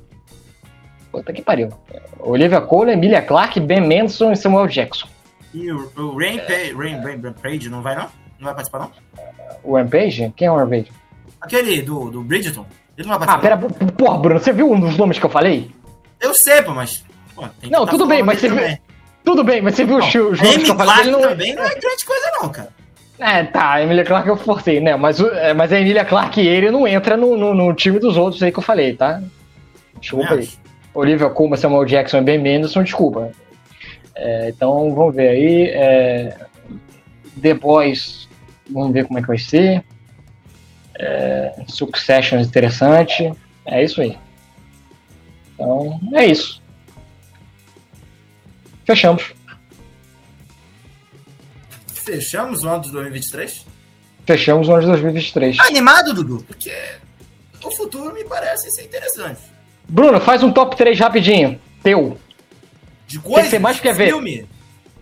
[1.11, 1.69] Puta que pariu.
[2.19, 5.07] Olivia Colman, Emilia Clarke, Ben Mendelsohn e Samuel Jackson.
[5.53, 8.03] E o, o Rain, Page, Rain, Rain, Rain Page não vai, não?
[8.39, 8.91] Não vai participar, não?
[9.63, 10.31] O Rampage?
[10.35, 10.91] Quem é o Rampage?
[11.41, 12.65] Aquele do, do Bridgeton.
[12.97, 13.57] Ele não vai Ah, participar.
[13.77, 15.69] pera, porra, Bruno, você viu um dos nomes que eu falei?
[16.19, 17.03] Eu sei, pô, mas.
[17.35, 18.79] Pô, Não, tudo bem, mas você também.
[19.23, 20.73] Tudo bem, mas você viu os, os nomes Amy que?
[20.75, 21.21] Clark Ele não...
[21.21, 22.69] também não é grande coisa, não, cara.
[23.19, 24.95] É, tá, a Emilia Clarke eu forcei, né?
[24.95, 27.99] Mas, o- é, mas a Emilia Clarke e ele não entra no, no, no time
[27.99, 29.21] dos outros aí que eu falei, tá?
[29.99, 30.49] Desculpa aí.
[30.93, 33.31] Olivia Colman, Samuel Jackson e Ben Mendelsohn, desculpa.
[34.15, 35.63] É, então, vamos ver aí.
[35.69, 36.35] É,
[37.39, 38.27] The Boys,
[38.69, 39.83] vamos ver como é que vai ser.
[40.99, 43.31] É, Succession interessante.
[43.67, 44.17] É isso aí.
[45.53, 46.60] Então, é isso.
[48.91, 49.23] Fechamos.
[51.93, 53.65] Fechamos o ano de 2023?
[54.25, 55.55] Fechamos o ano de 2023.
[55.57, 56.43] Tá animado, Dudu?
[56.45, 56.73] Porque
[57.63, 59.39] o futuro me parece ser interessante.
[59.87, 61.57] Bruno, faz um top 3 rapidinho.
[61.81, 62.17] Teu.
[63.07, 64.07] De coisas, você mais quer ver?
[64.07, 64.45] filme,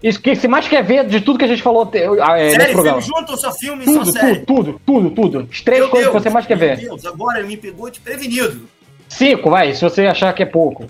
[0.04, 1.90] Isso que você mais quer ver de tudo que a gente falou
[2.22, 3.02] ah, é, série, programa.
[3.02, 4.40] filme junto ou só filme e só Tudo, série?
[4.46, 5.10] tudo, tudo, tudo,
[5.40, 5.50] tudo.
[5.52, 6.78] As três Meu coisas que Deus, você mais quer meu ver.
[6.78, 8.70] Deus, agora me pegou de prevenido.
[9.08, 10.86] Cinco, vai, se você achar que é pouco.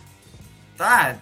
[0.77, 1.15] Tá,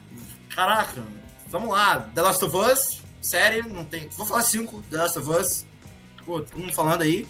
[0.55, 1.01] caraca,
[1.49, 2.07] vamos lá.
[2.13, 4.07] The Last of Us, série, não tem.
[4.17, 5.65] Vou falar cinco, The Last of Us.
[6.25, 7.25] Pô, todo mundo falando aí.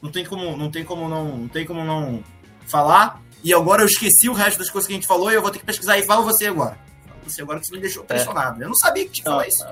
[0.00, 2.22] Não tem como, não tem como não, não tem como não
[2.66, 3.20] falar.
[3.44, 5.50] E agora eu esqueci o resto das coisas que a gente falou e eu vou
[5.50, 6.04] ter que pesquisar aí.
[6.04, 6.76] Fala você agora.
[7.06, 8.62] Fala você agora que você me deixou pressionado.
[8.62, 9.64] Eu não sabia que tinha que falar isso.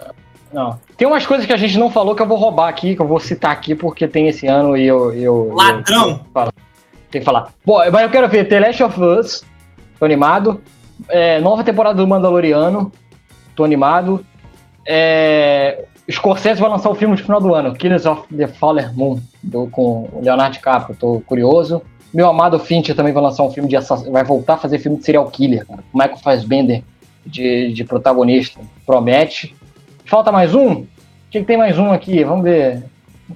[0.53, 0.81] Não.
[0.97, 3.07] Tem umas coisas que a gente não falou que eu vou roubar aqui, que eu
[3.07, 5.13] vou citar aqui porque tem esse ano e eu.
[5.15, 6.25] eu Ladrão!
[6.35, 6.53] eu-
[7.11, 7.53] tem que falar.
[7.65, 9.45] Bom, mas eu quero ver The Last of Us,
[10.01, 10.63] animado.
[11.09, 12.93] É, nova temporada do Mandaloriano,
[13.61, 14.25] tô animado.
[14.87, 19.21] É, Scorsese vai lançar o filme de final do ano, Killers of the Fallen Moon,
[19.43, 21.83] do, com o Leonardo DiCaprio, tô curioso.
[22.13, 23.77] Meu amado Fincher também vai lançar um filme de
[24.11, 25.85] vai voltar a fazer filme de serial killer, cara.
[25.95, 26.83] Michael Fassbender
[27.25, 29.55] de, de protagonista, promete.
[30.07, 30.73] Falta mais um?
[30.73, 30.87] O
[31.31, 32.25] que, que tem mais um aqui?
[32.25, 32.83] Vamos ver.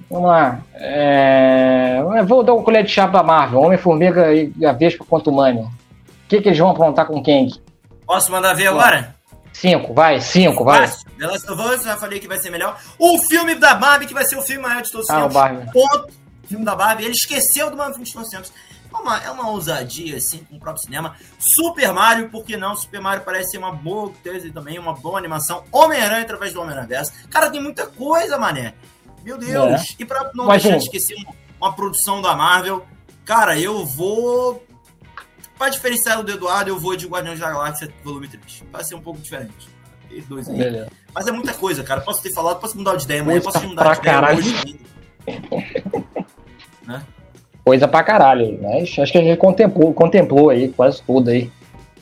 [0.09, 0.59] Vamos lá.
[0.73, 3.61] É, Vou dar um colher de chá pra Marvel.
[3.61, 5.61] Homem-Formiga e a Vespa contra o Humano.
[5.61, 7.53] O que, que eles vão aprontar com Kang?
[8.05, 9.14] Posso mandar ver agora?
[9.59, 10.85] Cinco, vai, cinco, vai.
[10.87, 11.09] Fácil.
[11.17, 12.77] The Last of Us, já falei que vai ser melhor.
[12.99, 15.29] O filme da Barbie, que vai ser o filme maior de todos os Ah, o.
[15.29, 15.71] Barbie.
[15.71, 16.13] Ponto.
[16.45, 17.05] Filme da Barbie.
[17.05, 18.51] Ele esqueceu do maior filme de todos os tempos.
[18.93, 21.15] É uma, é uma ousadia, assim, com o próprio cinema.
[21.39, 22.75] Super Mario, por que não?
[22.75, 25.63] Super Mario parece ser uma boa coisa também, uma boa animação.
[25.71, 27.13] Homem-Aranha através do Homem-Aranha Verso.
[27.29, 28.73] Cara, tem muita coisa, mané.
[29.23, 29.95] Meu Deus.
[29.97, 32.85] E pra não Mas, deixar de esquecer uma, uma produção da Marvel,
[33.23, 34.64] cara, eu vou...
[35.57, 38.63] Pra diferenciar do Eduardo, eu vou de Guardiões da Galáxia volume 3.
[38.71, 39.69] Vai ser um pouco diferente.
[40.09, 40.57] Tem dois aí.
[40.57, 40.87] Beleza.
[41.13, 42.01] Mas é muita coisa, cara.
[42.01, 44.37] Posso ter falado, posso mudar de ideia amanhã, posso mudar de ideia caralho.
[44.39, 44.55] hoje
[45.27, 46.05] ainda.
[47.65, 48.59] Coisa pra caralho.
[48.61, 51.49] Mas acho que a gente contemplou, contemplou aí quase tudo aí.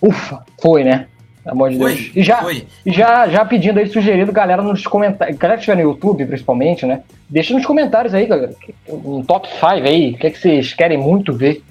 [0.01, 1.07] Ufa, foi, né?
[1.41, 2.11] Pelo amor de Foi, Deus.
[2.15, 2.67] E já, foi.
[2.85, 5.37] E já, já pedindo aí, sugerindo, galera, nos comentários.
[5.37, 7.03] Galera que estiver no YouTube, principalmente, né?
[7.29, 8.53] Deixa nos comentários aí, galera.
[8.89, 10.11] Um top 5 aí.
[10.11, 11.63] O que, é que vocês querem muito ver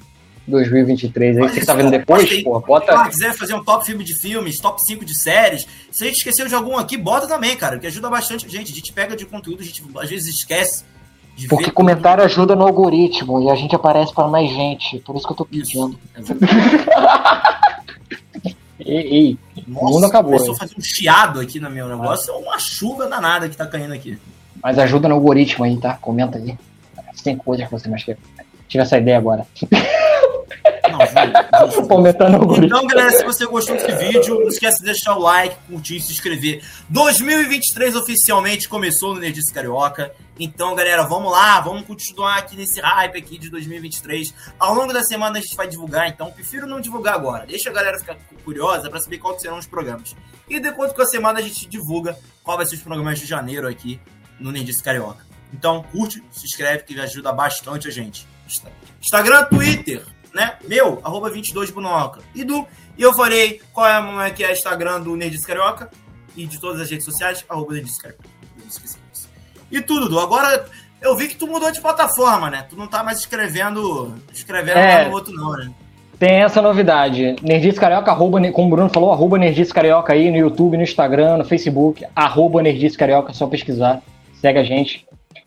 [0.52, 1.42] 2023 aí?
[1.42, 2.44] Você que isso, tá vendo cara, depois, bota aí.
[2.44, 2.96] porra, Se bota.
[3.04, 6.18] você quiser fazer um top filme de filmes, top 5 de séries, se a gente
[6.18, 8.72] esqueceu de algum aqui, bota também, cara, que ajuda bastante a gente.
[8.72, 10.84] A gente pega de conteúdo, a gente às vezes esquece
[11.48, 15.00] Porque comentário ajuda no algoritmo e a gente aparece para mais gente.
[15.00, 15.98] Por isso que eu tô pedindo.
[16.18, 16.34] isso.
[18.84, 19.38] Ei, ei,
[19.68, 20.32] Nossa, o mundo acabou.
[20.32, 23.66] Começou a fazer um chiado aqui no meu negócio, é uma chuva danada que tá
[23.66, 24.18] caindo aqui.
[24.62, 25.94] Mas ajuda no algoritmo aí, tá?
[25.94, 26.56] Comenta aí.
[27.22, 28.18] Tem coisas que você mais quer.
[28.68, 29.46] Tive essa ideia agora.
[30.92, 31.68] Não.
[32.66, 36.00] Então, galera, se você gostou desse vídeo, não esquece de deixar o like, curtir e
[36.00, 36.62] se inscrever.
[36.88, 40.12] 2023 oficialmente começou no Nerdice Carioca.
[40.38, 44.34] Então, galera, vamos lá, vamos continuar aqui nesse hype aqui de 2023.
[44.58, 47.46] Ao longo da semana a gente vai divulgar, então prefiro não divulgar agora.
[47.46, 50.16] Deixa a galera ficar curiosa para saber quais serão os programas.
[50.48, 53.68] E depois com a semana a gente divulga qual vai ser os programas de janeiro
[53.68, 54.00] aqui
[54.40, 55.24] no Nerdice Carioca.
[55.52, 58.26] Então, curte, se inscreve que ajuda bastante a gente.
[59.00, 60.02] Instagram, Twitter,
[60.34, 60.56] né?
[60.66, 62.20] Meu, arroba 22bonoca.
[62.34, 65.46] E do, e eu falei qual é, como é que é o Instagram do Nerdice
[65.46, 65.90] Carioca
[66.36, 68.24] e de todas as redes sociais, arroba Nerdice Carioca.
[69.70, 70.20] E tudo, Dudu.
[70.20, 70.66] Agora
[71.00, 72.66] eu vi que tu mudou de plataforma, né?
[72.68, 75.70] Tu não tá mais escrevendo, escrevendo é, no outro, não, né?
[76.18, 77.36] Tem essa novidade.
[77.42, 81.38] Nerdice Carioca, arroba, como o Bruno falou, arroba Nerdice Carioca aí no YouTube, no Instagram,
[81.38, 84.00] no Facebook, arroba Nerdice Carioca, só pesquisar.
[84.34, 85.04] Segue a gente.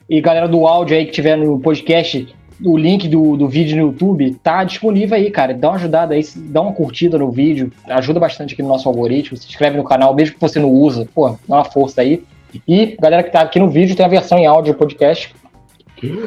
[0.10, 3.90] E galera do áudio aí que tiver no podcast, o link do, do vídeo no
[3.90, 5.54] YouTube tá disponível aí, cara.
[5.54, 9.38] Dá uma ajudada aí, dá uma curtida no vídeo, ajuda bastante aqui no nosso algoritmo.
[9.38, 12.24] Se inscreve no canal, mesmo que você não usa, pô, dá uma força aí.
[12.68, 15.34] E galera que tá aqui no vídeo tem a versão em áudio podcast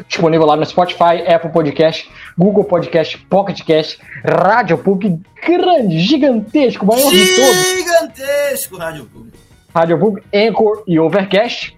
[0.09, 7.11] disponível lá no Spotify, Apple Podcast, Google Podcast, Pocket Cast, Rádio Public, grande, gigantesco, maior
[7.11, 7.67] de todos.
[7.71, 9.39] Gigantesco Rádio Public.
[9.75, 11.78] Rádio Public, Anchor e Overcast.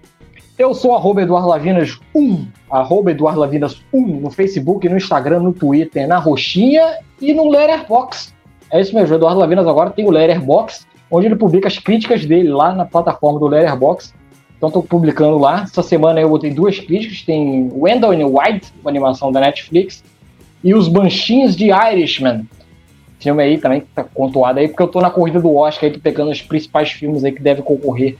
[0.61, 5.51] Eu sou arroba Eduardo Lavinas 1, arroba Eduardo Lavinas 1 no Facebook, no Instagram, no
[5.51, 8.31] Twitter, na Roxinha e no Letterboxd.
[8.69, 12.49] É isso mesmo, Eduardo Lavinas agora tem o Letterboxd, onde ele publica as críticas dele
[12.49, 14.13] lá na plataforma do Letterboxd.
[14.55, 15.63] Então estou publicando lá.
[15.63, 20.03] Essa semana eu botei duas críticas, tem Wendell in White, uma animação da Netflix,
[20.63, 22.47] e os Banshees de Irishman.
[23.19, 25.91] Filme aí também que tá contuado aí, porque eu tô na corrida do Oscar aí,
[25.91, 28.15] tô pegando os principais filmes aí que devem concorrer.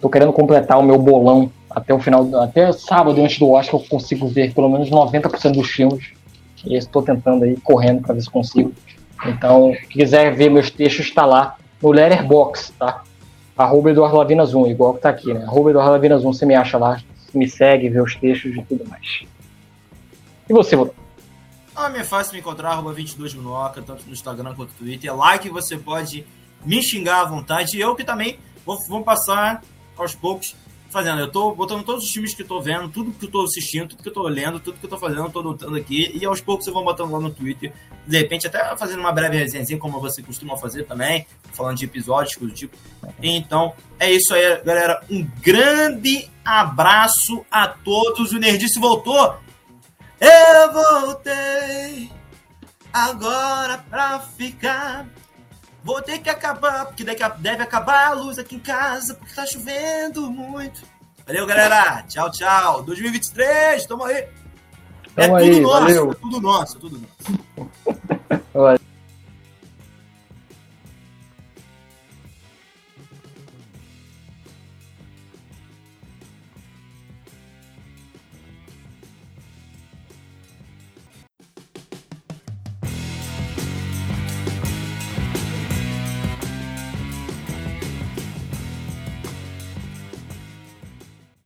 [0.00, 3.86] Tô querendo completar o meu bolão até o final, até sábado antes do Oscar eu
[3.86, 6.12] consigo ver pelo menos 90% dos filmes.
[6.64, 8.72] E estou tentando aí, correndo para ver se consigo.
[9.26, 13.02] Então, quem quiser ver meus textos, está lá no Letterboxd, tá?
[13.56, 15.44] Arroba Eduardo Lavinas 1, igual que tá aqui, né?
[15.44, 17.00] Arroba Eduardo Lavinas 1, você me acha lá,
[17.32, 19.22] me segue, vê os textos e tudo mais.
[20.48, 20.94] E você, Bruno?
[21.74, 25.14] Ah, é fácil me encontrar, arroba 22 Minoca, tanto no Instagram quanto no Twitter.
[25.16, 26.26] Lá que você pode
[26.64, 27.76] me xingar à vontade.
[27.76, 29.62] E eu que também vou, vou passar
[29.96, 30.54] aos poucos
[30.90, 31.20] fazendo.
[31.20, 33.88] Eu tô botando todos os filmes que eu tô vendo, tudo que eu tô assistindo,
[33.88, 36.10] tudo que eu tô lendo, tudo que eu tô fazendo, eu tô anotando aqui.
[36.14, 37.72] E aos poucos eu vou botando lá no Twitter.
[38.06, 42.36] De repente, até fazendo uma breve resenha, como você costuma fazer também, falando de episódios,
[42.36, 42.76] coisa do tipo.
[43.22, 45.02] Então, é isso aí, galera.
[45.10, 48.32] Um grande abraço a todos.
[48.32, 49.36] O Nerdice voltou.
[50.20, 52.10] Eu voltei
[52.92, 55.06] agora pra ficar.
[55.82, 59.34] Vou ter que acabar, porque daqui a, deve acabar a luz aqui em casa, porque
[59.34, 60.82] tá chovendo muito.
[61.26, 62.02] Valeu, galera.
[62.08, 62.82] Tchau, tchau.
[62.82, 64.26] 2023, tamo aí.
[65.14, 66.12] Tamo é tudo aí, nosso, valeu.
[66.12, 68.40] é tudo nosso, é tudo nosso.